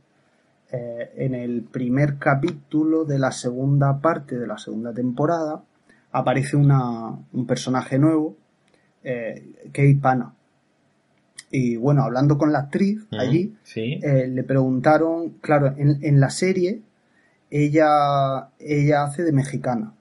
eh, 0.72 1.11
en 1.17 1.36
el 1.36 1.63
primer 1.63 2.17
capítulo 2.17 3.03
de 3.05 3.19
la 3.19 3.32
segunda 3.32 3.99
parte 3.99 4.38
de 4.38 4.47
la 4.47 4.57
segunda 4.57 4.93
temporada, 4.93 5.63
aparece 6.11 6.55
una, 6.57 7.09
un 7.34 7.45
personaje 7.47 7.97
nuevo, 7.97 8.36
eh, 9.03 9.43
Kate 9.74 9.97
Pana. 10.01 10.34
Y 11.49 11.76
bueno, 11.76 12.03
hablando 12.03 12.38
con 12.38 12.53
la 12.53 12.59
actriz 12.59 13.01
Ujú, 13.11 13.19
allí, 13.19 13.55
Sí. 13.63 13.99
eh, 14.01 14.28
le 14.28 14.43
preguntaron, 14.43 15.32
claro, 15.41 15.67
en, 15.78 15.99
en 16.03 16.19
la 16.22 16.30
serie 16.30 16.82
ella, 17.49 18.47
ella 18.59 19.03
hace 19.03 19.24
de 19.24 19.34
mexicana, 19.34 19.93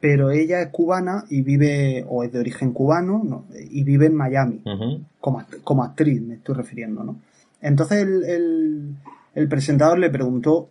pero 0.00 0.30
ella 0.30 0.60
es 0.62 0.68
cubana 0.68 1.24
y 1.28 1.42
vive, 1.42 2.04
o 2.08 2.22
es 2.22 2.32
de 2.32 2.38
origen 2.38 2.72
cubano, 2.72 3.22
¿no? 3.24 3.44
y 3.70 3.82
vive 3.84 4.06
en 4.06 4.14
Miami, 4.14 4.62
como, 5.20 5.44
como 5.64 5.84
actriz 5.84 6.22
me 6.22 6.34
estoy 6.34 6.54
refiriendo, 6.54 7.02
¿no? 7.02 7.16
Entonces 7.60 8.02
el, 8.02 8.24
el, 8.24 8.96
el 9.34 9.48
presentador 9.48 9.98
le 9.98 10.10
preguntó 10.10 10.70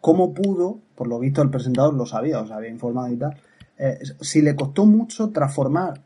cómo 0.00 0.34
pudo, 0.34 0.78
por 0.96 1.06
lo 1.06 1.18
visto 1.20 1.42
el 1.42 1.50
presentador 1.50 1.94
lo 1.94 2.06
sabía, 2.06 2.40
os 2.40 2.50
había 2.50 2.70
informado 2.70 3.12
y 3.12 3.16
tal, 3.16 3.36
eh, 3.78 3.98
si 4.20 4.42
le 4.42 4.56
costó 4.56 4.84
mucho 4.84 5.30
transformar 5.30 6.00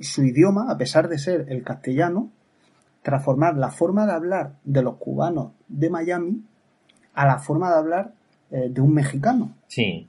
su 0.00 0.24
idioma, 0.24 0.70
a 0.70 0.76
pesar 0.76 1.08
de 1.08 1.18
ser 1.18 1.46
el 1.48 1.62
castellano, 1.62 2.30
transformar 3.02 3.56
la 3.56 3.70
forma 3.70 4.04
de 4.04 4.12
hablar 4.12 4.52
de 4.64 4.82
los 4.82 4.96
cubanos 4.96 5.52
de 5.68 5.88
Miami 5.90 6.42
a 7.14 7.26
la 7.26 7.38
forma 7.38 7.70
de 7.70 7.76
hablar 7.76 8.12
eh, 8.50 8.68
de 8.68 8.80
un 8.80 8.92
mexicano. 8.92 9.54
Sí. 9.68 10.08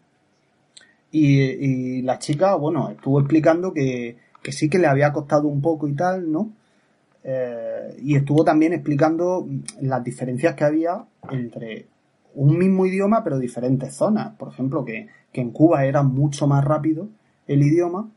Y, 1.12 1.40
y 1.42 2.02
la 2.02 2.20
chica, 2.20 2.56
bueno, 2.56 2.90
estuvo 2.90 3.20
explicando 3.20 3.74
que, 3.74 4.18
que 4.44 4.52
sí 4.52 4.70
que 4.70 4.78
le 4.80 4.88
había 4.88 5.14
costado 5.14 5.48
un 5.48 5.62
poco 5.62 5.88
y 5.88 5.94
tal, 5.96 6.32
¿no? 6.32 6.52
Eh, 7.24 7.96
y 8.02 8.16
estuvo 8.16 8.44
también 8.44 8.74
explicando 8.74 9.48
las 9.82 10.04
diferencias 10.04 10.56
que 10.56 10.64
había 10.64 11.06
entre 11.32 11.88
un 12.36 12.58
mismo 12.58 12.86
idioma 12.86 13.24
pero 13.24 13.40
diferentes 13.40 13.94
zonas. 13.96 14.36
Por 14.38 14.50
ejemplo, 14.50 14.86
que, 14.86 15.08
que 15.32 15.42
en 15.42 15.52
Cuba 15.52 15.86
era 15.86 16.04
mucho 16.04 16.48
más 16.48 16.64
rápido 16.64 17.10
el 17.48 17.64
idioma, 17.64 18.10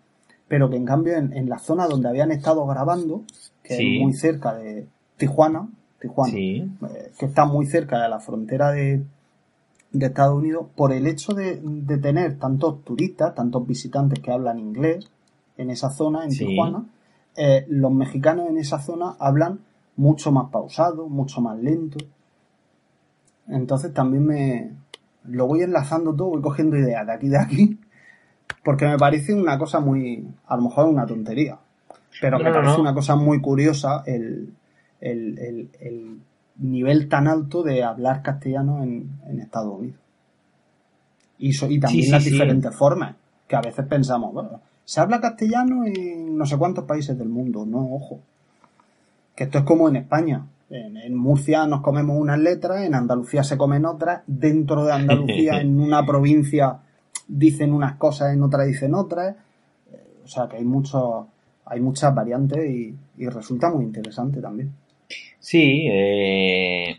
pero 0.48 0.68
que 0.70 0.76
en 0.76 0.84
cambio 0.84 1.16
en, 1.16 1.32
en 1.32 1.48
la 1.48 1.58
zona 1.58 1.86
donde 1.86 2.08
habían 2.08 2.30
estado 2.32 2.66
grabando, 2.66 3.22
que 3.62 3.76
Sí. 3.76 3.96
es 3.96 4.02
muy 4.02 4.12
cerca 4.14 4.54
de 4.54 4.86
Tijuana, 5.16 5.68
Tijuana, 6.00 6.32
Sí. 6.32 6.68
eh, 6.94 7.10
que 7.18 7.26
está 7.26 7.44
muy 7.46 7.66
cerca 7.66 8.02
de 8.02 8.08
la 8.08 8.20
frontera 8.20 8.72
de, 8.72 9.02
de 9.92 10.06
Estados 10.06 10.36
Unidos, 10.36 10.66
por 10.76 10.92
el 10.92 11.06
hecho 11.06 11.32
de, 11.34 11.60
de 11.62 11.98
tener 11.98 12.38
tantos 12.38 12.84
turistas, 12.84 13.34
tantos 13.34 13.66
visitantes 13.66 14.20
que 14.20 14.30
hablan 14.32 14.58
inglés 14.58 15.10
en 15.56 15.70
esa 15.70 15.90
zona, 15.90 16.24
en 16.24 16.30
Sí. 16.32 16.46
Tijuana, 16.46 16.84
eh, 17.36 17.64
los 17.68 17.92
mexicanos 17.92 18.48
en 18.48 18.58
esa 18.58 18.78
zona 18.78 19.16
hablan 19.18 19.60
mucho 19.96 20.30
más 20.32 20.50
pausado, 20.50 21.08
mucho 21.08 21.40
más 21.40 21.58
lento. 21.58 21.98
Entonces 23.48 23.92
también 23.92 24.26
me 24.26 24.70
lo 25.24 25.46
voy 25.46 25.62
enlazando 25.62 26.14
todo, 26.14 26.28
voy 26.30 26.40
cogiendo 26.42 26.76
ideas 26.76 27.06
de 27.06 27.12
aquí 27.12 27.26
y 27.26 27.30
de 27.30 27.38
aquí, 27.38 27.78
porque 28.64 28.86
me 28.86 28.96
parece 28.96 29.34
una 29.34 29.58
cosa 29.58 29.80
muy, 29.80 30.26
a 30.46 30.56
lo 30.56 30.62
mejor 30.62 30.86
una 30.86 31.04
tontería, 31.06 31.58
pero 32.20 32.38
No, 32.38 32.44
me 32.44 32.52
parece 32.52 32.74
no. 32.76 32.80
una 32.80 32.94
cosa 32.94 33.16
muy 33.16 33.40
curiosa 33.40 34.02
el, 34.06 34.54
el, 35.00 35.38
el- 35.38 35.70
el 35.80 36.20
nivel 36.58 37.08
tan 37.08 37.26
alto 37.28 37.62
de 37.62 37.82
hablar 37.84 38.22
castellano 38.22 38.82
en, 38.82 39.10
en 39.26 39.40
Estados 39.40 39.78
Unidos. 39.78 39.98
Y, 41.38 41.52
so- 41.52 41.70
y 41.70 41.80
también 41.80 42.02
Sí, 42.02 42.06
sí, 42.06 42.12
las 42.12 42.24
sí. 42.24 42.30
diferentes 42.30 42.74
formas, 42.74 43.16
que 43.48 43.56
a 43.56 43.60
veces 43.62 43.86
pensamos, 43.86 44.32
bueno, 44.34 44.60
se 44.84 45.00
habla 45.00 45.20
castellano 45.20 45.84
en 45.84 46.36
no 46.36 46.44
sé 46.46 46.56
cuántos 46.58 46.84
países 46.84 47.16
del 47.18 47.28
mundo, 47.28 47.64
no, 47.64 47.78
ojo. 47.94 48.20
Que 49.34 49.44
esto 49.44 49.58
es 49.58 49.64
como 49.64 49.88
en 49.88 49.96
España. 49.96 50.44
En, 50.68 50.96
en 50.96 51.14
Murcia 51.16 51.66
nos 51.66 51.80
comemos 51.80 52.16
unas 52.18 52.38
letras, 52.38 52.82
en 52.84 52.94
Andalucía 52.94 53.42
se 53.42 53.56
comen 53.56 53.86
otras, 53.86 54.22
dentro 54.26 54.84
de 54.84 54.92
Andalucía, 54.92 55.52
en 55.60 55.80
una 55.80 56.04
provincia 56.04 56.78
dicen 57.26 57.72
unas 57.72 57.94
cosas, 57.96 58.34
en 58.34 58.42
otra 58.42 58.64
dicen 58.64 58.94
otras. 58.94 59.34
Eh, 59.92 60.20
O 60.24 60.28
sea 60.28 60.48
que 60.48 60.56
hay 60.58 60.64
mucho, 60.64 61.26
hay 61.64 61.80
muchas 61.80 62.14
variantes 62.14 62.68
y, 62.70 62.94
y 63.16 63.26
resulta 63.28 63.70
muy 63.70 63.84
interesante 63.84 64.40
también. 64.40 64.72
Sí, 65.38 65.86
eh, 65.90 66.98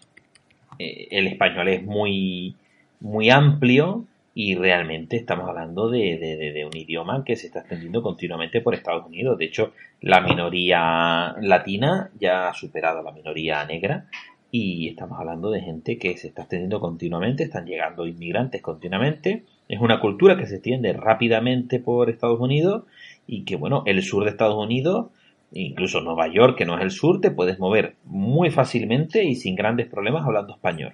eh, 0.80 1.08
el 1.12 1.28
español 1.28 1.68
es 1.70 1.84
muy, 1.84 2.56
muy 3.00 3.30
amplio 3.30 4.06
y 4.34 4.56
realmente 4.56 5.18
estamos 5.18 5.48
hablando 5.50 5.90
de, 5.90 6.18
de- 6.18 6.52
de- 6.54 6.66
un 6.66 6.76
idioma 6.76 7.24
que 7.26 7.36
se 7.36 7.48
está 7.48 7.60
extendiendo 7.60 8.02
continuamente 8.02 8.62
por 8.62 8.74
Estados 8.74 9.06
Unidos. 9.06 9.38
De 9.38 9.46
hecho, 9.46 9.74
la 10.02 10.22
minoría 10.22 11.36
latina 11.42 12.10
ya 12.20 12.50
ha 12.50 12.54
superado 12.54 13.00
a 13.00 13.04
la 13.04 13.12
minoría 13.12 13.66
negra 13.66 14.06
y 14.52 14.88
estamos 14.90 15.20
hablando 15.20 15.50
de 15.52 15.62
gente 15.62 15.98
que 15.98 16.18
se 16.18 16.28
está 16.28 16.44
extendiendo 16.44 16.80
continuamente, 16.80 17.44
están 17.44 17.66
llegando 17.66 18.08
inmigrantes 18.08 18.62
continuamente. 18.62 19.44
Es 19.70 19.80
una 19.80 20.00
cultura 20.00 20.38
que 20.38 20.46
se 20.46 20.56
extiende 20.56 20.94
rápidamente 20.94 21.80
por 21.80 22.10
Estados 22.10 22.40
Unidos 22.40 22.84
y 23.28 23.44
que, 23.44 23.56
bueno, 23.56 23.84
el 23.86 24.02
sur 24.04 24.24
de 24.26 24.32
Estados 24.32 24.58
Unidos 24.62 25.08
incluso 25.54 26.02
Nueva 26.02 26.28
York, 26.28 26.58
que 26.58 26.66
no 26.66 26.78
es 26.78 26.84
el 26.84 26.92
sur, 26.92 27.22
te 27.22 27.32
puedes 27.32 27.60
mover 27.60 27.96
muy 28.06 28.52
fácilmente 28.52 29.24
y 29.24 29.36
sin 29.36 29.56
grandes 29.56 29.88
problemas 29.88 30.26
hablando 30.26 30.54
español. 30.54 30.94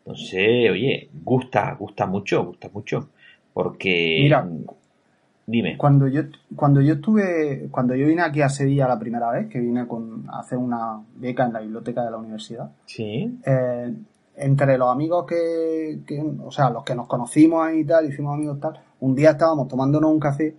Entonces, 0.00 0.70
oye, 0.70 1.08
gusta, 1.24 1.74
gusta 1.78 2.06
mucho, 2.06 2.44
gusta 2.44 2.70
mucho. 2.72 3.08
Porque. 3.52 4.18
Mira, 4.22 4.46
dime. 5.46 5.76
Cuando 5.76 6.08
yo, 6.08 6.22
cuando 6.54 6.80
yo 6.80 6.94
estuve, 6.94 7.68
cuando 7.70 7.94
yo 7.94 8.06
vine 8.06 8.22
aquí 8.22 8.40
a 8.42 8.48
Sevilla 8.48 8.88
la 8.88 8.98
primera 8.98 9.30
vez, 9.30 9.48
que 9.48 9.60
vine 9.60 9.86
con, 9.86 10.24
a 10.30 10.40
hacer 10.40 10.58
una 10.58 11.00
beca 11.16 11.46
en 11.46 11.52
la 11.52 11.60
biblioteca 11.60 12.04
de 12.04 12.10
la 12.10 12.16
universidad, 12.18 12.70
Sí, 12.86 13.38
eh, 13.44 13.92
entre 14.36 14.78
los 14.78 14.88
amigos 14.90 15.26
que, 15.26 15.98
que- 16.06 16.22
o 16.44 16.50
sea, 16.52 16.70
los 16.70 16.84
que 16.84 16.94
nos 16.94 17.06
conocimos 17.06 17.66
ahí 17.66 17.80
y 17.80 17.84
tal, 17.84 18.08
hicimos 18.08 18.34
amigos 18.34 18.60
tal, 18.60 18.78
un 19.00 19.14
día 19.14 19.30
estábamos 19.30 19.68
tomándonos 19.68 20.10
un 20.10 20.20
café 20.20 20.54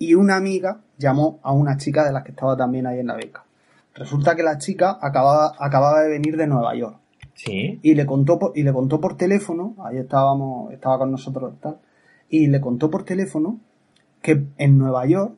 y 0.00 0.14
una 0.14 0.34
amiga 0.34 0.80
llamó 0.98 1.38
a 1.44 1.52
una 1.52 1.76
chica 1.76 2.04
de 2.04 2.12
las 2.12 2.24
que 2.24 2.32
estaba 2.32 2.56
también 2.56 2.88
ahí 2.88 2.98
en 2.98 3.06
la 3.06 3.14
beca. 3.14 3.44
Resulta 3.94 4.34
que 4.34 4.42
la 4.42 4.58
chica 4.58 4.98
acababa, 5.00 5.52
acababa 5.58 6.02
de 6.02 6.08
venir 6.08 6.36
de 6.36 6.48
Nueva 6.48 6.74
York 6.74 6.96
sí, 7.34 7.78
y 7.82 7.94
le 7.94 8.06
contó 8.06 8.38
por, 8.38 8.52
y 8.56 8.62
le 8.62 8.72
contó 8.72 9.00
por 9.00 9.16
teléfono, 9.16 9.74
ahí 9.84 9.98
estábamos, 9.98 10.72
estaba 10.72 10.98
con 10.98 11.10
nosotros 11.10 11.54
tal, 11.60 11.78
y 12.28 12.46
le 12.46 12.60
contó 12.60 12.90
por 12.90 13.04
teléfono 13.04 13.60
que 14.22 14.44
en 14.58 14.78
Nueva 14.78 15.06
York, 15.06 15.34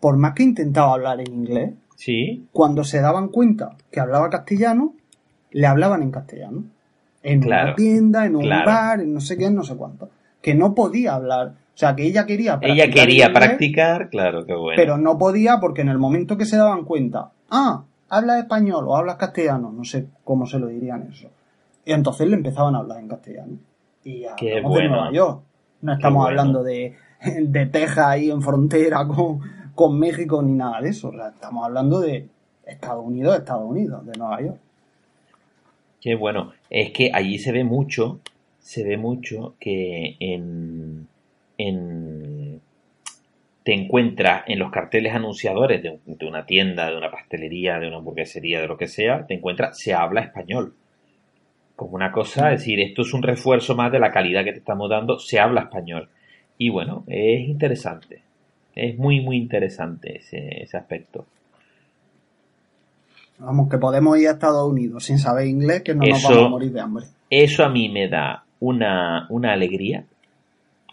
por 0.00 0.16
más 0.16 0.34
que 0.34 0.42
intentaba 0.42 0.94
hablar 0.94 1.20
en 1.20 1.32
inglés, 1.32 1.74
sí, 1.96 2.46
cuando 2.52 2.84
se 2.84 3.00
daban 3.00 3.28
cuenta 3.28 3.76
que 3.90 4.00
hablaba 4.00 4.30
castellano, 4.30 4.94
le 5.50 5.66
hablaban 5.66 6.02
en 6.02 6.10
castellano. 6.10 6.64
En 7.22 7.40
Claro, 7.40 7.68
una 7.68 7.76
tienda, 7.76 8.26
en 8.26 8.36
un 8.36 8.42
claro. 8.42 8.66
bar, 8.66 9.00
en 9.00 9.14
no 9.14 9.20
sé 9.20 9.38
qué, 9.38 9.46
en 9.46 9.54
no 9.54 9.62
sé 9.62 9.76
cuánto. 9.76 10.10
Que 10.42 10.54
no 10.54 10.74
podía 10.74 11.14
hablar. 11.14 11.54
O 11.74 11.76
sea, 11.76 11.96
que 11.96 12.06
ella 12.06 12.24
quería 12.24 12.58
Ella 12.62 12.84
practicar 12.84 12.94
quería 12.94 13.26
inglés, 13.26 13.42
practicar, 13.42 14.08
claro, 14.08 14.46
qué 14.46 14.54
bueno. 14.54 14.76
pero 14.76 14.96
no 14.96 15.18
podía 15.18 15.58
porque 15.60 15.82
en 15.82 15.88
el 15.88 15.98
momento 15.98 16.36
que 16.36 16.44
se 16.44 16.56
daban 16.56 16.84
cuenta, 16.84 17.32
ah, 17.50 17.84
¿hablas 18.08 18.38
español 18.38 18.84
o 18.86 18.96
hablas 18.96 19.16
castellano? 19.16 19.72
No 19.72 19.82
sé 19.84 20.06
cómo 20.22 20.46
se 20.46 20.60
lo 20.60 20.68
dirían 20.68 21.08
eso. 21.10 21.30
Y 21.84 21.92
entonces 21.92 22.28
le 22.28 22.36
empezaban 22.36 22.76
a 22.76 22.78
hablar 22.78 23.00
en 23.00 23.08
castellano. 23.08 23.58
Y 24.04 24.24
Qué 24.36 24.58
hablamos 24.58 24.72
de 24.74 24.80
bueno. 24.80 24.96
Nueva 24.96 25.12
York. 25.12 25.42
No 25.82 25.92
estamos 25.94 26.22
bueno. 26.22 26.28
hablando 26.28 26.62
de, 26.62 26.94
de 27.42 27.66
Texas 27.66 28.06
ahí 28.06 28.30
en 28.30 28.40
frontera 28.40 29.06
con, 29.08 29.40
con 29.74 29.98
México 29.98 30.42
ni 30.42 30.52
nada 30.52 30.80
de 30.80 30.90
eso. 30.90 31.08
O 31.08 31.12
sea, 31.12 31.28
estamos 31.28 31.64
hablando 31.64 32.00
de 32.00 32.28
Estados 32.64 33.04
Unidos, 33.04 33.36
Estados 33.36 33.68
Unidos, 33.68 34.06
de 34.06 34.12
Nueva 34.16 34.40
York. 34.40 34.60
Qué 36.00 36.14
bueno. 36.14 36.52
Es 36.70 36.92
que 36.92 37.10
allí 37.12 37.38
se 37.38 37.50
ve 37.50 37.64
mucho, 37.64 38.20
se 38.58 38.84
ve 38.84 38.96
mucho 38.96 39.54
que 39.58 40.16
en, 40.20 41.08
en 41.58 42.60
te 43.62 43.72
encuentras 43.72 44.42
en 44.46 44.58
los 44.58 44.70
carteles 44.70 45.14
anunciadores 45.14 45.82
de, 45.82 45.90
un- 45.90 46.18
de 46.18 46.26
una 46.26 46.44
tienda, 46.44 46.90
de 46.90 46.98
una 46.98 47.10
pastelería, 47.10 47.78
de 47.78 47.88
una 47.88 47.96
hamburguesería, 47.96 48.60
de 48.60 48.68
lo 48.68 48.76
que 48.76 48.88
sea, 48.88 49.26
te 49.26 49.32
encuentras, 49.34 49.78
se 49.78 49.94
habla 49.94 50.20
español. 50.20 50.74
Como 51.74 51.92
una 51.94 52.12
cosa, 52.12 52.52
es 52.52 52.60
decir, 52.60 52.78
esto 52.80 53.02
es 53.02 53.14
un 53.14 53.22
refuerzo 53.22 53.74
más 53.74 53.90
de 53.90 53.98
la 54.00 54.12
calidad 54.12 54.44
que 54.44 54.52
te 54.52 54.58
estamos 54.58 54.90
dando, 54.90 55.18
se 55.18 55.40
habla 55.40 55.62
español. 55.62 56.10
Y 56.58 56.68
bueno, 56.68 57.04
es 57.06 57.48
interesante. 57.48 58.20
Es 58.74 58.98
muy, 58.98 59.20
muy 59.20 59.36
interesante 59.38 60.18
ese, 60.18 60.62
ese 60.62 60.76
aspecto. 60.76 61.24
Vamos, 63.38 63.68
que 63.68 63.78
podemos 63.78 64.18
ir 64.18 64.28
a 64.28 64.32
Estados 64.32 64.70
Unidos 64.70 65.04
sin 65.04 65.18
saber 65.18 65.46
inglés, 65.46 65.82
que 65.82 65.94
no 65.94 66.04
nos 66.06 66.18
Eso- 66.18 66.28
vamos 66.28 66.46
a 66.46 66.48
morir 66.50 66.72
de 66.72 66.80
hambre. 66.80 67.06
Eso 67.30 67.64
a 67.64 67.68
mí 67.68 67.88
me 67.88 68.08
da 68.08 68.44
una, 68.60 69.26
una 69.30 69.52
alegría. 69.52 70.04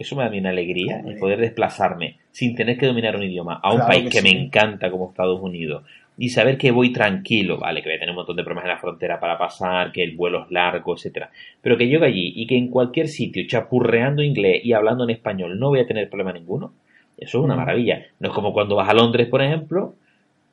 Eso 0.02 0.16
me 0.16 0.24
da 0.24 0.28
a 0.28 0.32
mí 0.32 0.40
una 0.40 0.50
alegría, 0.50 0.98
Hombre. 0.98 1.14
el 1.14 1.20
poder 1.20 1.40
desplazarme 1.40 2.18
sin 2.32 2.56
tener 2.56 2.78
que 2.78 2.86
dominar 2.88 3.16
un 3.16 3.24
idioma 3.24 3.60
a 3.62 3.70
un 3.72 3.78
Claro 3.78 3.92
país 3.92 4.04
que 4.06 4.10
que, 4.10 4.18
sí. 4.22 4.24
me 4.36 4.42
encanta 4.44 4.90
como 4.92 5.10
Estados 5.10 5.42
Unidos 5.42 5.84
y 6.18 6.30
saber 6.30 6.58
que 6.58 6.72
voy 6.72 6.92
tranquilo, 6.92 7.58
vale, 7.58 7.82
que 7.82 7.90
voy 7.90 7.96
a 7.96 8.00
tener 8.00 8.12
un 8.12 8.18
montón 8.18 8.36
de 8.36 8.44
problemas 8.44 8.66
en 8.66 8.72
la 8.72 8.78
frontera 8.78 9.20
para 9.20 9.38
pasar, 9.38 9.92
que 9.92 10.04
el 10.04 10.16
vuelo 10.16 10.44
es 10.44 10.52
largo, 10.52 10.94
etcétera, 10.96 11.30
pero 11.62 11.78
que 11.78 11.88
llego 11.88 12.06
allí 12.06 12.34
y 12.36 12.46
que 12.48 12.58
en 12.58 12.68
cualquier 12.68 13.08
sitio 13.08 13.44
chapurreando 13.48 14.22
inglés 14.22 14.62
y 14.64 14.74
hablando 14.74 15.04
en 15.04 15.10
español 15.12 15.58
no 15.60 15.70
voy 15.70 15.80
a 15.80 15.88
tener 15.88 16.10
problema 16.10 16.32
ninguno, 16.34 16.74
eso 17.18 17.40
es 17.40 17.44
una 17.46 17.56
Mm. 17.56 17.58
maravilla. 17.58 18.06
No 18.20 18.30
es 18.30 18.34
como 18.36 18.54
cuando 18.54 18.76
vas 18.76 18.90
a 18.90 18.94
Londres, 18.94 19.28
por 19.30 19.42
ejemplo, 19.42 19.96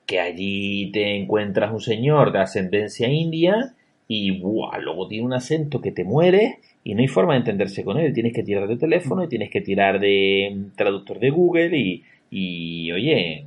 que 0.06 0.20
allí 0.20 0.90
te 0.92 1.16
encuentras 1.16 1.70
un 1.72 1.80
señor 1.80 2.32
de 2.32 2.38
ascendencia 2.40 3.08
india 3.08 3.74
y 4.08 4.40
¡buah! 4.40 4.78
luego 4.78 5.06
tiene 5.06 5.26
un 5.26 5.34
acento 5.34 5.80
que 5.80 5.92
te 5.92 6.02
muere 6.02 6.58
y 6.82 6.94
no 6.94 7.00
hay 7.02 7.08
forma 7.08 7.34
de 7.34 7.40
entenderse 7.40 7.84
con 7.84 7.98
él. 7.98 8.12
Tienes 8.14 8.32
que 8.32 8.42
tirar 8.42 8.66
de 8.66 8.76
teléfono 8.76 9.22
y 9.22 9.28
tienes 9.28 9.50
que 9.50 9.60
tirar 9.60 10.00
de 10.00 10.50
mm, 10.56 10.76
traductor 10.76 11.18
de 11.20 11.28
Google 11.30 11.76
y, 11.76 12.02
y 12.30 12.90
oye, 12.92 13.46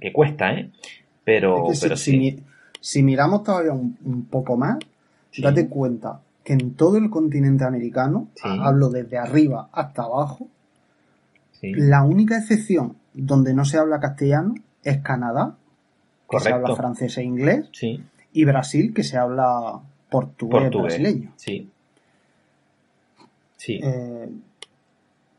que 0.00 0.12
cuesta, 0.12 0.52
¿eh? 0.54 0.70
Pero, 1.24 1.64
Es 1.64 1.68
que 1.70 1.74
si- 1.74 1.82
pero 1.82 1.96
si, 1.96 2.12
sí. 2.30 2.42
si 2.80 3.02
miramos 3.02 3.42
todavía 3.42 3.72
un, 3.72 3.96
un 4.04 4.24
poco 4.26 4.56
más, 4.56 4.78
Sí. 5.32 5.42
date 5.42 5.68
cuenta 5.68 6.20
que 6.44 6.52
en 6.54 6.74
todo 6.74 6.96
el 6.96 7.10
continente 7.10 7.64
americano, 7.64 8.28
Sí. 8.34 8.48
hablo 8.60 8.88
desde 8.90 9.18
arriba 9.18 9.68
hasta 9.72 10.02
abajo, 10.02 10.48
la 11.62 12.02
única 12.04 12.38
excepción 12.38 12.96
donde 13.12 13.52
no 13.54 13.64
se 13.64 13.76
habla 13.78 14.00
castellano 14.00 14.54
es 14.82 14.98
Canadá, 14.98 15.56
que 16.30 16.40
se 16.40 16.50
habla 16.52 16.74
francés 16.74 17.18
e 17.18 17.22
inglés, 17.24 17.68
Sí, 17.72 18.00
y 18.32 18.44
Brasil, 18.44 18.92
que 18.94 19.02
se 19.02 19.16
habla 19.16 19.80
portugués, 20.10 20.62
portugués. 20.62 20.98
brasileño. 20.98 21.32
Sí. 21.36 21.70
Sí. 23.56 23.80
Eh, 23.82 24.28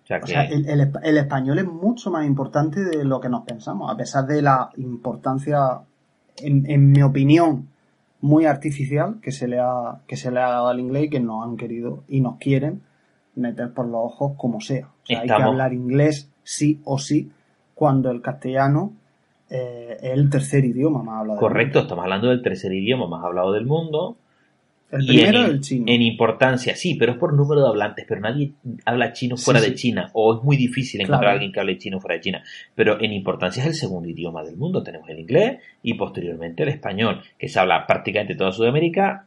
o 0.04 0.08
sea 0.08 0.18
o 0.18 0.22
que 0.22 0.28
sea, 0.28 0.44
el, 0.46 0.68
el 0.68 0.92
el 1.04 1.18
español 1.18 1.60
es 1.60 1.66
mucho 1.66 2.12
más 2.12 2.26
importante 2.26 2.84
de 2.84 3.04
lo 3.04 3.20
que 3.20 3.30
nos 3.30 3.44
pensamos, 3.44 3.92
a 3.92 3.98
pesar 3.98 4.26
de 4.26 4.42
la 4.42 4.70
importancia, 4.78 5.82
en, 6.38 6.70
en 6.70 6.92
mi 6.92 7.02
opinión, 7.02 7.70
muy 8.22 8.46
artificial 8.46 9.20
que 9.22 9.32
se 9.32 9.48
le 9.48 9.60
ha 9.60 10.00
que 10.08 10.16
se 10.16 10.32
le 10.32 10.40
ha 10.40 10.50
dado 10.50 10.68
al 10.68 10.80
inglés 10.80 11.06
y 11.06 11.10
que 11.10 11.20
nos 11.20 11.44
han 11.46 11.58
querido 11.58 12.04
y 12.08 12.22
nos 12.22 12.38
quieren 12.38 12.82
meter 13.36 13.74
por 13.74 13.88
los 13.88 14.02
ojos 14.04 14.34
como 14.38 14.62
sea. 14.62 14.88
O 15.04 15.06
sea, 15.06 15.22
hay 15.22 15.28
que 15.28 15.34
hablar 15.34 15.74
inglés 15.74 16.30
sí 16.44 16.82
o 16.84 17.00
sí 17.00 17.32
cuando 17.74 18.12
el 18.12 18.22
castellano 18.22 18.94
eh, 19.52 19.98
es 20.02 20.12
el 20.14 20.30
tercer 20.30 20.66
idioma 20.66 21.04
más 21.04 21.20
hablado. 21.20 21.40
del 21.40 21.48
correcto, 21.48 21.80
estamos 21.82 22.04
hablando 22.04 22.30
del 22.30 22.42
tercer 22.42 22.74
idioma 22.74 23.08
más 23.08 23.24
hablado 23.24 23.52
del 23.52 23.66
mundo. 23.66 24.18
El 24.92 25.06
primero 25.06 25.40
en, 25.46 25.52
el 25.52 25.62
chino. 25.62 25.86
en 25.88 26.02
importancia, 26.02 26.76
sí, 26.76 26.96
pero 26.96 27.14
es 27.14 27.18
por 27.18 27.34
número 27.34 27.62
de 27.62 27.68
hablantes, 27.70 28.06
pero 28.10 28.20
nadie 28.20 28.52
habla 28.84 29.14
chino 29.14 29.38
fuera 29.38 29.62
Sí, 29.62 29.70
de 29.70 29.78
sí. 29.78 29.82
China, 29.88 30.10
o 30.14 30.36
es 30.36 30.44
muy 30.44 30.58
difícil 30.58 31.00
encontrar 31.00 31.20
Claro. 31.22 31.30
a 31.30 31.34
alguien 31.36 31.52
que 31.54 31.60
hable 31.62 31.78
chino 31.78 32.00
fuera 32.02 32.16
de 32.16 32.22
China, 32.22 32.44
pero 32.76 33.00
en 33.00 33.14
importancia 33.14 33.62
es 33.62 33.68
el 33.68 33.76
segundo 33.76 34.10
idioma 34.10 34.44
del 34.44 34.58
mundo, 34.58 34.84
tenemos 34.84 35.08
el 35.10 35.20
inglés 35.20 35.60
y 35.82 35.94
posteriormente 35.94 36.64
el 36.64 36.70
español, 36.70 37.22
que 37.40 37.48
se 37.48 37.58
habla 37.58 37.88
prácticamente 37.88 38.34
en 38.34 38.38
toda 38.40 38.52
Sudamérica, 38.52 39.26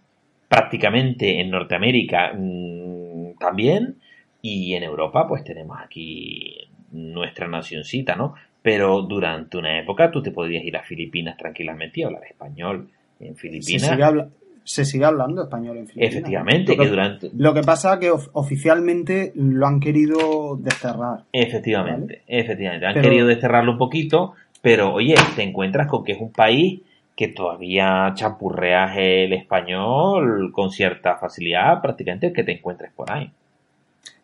prácticamente 0.48 1.40
en 1.40 1.50
Norteamérica 1.50 2.34
mm, 2.34 3.38
también, 3.38 3.96
y 4.42 4.74
en 4.74 4.82
Europa 4.82 5.26
pues 5.26 5.44
tenemos 5.44 5.78
aquí 5.82 6.58
nuestra 6.92 7.48
nacioncita, 7.48 8.14
¿no? 8.16 8.34
Pero 8.64 9.02
durante 9.02 9.58
una 9.58 9.78
época 9.78 10.10
tú 10.10 10.22
te 10.22 10.30
podrías 10.30 10.64
ir 10.64 10.74
a 10.74 10.82
Filipinas 10.82 11.36
tranquilamente 11.36 12.00
y 12.00 12.04
hablar 12.04 12.24
español 12.24 12.88
en 13.20 13.34
se, 13.34 13.40
Filipinas. 13.42 13.82
sigue 13.90 14.02
habla- 14.02 14.28
se 14.64 14.86
sigue 14.86 15.04
hablando 15.04 15.42
español 15.42 15.76
en 15.76 15.86
Filipinas. 15.86 16.14
Efectivamente, 16.14 16.74
Lo 16.74 16.82
que 16.82 16.88
durante, 16.88 17.30
Lo 17.36 17.52
que 17.52 17.60
pasa 17.60 17.92
es 17.92 18.00
que 18.00 18.10
of- 18.10 18.30
oficialmente 18.32 19.32
lo 19.34 19.66
han 19.66 19.80
querido 19.80 20.56
desterrar. 20.58 21.24
Efectivamente, 21.30 22.22
efectivamente. 22.26 22.86
Han 22.86 22.94
Pero- 22.94 23.02
querido 23.10 23.26
desterrarlo 23.26 23.72
un 23.72 23.78
poquito, 23.78 24.32
pero 24.62 24.94
oye, 24.94 25.14
te 25.36 25.42
encuentras 25.42 25.86
con 25.86 26.02
que 26.02 26.12
es 26.12 26.18
un 26.22 26.32
país 26.32 26.80
que 27.14 27.28
todavía 27.28 28.12
champurreas 28.14 28.96
el 28.96 29.34
español 29.34 30.50
con 30.52 30.70
cierta 30.70 31.16
facilidad, 31.16 31.82
prácticamente 31.82 32.28
el 32.28 32.32
que 32.32 32.44
te 32.44 32.52
encuentres 32.52 32.90
por 32.92 33.12
ahí. 33.12 33.30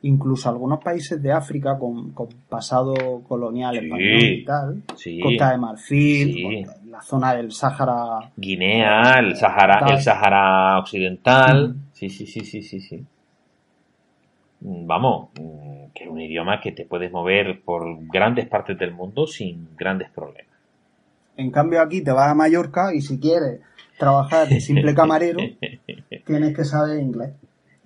Incluso 0.03 0.49
algunos 0.49 0.83
países 0.83 1.23
de 1.23 1.31
África 1.31 1.79
con, 1.79 2.13
con 2.13 2.29
pasado 2.49 2.95
colonial 3.29 3.75
Sí. 3.79 3.85
español 3.85 4.23
y 4.23 4.45
tal. 4.45 4.83
Sí. 4.97 5.21
Costa 5.21 5.51
de 5.53 5.59
Marfil, 5.59 6.33
Sí. 6.33 6.67
la 6.89 7.03
zona 7.03 7.35
del 7.35 7.53
Sáhara. 7.53 8.31
Guinea, 8.37 9.19
el 9.19 9.37
Sahara, 9.37 9.81
Tal. 9.81 9.93
el 9.93 10.01
Sahara 10.01 10.79
occidental. 10.79 11.69
Mm. 11.75 11.83
Sí, 11.93 12.09
sí, 12.09 12.27
sí, 12.27 12.41
sí, 12.47 12.63
sí, 12.63 12.81
sí. 12.81 13.05
Mm, 14.63 14.87
Vamos, 14.87 15.29
mm, 15.39 15.91
que 15.95 16.05
es 16.05 16.11
un 16.11 16.21
idioma 16.21 16.61
que 16.61 16.73
te 16.73 16.87
puedes 16.87 17.13
mover 17.13 17.61
por 17.63 17.85
grandes 18.07 18.47
partes 18.49 18.79
del 18.79 18.93
mundo 18.93 19.27
sin 19.27 19.69
grandes 19.77 20.09
problemas. 20.11 20.47
En 21.37 21.51
cambio 21.51 21.81
aquí 21.83 22.03
te 22.03 22.11
vas 22.13 22.31
a 22.31 22.35
Mallorca 22.35 22.95
y 22.95 23.01
si 23.03 23.19
quieres 23.19 23.61
trabajar 23.99 24.49
de 24.49 24.61
simple 24.61 24.95
camarero, 24.95 25.41
tienes 26.27 26.57
que 26.57 26.65
saber 26.65 27.01
inglés. 27.01 27.33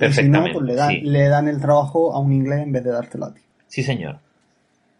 Y 0.00 0.12
si 0.12 0.28
no, 0.28 0.42
Perfectamente. 0.42 0.52
pues 0.54 0.64
le 0.66 0.74
dan, 0.74 0.90
sí. 0.90 1.00
le 1.02 1.28
dan 1.28 1.48
el 1.48 1.60
trabajo 1.60 2.12
a 2.14 2.18
un 2.18 2.32
inglés 2.32 2.60
en 2.62 2.72
vez 2.72 2.84
de 2.84 2.90
dártelo 2.90 3.26
a 3.26 3.34
ti. 3.34 3.40
sí, 3.66 3.82
señor. 3.82 4.18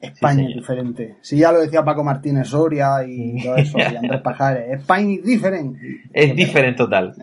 España 0.01 0.47
es 0.49 0.55
diferente. 0.57 1.17
Si 1.23 1.39
ya 1.39 1.51
lo 1.51 1.61
decía 1.61 1.83
Paco 1.83 2.05
Martínez 2.05 2.49
Soria 2.49 3.03
y 3.07 3.43
todo 3.43 3.57
eso, 3.57 3.79
y 3.79 3.83
Andrés 3.97 4.21
Pajares, 4.21 4.79
España 4.81 5.15
es 5.15 5.25
diferente. 5.25 5.81
Es 6.13 6.37
diferente 6.37 6.77
total. 6.77 7.15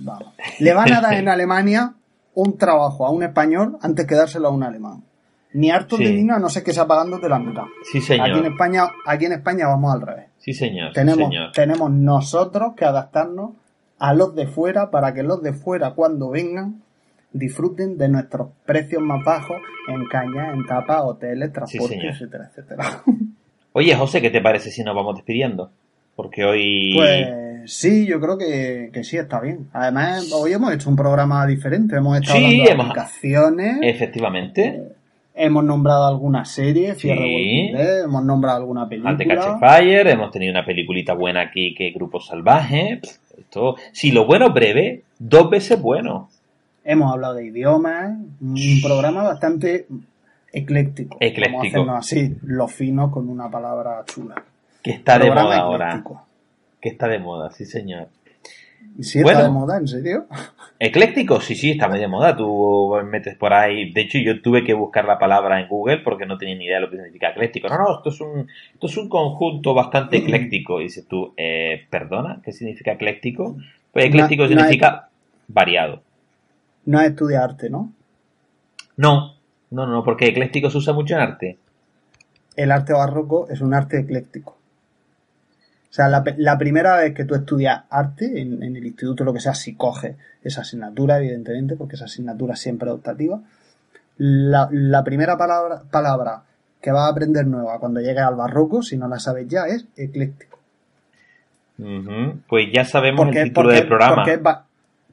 Vamos. 0.00 0.34
Le 0.58 0.74
van 0.74 0.92
a 0.92 1.00
dar 1.00 1.14
en 1.14 1.28
Alemania 1.28 1.94
un 2.34 2.58
trabajo 2.58 3.06
a 3.06 3.10
un 3.10 3.22
español 3.22 3.78
antes 3.80 4.06
que 4.06 4.14
dárselo 4.14 4.48
a 4.48 4.50
un 4.50 4.62
alemán. 4.62 5.02
Ni 5.54 5.70
harto 5.70 5.96
Sí. 5.96 6.04
de 6.04 6.12
vino 6.12 6.34
a 6.34 6.38
no 6.38 6.50
ser 6.50 6.62
que 6.62 6.74
sea 6.74 6.86
pagándote 6.86 7.28
la 7.30 7.38
mitad. 7.38 7.62
Sí, 7.90 8.02
señor. 8.02 8.28
Aquí 8.28 8.38
en 8.40 8.52
España, 8.52 8.82
aquí 9.06 9.24
en 9.24 9.32
España 9.32 9.66
vamos 9.66 9.94
al 9.94 10.02
revés. 10.02 10.26
Sí, 10.36 10.52
señor. 10.52 10.88
sí, 10.90 10.94
Tenemos, 10.96 11.28
señor. 11.30 11.52
tenemos 11.52 11.90
nosotros 11.90 12.74
que 12.76 12.84
adaptarnos 12.84 13.52
a 13.98 14.12
los 14.12 14.34
de 14.34 14.46
fuera 14.46 14.90
para 14.90 15.14
que 15.14 15.22
los 15.22 15.42
de 15.42 15.54
fuera 15.54 15.92
cuando 15.94 16.28
vengan 16.28 16.82
disfruten 17.32 17.98
de 17.98 18.08
nuestros 18.08 18.48
precios 18.64 19.02
más 19.02 19.24
bajos 19.24 19.58
en 19.88 20.04
cañas, 20.06 20.54
en 20.54 20.64
tapas, 20.66 21.02
hoteles, 21.04 21.52
transporte, 21.52 21.98
etcétera, 22.08 22.48
etcétera. 22.50 23.02
Oye, 23.72 23.94
José, 23.94 24.20
¿qué 24.22 24.30
te 24.30 24.40
parece 24.40 24.70
si 24.70 24.82
nos 24.82 24.94
vamos 24.94 25.16
despidiendo? 25.16 25.70
Porque 26.16 26.44
hoy... 26.44 26.94
Pues 26.96 27.28
sí, 27.72 28.06
yo 28.06 28.18
creo 28.20 28.36
que, 28.38 28.90
que 28.92 29.04
sí 29.04 29.16
está 29.18 29.40
bien. 29.40 29.68
Además, 29.72 30.32
hoy 30.32 30.52
hemos 30.52 30.72
hecho 30.72 30.90
un 30.90 30.96
programa 30.96 31.46
diferente. 31.46 31.96
Hemos 31.96 32.18
estado 32.18 32.38
Sí, 32.38 32.44
hablando 32.44 32.64
de 32.64 32.70
hemos- 32.72 32.86
aplicaciones, 32.86 33.78
Efectivamente. 33.82 34.82
hemos 35.34 35.62
nombrado 35.62 36.08
algunas 36.08 36.48
series, 36.50 36.98
Sí. 36.98 37.08
Dead, 37.08 38.04
hemos 38.04 38.24
nombrado 38.24 38.56
alguna 38.58 38.82
Ante 38.82 38.96
película. 39.26 39.58
Catch 39.60 39.60
Fire, 39.60 40.08
hemos 40.08 40.32
tenido 40.32 40.50
una 40.50 40.64
peliculita 40.64 41.12
buena 41.14 41.42
aquí 41.42 41.72
que 41.76 41.90
Grupo 41.92 42.20
Salvaje. 42.20 43.00
Esto, 43.38 43.76
si 43.92 44.10
lo 44.10 44.26
bueno 44.26 44.50
breve, 44.52 45.04
dos 45.20 45.48
veces 45.50 45.80
bueno. 45.80 46.28
Hemos 46.90 47.12
hablado 47.12 47.34
de 47.34 47.44
idiomas, 47.44 48.16
un 48.40 48.80
programa 48.82 49.22
bastante 49.22 49.86
ecléctico. 50.50 51.18
Ecléctico. 51.20 51.84
Vamos 51.84 51.96
a 51.96 51.98
hacernos 51.98 52.34
así, 52.34 52.36
lo 52.44 52.66
fino 52.66 53.10
con 53.10 53.28
una 53.28 53.50
palabra 53.50 54.02
chula. 54.06 54.42
Que 54.82 54.92
está 54.92 55.18
de 55.18 55.30
moda 55.30 55.58
ahora. 55.58 56.02
Que 56.80 56.88
está 56.88 57.06
de 57.06 57.18
moda, 57.18 57.50
sí, 57.50 57.66
señor. 57.66 58.08
¿Y 58.96 59.02
si 59.02 59.18
está 59.18 59.32
Bueno. 59.32 59.44
de 59.44 59.50
moda, 59.50 59.76
en 59.76 59.86
serio? 59.86 60.26
Ecléctico, 60.78 61.42
sí, 61.42 61.56
sí, 61.56 61.72
está 61.72 61.88
muy 61.90 61.98
de 61.98 62.08
moda. 62.08 62.34
Tú 62.34 62.94
metes 63.04 63.34
por 63.36 63.52
ahí. 63.52 63.92
De 63.92 64.00
hecho, 64.00 64.16
yo 64.16 64.40
tuve 64.40 64.64
que 64.64 64.72
buscar 64.72 65.04
la 65.04 65.18
palabra 65.18 65.60
en 65.60 65.68
Google 65.68 65.98
porque 65.98 66.24
no 66.24 66.38
tenía 66.38 66.54
ni 66.56 66.64
idea 66.64 66.76
de 66.76 66.86
lo 66.86 66.90
que 66.90 66.96
significa 66.96 67.32
ecléctico. 67.32 67.68
No, 67.68 67.76
no, 67.76 67.96
esto 67.98 68.08
es 68.08 68.20
un, 68.22 68.48
esto 68.72 68.86
es 68.86 68.96
un 68.96 69.10
conjunto 69.10 69.74
bastante 69.74 70.16
ecléctico. 70.16 70.80
Y 70.80 70.84
dices 70.84 71.06
tú, 71.06 71.34
eh, 71.36 71.84
¿perdona? 71.90 72.40
¿Qué 72.42 72.52
significa 72.52 72.92
ecléctico? 72.92 73.58
Pues 73.92 74.06
ecléctico 74.06 74.48
significa 74.48 75.10
variado. 75.48 76.07
No 76.86 77.00
es 77.00 77.10
estudiar 77.10 77.42
arte, 77.44 77.70
¿no? 77.70 77.92
No, 78.96 79.34
no, 79.70 79.86
no, 79.86 80.02
porque 80.04 80.26
ecléctico 80.26 80.70
se 80.70 80.78
usa 80.78 80.92
mucho 80.92 81.14
en 81.14 81.20
arte. 81.20 81.58
El 82.56 82.72
arte 82.72 82.92
barroco 82.92 83.48
es 83.48 83.60
un 83.60 83.74
arte 83.74 84.00
ecléctico. 84.00 84.58
O 85.90 85.92
sea, 85.92 86.08
la, 86.08 86.58
primera 86.58 86.96
vez 86.98 87.14
que 87.14 87.24
tú 87.24 87.34
estudias 87.34 87.84
arte 87.88 88.40
en, 88.40 88.62
el 88.62 88.84
instituto, 88.84 89.24
lo 89.24 89.32
que 89.32 89.40
sea, 89.40 89.54
si 89.54 89.74
coges 89.74 90.16
esa 90.42 90.60
asignatura, 90.60 91.18
evidentemente, 91.18 91.76
porque 91.76 91.96
esa 91.96 92.04
asignatura 92.04 92.56
siempre 92.56 92.88
es 92.90 92.94
optativa, 92.94 93.40
la, 94.18 95.02
primera 95.04 95.38
palabra, 95.38 95.82
palabra 95.90 96.42
que 96.80 96.90
vas 96.90 97.04
a 97.04 97.12
aprender 97.12 97.46
nueva 97.46 97.78
cuando 97.78 98.00
llegues 98.00 98.22
al 98.22 98.34
barroco, 98.34 98.82
si 98.82 98.98
no 98.98 99.08
la 99.08 99.18
sabes 99.18 99.48
ya, 99.48 99.64
es 99.66 99.86
ecléctico. 99.96 100.58
Pues 102.48 102.66
ya 102.72 102.84
sabemos 102.84 103.28
el 103.34 103.44
título 103.44 103.70
del 103.70 103.86
programa. 103.86 104.16
Porque 104.16 104.34
es, 104.34 104.40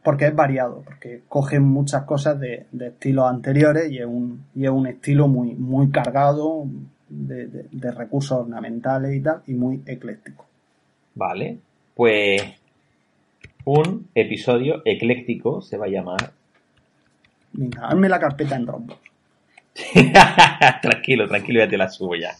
porque 0.05 0.27
es, 0.27 0.35
variado, 0.35 0.83
porque 0.85 1.23
cogen 1.27 1.63
muchas 1.63 2.03
cosas 2.03 2.39
de, 2.39 2.67
estilos 2.79 3.29
anteriores 3.29 3.91
y 3.91 3.97
es 3.97 4.05
un, 4.05 4.45
y 4.55 4.63
es 4.63 4.69
un 4.69 4.87
estilo 4.87 5.27
muy, 5.27 5.55
muy 5.55 5.89
cargado 5.89 6.65
de, 7.09 7.47
de 7.47 7.91
recursos 7.91 8.39
ornamentales 8.39 9.15
y 9.15 9.21
tal, 9.21 9.41
y 9.47 9.53
muy 9.53 9.81
ecléctico. 9.85 10.45
Vale, 11.15 11.57
pues 11.95 12.41
un 13.65 14.07
episodio 14.13 14.81
ecléctico 14.85 15.61
se 15.61 15.77
va 15.77 15.87
a 15.87 15.89
llamar. 15.89 16.31
Venga, 17.53 17.87
hazme 17.87 18.07
la 18.07 18.19
carpeta 18.19 18.55
en 18.55 18.65
Dropbox. 18.65 19.04
tranquilo, 20.81 21.27
tranquilo, 21.27 21.59
ya 21.59 21.67
te 21.67 21.77
la 21.77 21.89
subo 21.89 22.15
ya. 22.15 22.31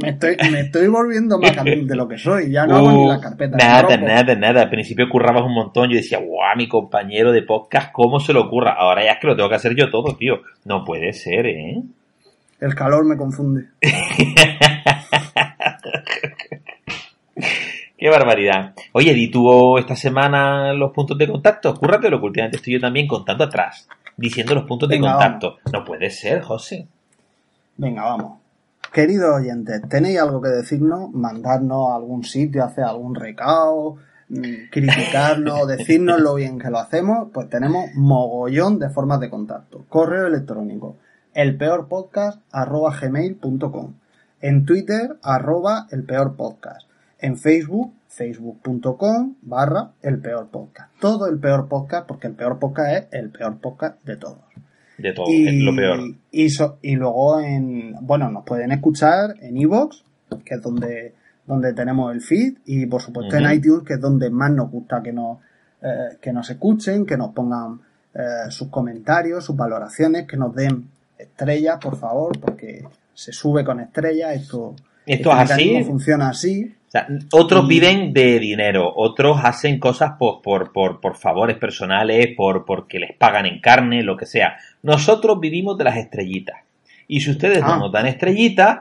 me, 0.00 0.10
estoy, 0.10 0.36
me 0.52 0.60
estoy 0.60 0.86
volviendo 0.86 1.36
más 1.38 1.64
de 1.64 1.96
lo 1.96 2.06
que 2.06 2.16
soy, 2.16 2.52
ya 2.52 2.64
no 2.64 2.76
hago 2.76 2.92
ni 2.92 3.08
la 3.08 3.20
carpeta. 3.20 3.56
Nada, 3.56 3.96
nada, 3.96 4.36
nada. 4.36 4.62
Al 4.62 4.70
principio 4.70 5.08
currabas 5.08 5.42
un 5.44 5.54
montón. 5.54 5.90
Yo 5.90 5.96
decía, 5.96 6.18
guau, 6.18 6.56
mi 6.56 6.68
compañero 6.68 7.32
de 7.32 7.42
podcast, 7.42 7.90
¿cómo 7.92 8.20
se 8.20 8.32
lo 8.32 8.42
ocurra? 8.42 8.74
Ahora 8.78 9.04
ya 9.04 9.12
es 9.12 9.18
que 9.20 9.26
lo 9.26 9.34
tengo 9.34 9.48
que 9.48 9.56
hacer 9.56 9.74
yo 9.74 9.90
todo, 9.90 10.16
tío. 10.16 10.42
No 10.64 10.84
puede 10.84 11.12
ser, 11.12 11.46
¿eh? 11.46 11.82
El 12.60 12.74
calor 12.76 13.04
me 13.04 13.16
confunde. 13.16 13.66
Qué 17.98 18.08
barbaridad. 18.08 18.74
Oye, 18.92 19.14
di 19.14 19.28
tú 19.28 19.78
esta 19.78 19.96
semana 19.96 20.72
los 20.72 20.92
puntos 20.92 21.18
de 21.18 21.28
contacto. 21.28 21.74
Cúrrate 21.74 22.10
lo 22.10 22.20
que 22.20 22.26
últimamente 22.26 22.58
estoy 22.58 22.74
yo 22.74 22.80
también 22.80 23.08
contando 23.08 23.44
atrás, 23.44 23.88
diciendo 24.16 24.54
los 24.54 24.64
puntos 24.64 24.88
de 24.88 24.98
contacto. 25.00 25.56
No 25.72 25.84
puede 25.84 26.08
ser, 26.10 26.42
José. 26.42 26.86
Venga, 27.76 28.04
vamos. 28.04 28.38
Queridos 28.92 29.36
oyentes, 29.36 29.82
¿tenéis 29.88 30.20
algo 30.20 30.40
que 30.42 30.50
decirnos? 30.50 31.10
Mandarnos 31.12 31.90
a 31.90 31.96
algún 31.96 32.22
sitio, 32.24 32.62
hacer 32.62 32.84
algún 32.84 33.14
recao, 33.14 33.96
mm, 34.28 34.68
criticarnos, 34.70 35.66
decirnos 35.68 36.20
lo 36.20 36.34
bien 36.34 36.58
que 36.58 36.68
lo 36.68 36.78
hacemos, 36.78 37.28
pues 37.32 37.48
tenemos 37.48 37.86
mogollón 37.94 38.78
de 38.78 38.90
formas 38.90 39.18
de 39.20 39.30
contacto. 39.30 39.86
Correo 39.88 40.26
electrónico, 40.26 40.96
elpeorpodcast.gmail.com 41.32 43.94
En 44.42 44.66
Twitter, 44.66 45.16
arroba 45.22 45.86
elpeorpodcast 45.90 46.86
en 47.22 47.38
Facebook, 47.38 47.94
facebook.com 48.12 49.36
barra 49.42 49.92
el 50.02 50.20
peor 50.20 50.48
podcast. 50.48 50.92
Todo 51.00 51.26
el 51.28 51.38
peor 51.38 51.68
podcast, 51.68 52.06
porque 52.06 52.26
el 52.26 52.34
peor 52.34 52.58
podcast 52.58 52.92
es 52.92 53.20
el 53.20 53.30
peor 53.30 53.58
podcast 53.58 54.02
de 54.04 54.16
todos. 54.16 54.38
De 54.98 55.12
todo, 55.14 55.26
es 55.28 55.54
lo 55.54 55.74
peor. 55.74 56.00
Y, 56.30 56.46
y 56.82 56.96
luego 56.96 57.40
en, 57.40 57.96
bueno, 58.02 58.30
nos 58.30 58.44
pueden 58.44 58.70
escuchar 58.72 59.34
en 59.40 59.56
iVoox, 59.56 60.02
que 60.44 60.54
es 60.54 60.62
donde, 60.62 61.14
donde 61.46 61.72
tenemos 61.72 62.12
el 62.14 62.20
feed, 62.20 62.58
y 62.66 62.86
por 62.86 63.00
supuesto 63.00 63.36
en 63.36 63.50
iTunes, 63.50 63.84
que 63.84 63.94
es 63.94 64.00
donde 64.00 64.30
más 64.30 64.52
nos 64.52 64.70
gusta 64.70 65.02
que 65.02 65.12
nos, 65.12 65.38
eh, 65.80 66.18
que 66.20 66.32
nos 66.32 66.48
escuchen, 66.50 67.06
que 67.06 67.16
nos 67.16 67.32
pongan 67.32 67.80
eh, 68.14 68.50
sus 68.50 68.68
comentarios, 68.68 69.44
sus 69.44 69.56
valoraciones, 69.56 70.26
que 70.26 70.36
nos 70.36 70.54
den 70.54 70.90
estrellas, 71.18 71.78
por 71.82 71.96
favor, 71.96 72.38
porque 72.38 72.84
se 73.14 73.32
sube 73.32 73.64
con 73.64 73.80
estrellas, 73.80 74.36
esto, 74.36 74.76
esto 75.06 75.32
es 75.32 75.50
este 75.50 75.54
así. 75.54 75.84
funciona 75.84 76.28
así 76.28 76.74
otros 77.32 77.66
viven 77.66 78.12
de 78.12 78.38
dinero, 78.38 78.92
otros 78.94 79.40
hacen 79.42 79.78
cosas 79.78 80.12
por, 80.18 80.42
por, 80.42 80.72
por, 80.72 81.00
por, 81.00 81.16
favores 81.16 81.56
personales, 81.56 82.34
por 82.36 82.64
porque 82.64 82.98
les 82.98 83.16
pagan 83.16 83.46
en 83.46 83.60
carne, 83.60 84.02
lo 84.02 84.16
que 84.16 84.26
sea. 84.26 84.56
Nosotros 84.82 85.40
vivimos 85.40 85.78
de 85.78 85.84
las 85.84 85.96
estrellitas. 85.96 86.56
Y 87.08 87.20
si 87.20 87.30
ustedes 87.30 87.62
no 87.62 87.78
nos 87.78 87.92
dan 87.92 88.06
estrellitas, 88.06 88.80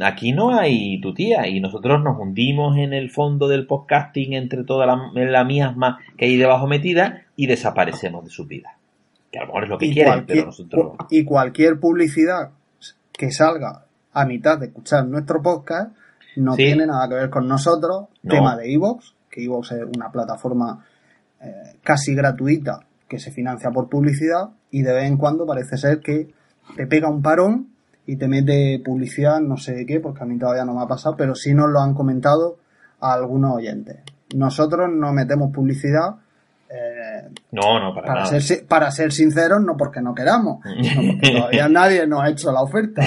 aquí 0.00 0.32
no 0.32 0.58
hay 0.58 1.00
tu 1.00 1.14
tía. 1.14 1.46
Y 1.46 1.60
nosotros 1.60 2.02
nos 2.02 2.18
hundimos 2.18 2.76
en 2.78 2.92
el 2.92 3.10
fondo 3.10 3.46
del 3.48 3.66
podcasting 3.66 4.34
entre 4.34 4.64
toda 4.64 4.86
la, 4.86 5.10
la 5.14 5.44
miasma 5.44 6.00
que 6.16 6.24
hay 6.24 6.36
debajo 6.36 6.66
metida 6.66 7.22
y 7.36 7.46
desaparecemos 7.46 8.24
de 8.24 8.30
su 8.30 8.46
vida. 8.46 8.76
Que 9.30 9.38
a 9.38 9.42
lo 9.42 9.48
mejor 9.48 9.64
es 9.64 9.70
lo 9.70 9.78
que 9.78 9.92
quieren, 9.92 10.26
pero 10.26 10.46
nosotros. 10.46 10.96
Y 11.10 11.24
cualquier 11.24 11.78
publicidad 11.78 12.50
que 13.12 13.30
salga 13.30 13.84
a 14.12 14.24
mitad 14.24 14.58
de 14.58 14.66
escuchar 14.66 15.06
nuestro 15.06 15.42
podcast 15.42 15.92
no 16.36 16.54
tiene 16.54 16.86
nada 16.86 17.08
que 17.08 17.14
ver 17.14 17.30
con 17.30 17.48
nosotros. 17.48 18.06
Tema 18.22 18.56
de 18.56 18.72
Evox, 18.72 19.14
que 19.30 19.44
Evox 19.44 19.72
es 19.72 19.82
una 19.96 20.10
plataforma 20.10 20.84
eh, 21.40 21.78
casi 21.82 22.14
gratuita 22.14 22.80
que 23.08 23.18
se 23.18 23.30
financia 23.30 23.70
por 23.70 23.88
publicidad 23.88 24.50
y 24.70 24.82
de 24.82 24.92
vez 24.92 25.04
en 25.04 25.16
cuando 25.16 25.46
parece 25.46 25.76
ser 25.76 26.00
que 26.00 26.32
te 26.76 26.86
pega 26.86 27.08
un 27.08 27.22
parón 27.22 27.68
y 28.06 28.16
te 28.16 28.28
mete 28.28 28.80
publicidad, 28.84 29.40
no 29.40 29.56
sé 29.56 29.74
de 29.74 29.86
qué, 29.86 30.00
porque 30.00 30.22
a 30.22 30.26
mí 30.26 30.38
todavía 30.38 30.64
no 30.64 30.74
me 30.74 30.82
ha 30.82 30.86
pasado, 30.86 31.16
pero 31.16 31.34
sí 31.34 31.54
nos 31.54 31.70
lo 31.70 31.80
han 31.80 31.94
comentado 31.94 32.58
a 33.00 33.12
algunos 33.12 33.56
oyentes. 33.56 33.98
Nosotros 34.34 34.88
no 34.92 35.12
metemos 35.12 35.52
publicidad 35.52 36.16
eh, 36.68 37.05
no, 37.52 37.80
no, 37.80 37.94
para, 37.94 38.26
Ser, 38.26 38.66
para 38.66 38.90
ser 38.90 39.12
sinceros, 39.12 39.60
no 39.60 39.76
porque 39.76 40.00
no 40.00 40.14
queramos, 40.14 40.60
sino 40.82 41.12
porque 41.12 41.30
todavía 41.36 41.68
nadie 41.68 42.06
nos 42.06 42.22
ha 42.22 42.30
hecho 42.30 42.52
la 42.52 42.62
oferta. 42.62 43.02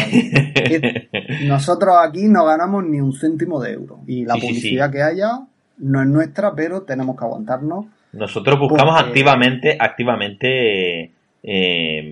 Nosotros 1.46 1.96
aquí 2.02 2.28
no 2.28 2.46
ganamos 2.46 2.84
ni 2.86 3.00
un 3.00 3.14
céntimo 3.14 3.62
de 3.62 3.74
euro. 3.74 4.00
Y 4.08 4.26
la 4.26 4.36
publicidad 4.36 4.92
que 4.92 5.02
haya 5.02 5.42
no 5.78 6.02
es 6.02 6.08
nuestra, 6.08 6.54
pero 6.56 6.84
tenemos 6.84 7.18
que 7.18 7.26
aguantarnos. 7.26 7.86
Nosotros 8.14 8.60
buscamos 8.60 9.00
activamente, 9.00 9.78
activamente 9.80 11.12
eh, 11.44 12.04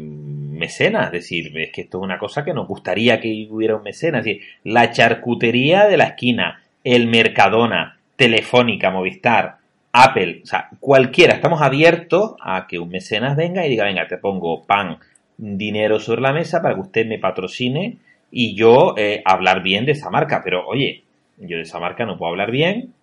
mecenas, 0.57 1.07
es 1.07 1.11
decir, 1.11 1.57
es 1.57 1.71
que 1.71 1.81
esto 1.81 1.99
es 1.99 2.03
una 2.03 2.17
cosa 2.17 2.43
que 2.43 2.53
nos 2.53 2.67
gustaría 2.67 3.19
que 3.19 3.47
hubiera 3.49 3.75
un 3.75 3.83
mecenas, 3.83 4.19
es 4.19 4.25
decir, 4.25 4.41
la 4.63 4.91
charcutería 4.91 5.85
de 5.85 5.97
la 5.97 6.05
esquina, 6.05 6.61
el 6.83 7.07
Mercadona, 7.07 7.97
Telefónica, 8.15 8.89
Movistar, 8.89 9.57
Apple, 9.91 10.41
o 10.43 10.45
sea, 10.45 10.69
cualquiera, 10.79 11.33
estamos 11.33 11.61
abiertos 11.61 12.35
a 12.41 12.67
que 12.67 12.79
un 12.79 12.89
mecenas 12.89 13.35
venga 13.35 13.65
y 13.65 13.69
diga, 13.69 13.85
venga, 13.85 14.07
te 14.07 14.17
pongo 14.17 14.63
pan, 14.65 14.99
dinero 15.37 15.99
sobre 15.99 16.21
la 16.21 16.33
mesa 16.33 16.61
para 16.61 16.75
que 16.75 16.81
usted 16.81 17.05
me 17.05 17.19
patrocine 17.19 17.97
y 18.31 18.55
yo 18.55 18.95
eh, 18.97 19.21
hablar 19.25 19.63
bien 19.63 19.85
de 19.85 19.93
esa 19.93 20.09
marca. 20.09 20.41
Pero 20.43 20.67
oye, 20.67 21.03
yo 21.37 21.57
de 21.57 21.63
esa 21.63 21.79
marca 21.79 22.05
no 22.05 22.17
puedo 22.17 22.31
hablar 22.31 22.51
bien 22.51 22.93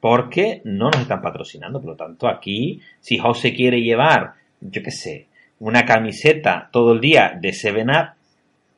porque 0.00 0.60
no 0.64 0.90
nos 0.90 1.02
están 1.02 1.22
patrocinando. 1.22 1.80
Por 1.80 1.90
lo 1.90 1.96
tanto, 1.96 2.28
aquí, 2.28 2.80
si 3.00 3.18
José 3.18 3.54
quiere 3.54 3.82
llevar, 3.82 4.34
yo 4.60 4.82
qué 4.82 4.90
sé, 4.90 5.26
una 5.58 5.84
camiseta 5.84 6.68
todo 6.72 6.92
el 6.92 7.00
día 7.00 7.38
de 7.40 7.52
Seven 7.52 7.90
Up 7.90 8.10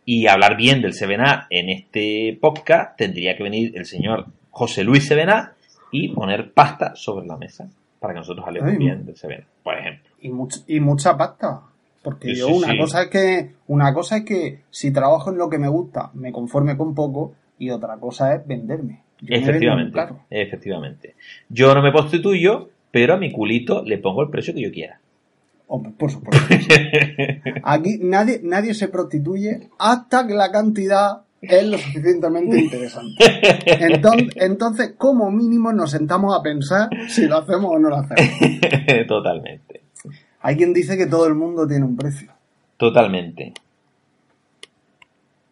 y 0.05 0.26
hablar 0.26 0.57
bien 0.57 0.80
del 0.80 0.94
Seven 0.94 1.20
Up 1.20 1.46
en 1.51 1.68
este 1.70 2.38
podcast, 2.40 2.96
tendría 2.96 3.36
que 3.36 3.42
venir 3.42 3.72
el 3.74 3.84
señor 3.84 4.26
José 4.51 4.84
Luis 4.84 5.07
Seven 5.07 5.28
Up 5.28 5.58
y 5.91 6.09
poner 6.09 6.53
pasta 6.53 6.95
sobre 6.95 7.26
la 7.26 7.36
mesa 7.36 7.68
para 7.99 8.14
que 8.14 8.20
nosotros 8.20 8.47
hablemos 8.47 8.76
bien 8.76 9.05
del 9.05 9.16
Seven, 9.16 9.45
por 9.62 9.76
ejemplo. 9.76 10.09
Y, 10.20 10.76
y 10.76 10.80
mucha 10.80 11.16
pasta. 11.16 11.62
Porque 12.03 12.34
yo 12.34 12.49
una 12.49 12.76
cosa 12.78 13.03
es 13.03 13.09
que 13.09 13.51
una 13.66 13.93
cosa 13.93 14.18
es 14.18 14.24
que 14.24 14.61
si 14.70 14.93
trabajo 14.93 15.30
en 15.30 15.39
lo 15.39 15.49
que 15.49 15.59
me 15.59 15.68
gusta, 15.68 16.11
me 16.14 16.32
conforme 16.32 16.76
con 16.76 16.95
poco 16.95 17.34
y 17.59 17.70
otra 17.70 17.97
cosa 17.97 18.34
es 18.34 18.47
venderme. 18.47 19.03
efectivamente, 19.26 20.01
efectivamente. 20.30 21.14
Yo 21.49 21.74
no 21.74 21.82
me 21.82 21.91
prostituyo, 21.91 22.70
pero 22.91 23.14
a 23.14 23.16
mi 23.16 23.32
culito 23.32 23.82
le 23.82 23.99
pongo 23.99 24.22
el 24.22 24.30
precio 24.30 24.55
que 24.55 24.62
yo 24.62 24.70
quiera. 24.70 25.01
Hombre, 25.66 25.93
por 25.99 26.11
supuesto. 26.11 26.47
Aquí 27.64 27.99
nadie, 28.01 28.41
nadie 28.43 28.74
se 28.74 28.89
prostituye 28.89 29.68
hasta 29.78 30.26
que 30.26 30.34
la 30.34 30.51
cantidad 30.51 31.22
es 31.41 31.66
lo 31.66 31.78
suficientemente 31.78 32.59
interesante. 32.59 33.24
Entonces, 33.66 34.28
entonces, 34.36 34.95
como 34.97 35.30
mínimo, 35.30 35.72
nos 35.72 35.91
sentamos 35.91 36.36
a 36.39 36.43
pensar 36.43 36.89
si 37.09 37.26
lo 37.26 37.39
hacemos 37.39 37.72
o 37.74 37.78
no 37.78 37.89
lo 37.89 37.97
hacemos. 37.97 38.30
Totalmente. 39.09 39.82
Hay 40.41 40.57
quien 40.57 40.72
dice 40.72 40.97
que 40.97 41.07
todo 41.07 41.26
el 41.26 41.34
mundo 41.34 41.66
tiene 41.66 41.84
un 41.84 41.97
precio. 41.97 42.32
Totalmente. 42.76 43.53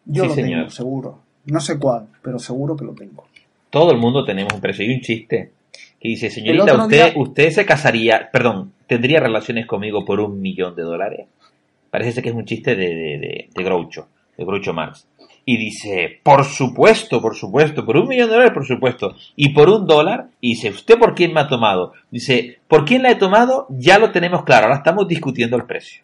Yo 0.05 0.25
lo 0.25 0.35
tengo, 0.35 0.69
seguro. 0.69 1.19
No 1.45 1.59
sé 1.59 1.77
cuál, 1.77 2.07
pero 2.21 2.39
seguro 2.39 2.75
que 2.75 2.85
lo 2.85 2.93
tengo. 2.93 3.25
Todo 3.69 3.91
el 3.91 3.97
mundo 3.97 4.23
tenemos 4.23 4.53
un 4.53 4.61
precio 4.61 4.85
y 4.85 4.93
un 4.93 5.01
chiste. 5.01 5.51
Que 5.99 6.09
dice, 6.09 6.29
señorita, 6.29 6.83
usted, 6.83 7.13
usted 7.15 7.49
se 7.49 7.65
casaría, 7.65 8.29
perdón, 8.31 8.73
tendría 8.87 9.19
relaciones 9.19 9.65
conmigo 9.65 10.05
por 10.05 10.19
un 10.19 10.39
millón 10.41 10.75
de 10.75 10.83
dólares. 10.83 11.27
Parece 11.89 12.21
que 12.21 12.29
es 12.29 12.35
un 12.35 12.45
chiste 12.45 12.75
de, 12.75 12.87
de, 12.87 13.49
de, 13.53 13.63
Groucho, 13.63 14.07
de 14.37 14.45
Groucho 14.45 14.73
Marx. 14.73 15.07
Y 15.49 15.55
dice, 15.55 16.19
por 16.23 16.43
supuesto, 16.43 17.21
por 17.21 17.33
supuesto, 17.33 17.85
por 17.85 17.95
un 17.95 18.09
millón 18.09 18.27
de 18.27 18.33
dólares, 18.33 18.53
por 18.53 18.65
supuesto. 18.65 19.15
Y 19.37 19.53
por 19.53 19.69
un 19.69 19.85
dólar, 19.87 20.27
y 20.41 20.55
dice, 20.55 20.71
¿usted 20.71 20.99
por 20.99 21.15
quién 21.15 21.33
me 21.33 21.39
ha 21.39 21.47
tomado? 21.47 21.93
Dice, 22.11 22.59
¿por 22.67 22.83
quién 22.83 23.01
la 23.01 23.11
he 23.11 23.15
tomado? 23.15 23.65
Ya 23.69 23.97
lo 23.97 24.11
tenemos 24.11 24.43
claro, 24.43 24.65
ahora 24.65 24.79
estamos 24.79 25.07
discutiendo 25.07 25.55
el 25.55 25.63
precio. 25.63 26.03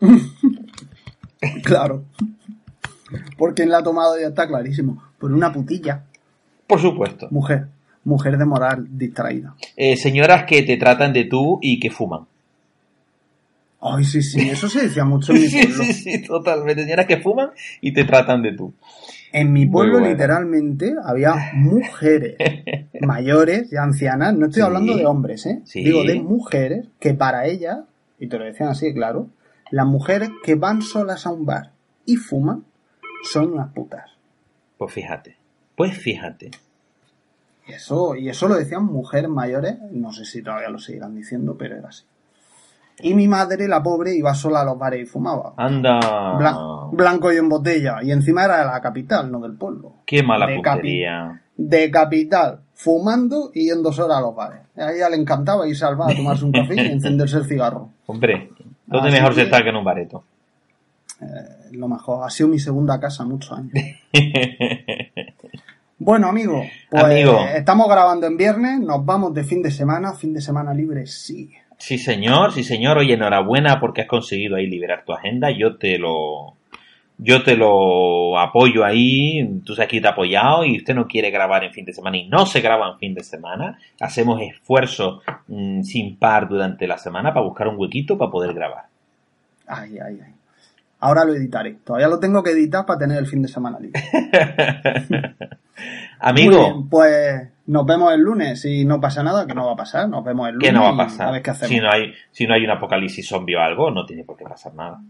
claro. 1.62 2.02
¿Por 3.38 3.54
quién 3.54 3.70
la 3.70 3.78
ha 3.78 3.82
tomado? 3.84 4.18
Ya 4.18 4.26
está 4.26 4.48
clarísimo. 4.48 5.00
Por 5.20 5.32
una 5.32 5.52
putilla. 5.52 6.02
Por 6.66 6.80
supuesto. 6.80 7.28
Mujer. 7.30 7.68
Mujer 8.02 8.36
de 8.36 8.44
moral 8.44 8.88
distraída. 8.90 9.54
Eh, 9.76 9.96
señoras 9.96 10.42
que 10.44 10.64
te 10.64 10.76
tratan 10.76 11.12
de 11.12 11.26
tú 11.26 11.60
y 11.62 11.78
que 11.78 11.90
fuman. 11.90 12.26
Ay, 13.84 14.04
sí, 14.04 14.22
sí, 14.22 14.48
eso 14.48 14.68
se 14.68 14.82
decía 14.82 15.04
mucho 15.04 15.32
en 15.32 15.40
mi 15.42 15.48
pueblo. 15.48 15.84
sí, 15.84 15.92
sí, 15.92 16.22
totalmente. 16.22 16.84
Señoras 16.84 17.06
que 17.06 17.16
fuman 17.18 17.50
y 17.80 17.92
te 17.92 18.04
tratan 18.04 18.40
de 18.42 18.52
tú. 18.52 18.72
En 19.32 19.52
mi 19.52 19.66
pueblo, 19.66 19.98
literalmente, 19.98 20.94
había 21.02 21.34
mujeres 21.54 22.36
mayores 23.00 23.72
y 23.72 23.76
ancianas, 23.76 24.36
no 24.36 24.46
estoy 24.46 24.62
hablando 24.62 24.96
de 24.96 25.06
hombres, 25.06 25.46
¿eh? 25.46 25.62
Digo 25.74 26.04
de 26.04 26.20
mujeres 26.20 26.86
que 27.00 27.14
para 27.14 27.46
ellas, 27.46 27.80
y 28.18 28.28
te 28.28 28.38
lo 28.38 28.44
decían 28.44 28.68
así, 28.68 28.92
claro, 28.94 29.30
las 29.70 29.86
mujeres 29.86 30.30
que 30.44 30.54
van 30.54 30.82
solas 30.82 31.26
a 31.26 31.30
un 31.30 31.46
bar 31.46 31.72
y 32.04 32.16
fuman 32.16 32.64
son 33.24 33.54
unas 33.54 33.72
putas. 33.72 34.10
Pues 34.76 34.92
fíjate, 34.92 35.36
pues 35.74 35.96
fíjate. 35.96 36.50
Y 37.66 37.72
eso, 37.72 38.14
y 38.14 38.28
eso 38.28 38.48
lo 38.48 38.56
decían 38.56 38.84
mujeres 38.84 39.30
mayores, 39.30 39.76
no 39.90 40.12
sé 40.12 40.24
si 40.26 40.42
todavía 40.42 40.68
lo 40.68 40.78
seguirán 40.78 41.14
diciendo, 41.14 41.56
pero 41.58 41.78
era 41.78 41.88
así. 41.88 42.04
Y 43.02 43.14
mi 43.14 43.28
madre, 43.28 43.68
la 43.68 43.82
pobre, 43.82 44.14
iba 44.14 44.34
sola 44.34 44.60
a 44.60 44.64
los 44.64 44.78
bares 44.78 45.02
y 45.02 45.06
fumaba. 45.06 45.54
Anda. 45.56 46.00
blanco 46.92 47.32
y 47.32 47.36
en 47.36 47.48
botella. 47.48 48.02
Y 48.02 48.12
encima 48.12 48.44
era 48.44 48.58
de 48.58 48.66
la 48.66 48.80
capital, 48.80 49.30
no 49.30 49.40
del 49.40 49.54
pueblo. 49.54 49.96
Qué 50.06 50.22
mala 50.22 50.46
de 50.46 50.60
de 51.56 51.90
capital, 51.90 52.60
fumando 52.74 53.50
y 53.54 53.66
yendo 53.66 53.92
sola 53.92 54.18
a 54.18 54.20
los 54.20 54.34
bares. 54.34 54.60
A 54.76 54.92
ella 54.92 55.08
le 55.08 55.16
encantaba 55.16 55.68
ir 55.68 55.76
al 55.84 55.96
bar 55.96 56.12
a 56.12 56.16
tomarse 56.16 56.44
un 56.44 56.52
café 56.52 56.74
y 56.74 56.78
encenderse 56.92 57.36
el 57.38 57.44
cigarro. 57.44 57.90
Hombre, 58.06 58.50
¿dónde 58.86 59.10
mejor 59.10 59.34
se 59.34 59.42
está 59.42 59.62
que 59.62 59.68
en 59.68 59.76
un 59.76 59.84
bareto? 59.84 60.24
Eh, 61.20 61.72
lo 61.72 61.88
mejor. 61.88 62.24
Ha 62.26 62.30
sido 62.30 62.48
mi 62.48 62.58
segunda 62.58 62.98
casa 62.98 63.24
muchos 63.24 63.52
años. 63.52 63.72
bueno, 65.98 66.28
amigo, 66.28 66.64
pues 66.90 67.04
amigo. 67.04 67.38
estamos 67.54 67.88
grabando 67.88 68.26
en 68.26 68.36
viernes, 68.36 68.80
nos 68.80 69.04
vamos 69.04 69.34
de 69.34 69.44
fin 69.44 69.62
de 69.62 69.70
semana, 69.70 70.14
fin 70.14 70.32
de 70.34 70.40
semana 70.40 70.74
libre, 70.74 71.06
sí. 71.06 71.52
Sí, 71.82 71.98
señor, 71.98 72.52
sí, 72.52 72.62
señor. 72.62 72.98
Oye, 72.98 73.14
enhorabuena 73.14 73.80
porque 73.80 74.02
has 74.02 74.06
conseguido 74.06 74.54
ahí 74.54 74.68
liberar 74.68 75.04
tu 75.04 75.12
agenda. 75.12 75.50
Yo 75.50 75.78
te 75.78 75.98
lo, 75.98 76.54
yo 77.18 77.42
te 77.42 77.56
lo 77.56 78.38
apoyo 78.38 78.84
ahí. 78.84 79.60
Tú 79.64 79.74
sabes 79.74 79.90
que 79.90 80.00
te 80.00 80.06
he 80.06 80.10
apoyado 80.10 80.64
y 80.64 80.76
usted 80.76 80.94
no 80.94 81.08
quiere 81.08 81.32
grabar 81.32 81.64
en 81.64 81.72
fin 81.72 81.84
de 81.84 81.92
semana 81.92 82.18
y 82.18 82.28
no 82.28 82.46
se 82.46 82.60
graba 82.60 82.88
en 82.88 82.98
fin 82.98 83.14
de 83.14 83.24
semana. 83.24 83.80
Hacemos 83.98 84.40
esfuerzo 84.42 85.22
mm, 85.48 85.82
sin 85.82 86.18
par 86.18 86.48
durante 86.48 86.86
la 86.86 86.98
semana 86.98 87.34
para 87.34 87.44
buscar 87.44 87.66
un 87.66 87.74
huequito 87.76 88.16
para 88.16 88.30
poder 88.30 88.54
grabar. 88.54 88.84
Ay, 89.66 89.98
ay, 89.98 90.20
ay. 90.24 90.34
Ahora 91.00 91.24
lo 91.24 91.34
editaré. 91.34 91.78
Todavía 91.84 92.06
lo 92.06 92.20
tengo 92.20 92.44
que 92.44 92.52
editar 92.52 92.86
para 92.86 93.00
tener 93.00 93.18
el 93.18 93.26
fin 93.26 93.42
de 93.42 93.48
semana 93.48 93.80
libre. 93.80 94.00
Amigo. 96.20 96.86
pues 96.88 97.51
nos 97.66 97.86
vemos 97.86 98.12
el 98.12 98.20
lunes. 98.20 98.60
Si 98.60 98.84
no 98.84 99.00
pasa 99.00 99.22
nada, 99.22 99.46
que 99.46 99.54
no 99.54 99.66
va 99.66 99.72
a 99.72 99.76
pasar. 99.76 100.08
Nos 100.08 100.24
vemos 100.24 100.48
el 100.48 100.54
lunes. 100.54 100.68
¿Qué 100.68 100.74
no 100.74 100.82
va 100.82 100.90
a 100.90 100.96
pasar? 100.96 101.28
A 101.28 101.32
ver 101.32 101.42
qué 101.42 101.50
hacemos. 101.50 101.70
Si 101.70 101.80
no 101.80 101.90
hay, 101.90 102.12
si 102.30 102.46
no 102.46 102.54
hay 102.54 102.64
un 102.64 102.70
apocalipsis 102.70 103.28
zombie 103.28 103.56
o 103.56 103.60
algo, 103.60 103.90
no 103.90 104.04
tiene 104.04 104.24
por 104.24 104.36
qué 104.36 104.44
pasar 104.44 104.74
nada. 104.74 105.00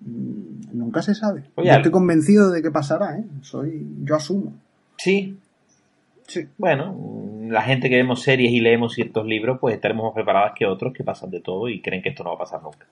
Mm, 0.00 0.76
nunca 0.78 1.02
se 1.02 1.14
sabe. 1.14 1.44
yo 1.56 1.72
estoy 1.72 1.90
convencido 1.90 2.50
de 2.50 2.62
que 2.62 2.70
pasará, 2.70 3.18
¿eh? 3.18 3.24
Soy, 3.42 3.86
yo 4.04 4.16
asumo. 4.16 4.54
Sí. 4.96 5.36
Sí. 6.26 6.46
Bueno, 6.58 6.94
la 7.48 7.62
gente 7.62 7.88
que 7.88 7.96
vemos 7.96 8.22
series 8.22 8.52
y 8.52 8.60
leemos 8.60 8.92
ciertos 8.92 9.26
libros, 9.26 9.58
pues 9.60 9.74
estaremos 9.74 10.04
más 10.04 10.14
preparados 10.14 10.52
que 10.54 10.66
otros 10.66 10.92
que 10.92 11.02
pasan 11.02 11.30
de 11.30 11.40
todo 11.40 11.68
y 11.68 11.80
creen 11.80 12.02
que 12.02 12.10
esto 12.10 12.22
no 12.22 12.30
va 12.30 12.36
a 12.36 12.40
pasar 12.40 12.62
nunca. 12.62 12.86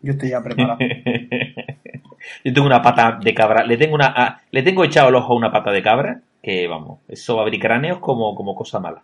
Yo 0.00 0.12
estoy 0.12 0.30
ya 0.30 0.42
preparado. 0.42 0.78
Yo 2.44 2.52
tengo 2.52 2.66
una 2.66 2.80
pata 2.80 3.18
de 3.22 3.34
cabra. 3.34 3.64
Le 3.64 3.76
tengo 3.76 3.96
una, 3.96 4.06
ah, 4.16 4.40
le 4.50 4.62
tengo 4.62 4.84
echado 4.84 5.08
el 5.08 5.16
ojo 5.16 5.32
a 5.32 5.36
una 5.36 5.50
pata 5.50 5.72
de 5.72 5.82
cabra 5.82 6.22
que, 6.44 6.68
vamos, 6.68 7.00
eso 7.08 7.40
abrir 7.40 7.60
cráneos 7.60 7.98
como, 8.00 8.34
como 8.34 8.54
cosa 8.54 8.78
mala. 8.78 9.02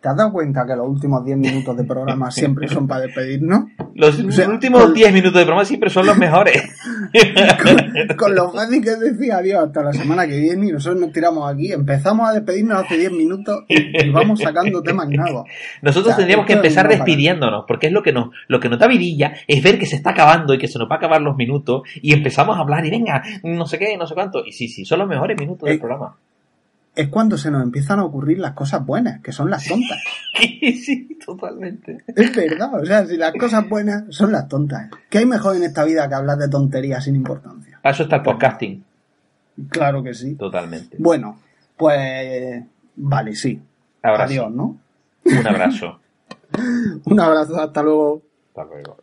¿Te 0.00 0.08
has 0.08 0.16
dado 0.16 0.32
cuenta 0.32 0.64
que 0.64 0.76
los 0.76 0.86
últimos 0.86 1.24
10 1.24 1.38
minutos 1.38 1.76
de 1.76 1.82
programa 1.82 2.30
siempre 2.30 2.68
son 2.68 2.86
para 2.86 3.02
despedirnos? 3.02 3.64
Los, 3.96 4.16
últimos 4.20 4.94
10 4.94 5.12
minutos 5.12 5.40
de 5.40 5.44
programa 5.44 5.64
siempre 5.64 5.90
son 5.90 6.06
los 6.06 6.16
mejores. 6.18 6.62
con, 8.16 8.34
lo 8.34 8.52
fácil 8.52 8.80
que 8.80 8.94
decía 8.94 9.38
adiós 9.38 9.64
hasta 9.66 9.82
la 9.82 9.92
semana 9.92 10.26
que 10.28 10.38
viene 10.38 10.68
y 10.68 10.72
nosotros 10.72 11.00
nos 11.00 11.12
tiramos 11.12 11.52
aquí, 11.52 11.72
empezamos 11.72 12.28
a 12.28 12.32
despedirnos 12.32 12.84
hace 12.84 12.96
10 12.96 13.10
minutos 13.12 13.64
y, 13.66 14.08
vamos 14.10 14.38
sacando 14.38 14.82
temas 14.82 15.08
nuevos. 15.08 15.48
Nosotros 15.82 16.14
tendríamos 16.14 16.46
que 16.46 16.52
empezar 16.52 16.86
despidiéndonos, 16.86 17.64
porque 17.66 17.88
es 17.88 17.92
lo 17.92 18.02
que 18.02 18.12
nos, 18.12 18.28
lo 18.46 18.60
que 18.60 18.68
nos 18.68 18.78
da 18.78 18.86
vidilla, 18.86 19.32
es 19.48 19.62
ver 19.64 19.80
que 19.80 19.86
se 19.86 19.96
está 19.96 20.10
acabando 20.10 20.54
y 20.54 20.58
que 20.58 20.68
se 20.68 20.78
nos 20.78 20.88
va 20.88 20.94
a 20.94 20.98
acabar 20.98 21.20
los 21.20 21.36
minutos 21.36 21.82
y 22.00 22.12
empezamos 22.14 22.56
a 22.56 22.60
hablar 22.60 22.86
y 22.86 22.90
venga, 22.90 23.22
no 23.42 23.66
sé 23.66 23.78
qué, 23.78 23.96
no 23.96 24.06
sé 24.06 24.14
cuánto. 24.14 24.44
Y 24.46 24.52
sí, 24.52 24.68
sí, 24.68 24.84
son 24.84 25.00
los 25.00 25.08
mejores 25.08 25.36
minutos 25.36 25.66
del 25.66 25.76
eh, 25.76 25.80
programa 25.80 26.16
es 26.98 27.08
cuando 27.10 27.38
se 27.38 27.48
nos 27.52 27.62
empiezan 27.62 28.00
a 28.00 28.04
ocurrir 28.04 28.40
las 28.40 28.54
cosas 28.54 28.84
buenas, 28.84 29.20
que 29.20 29.30
son 29.30 29.48
las 29.48 29.66
tontas. 29.66 30.02
Sí, 30.38 30.72
sí, 30.74 31.18
totalmente. 31.24 32.04
Es 32.14 32.36
verdad, 32.36 32.80
o 32.80 32.86
sea, 32.86 33.04
si 33.04 33.16
las 33.16 33.32
cosas 33.32 33.68
buenas 33.68 34.04
son 34.10 34.30
las 34.30 34.46
tontas. 34.46 34.88
¿Qué 35.10 35.18
hay 35.18 35.26
mejor 35.26 35.56
en 35.56 35.64
esta 35.64 35.84
vida 35.84 36.08
que 36.08 36.14
hablar 36.14 36.38
de 36.38 36.48
tonterías 36.48 37.02
sin 37.02 37.16
importancia? 37.16 37.80
Para 37.82 37.92
eso 37.92 38.04
está 38.04 38.16
el 38.16 38.22
podcasting. 38.22 38.84
Claro 39.68 40.02
que 40.04 40.14
sí. 40.14 40.36
Totalmente. 40.36 40.96
Bueno, 41.00 41.40
pues 41.76 42.64
vale, 42.94 43.34
sí. 43.34 43.60
Adiós, 44.02 44.52
¿no? 44.52 44.78
Un 45.24 45.46
abrazo. 45.46 46.00
Un 47.04 47.20
abrazo, 47.20 47.60
hasta 47.60 47.82
luego. 47.82 48.22
Hasta 48.50 48.64
luego. 48.64 48.96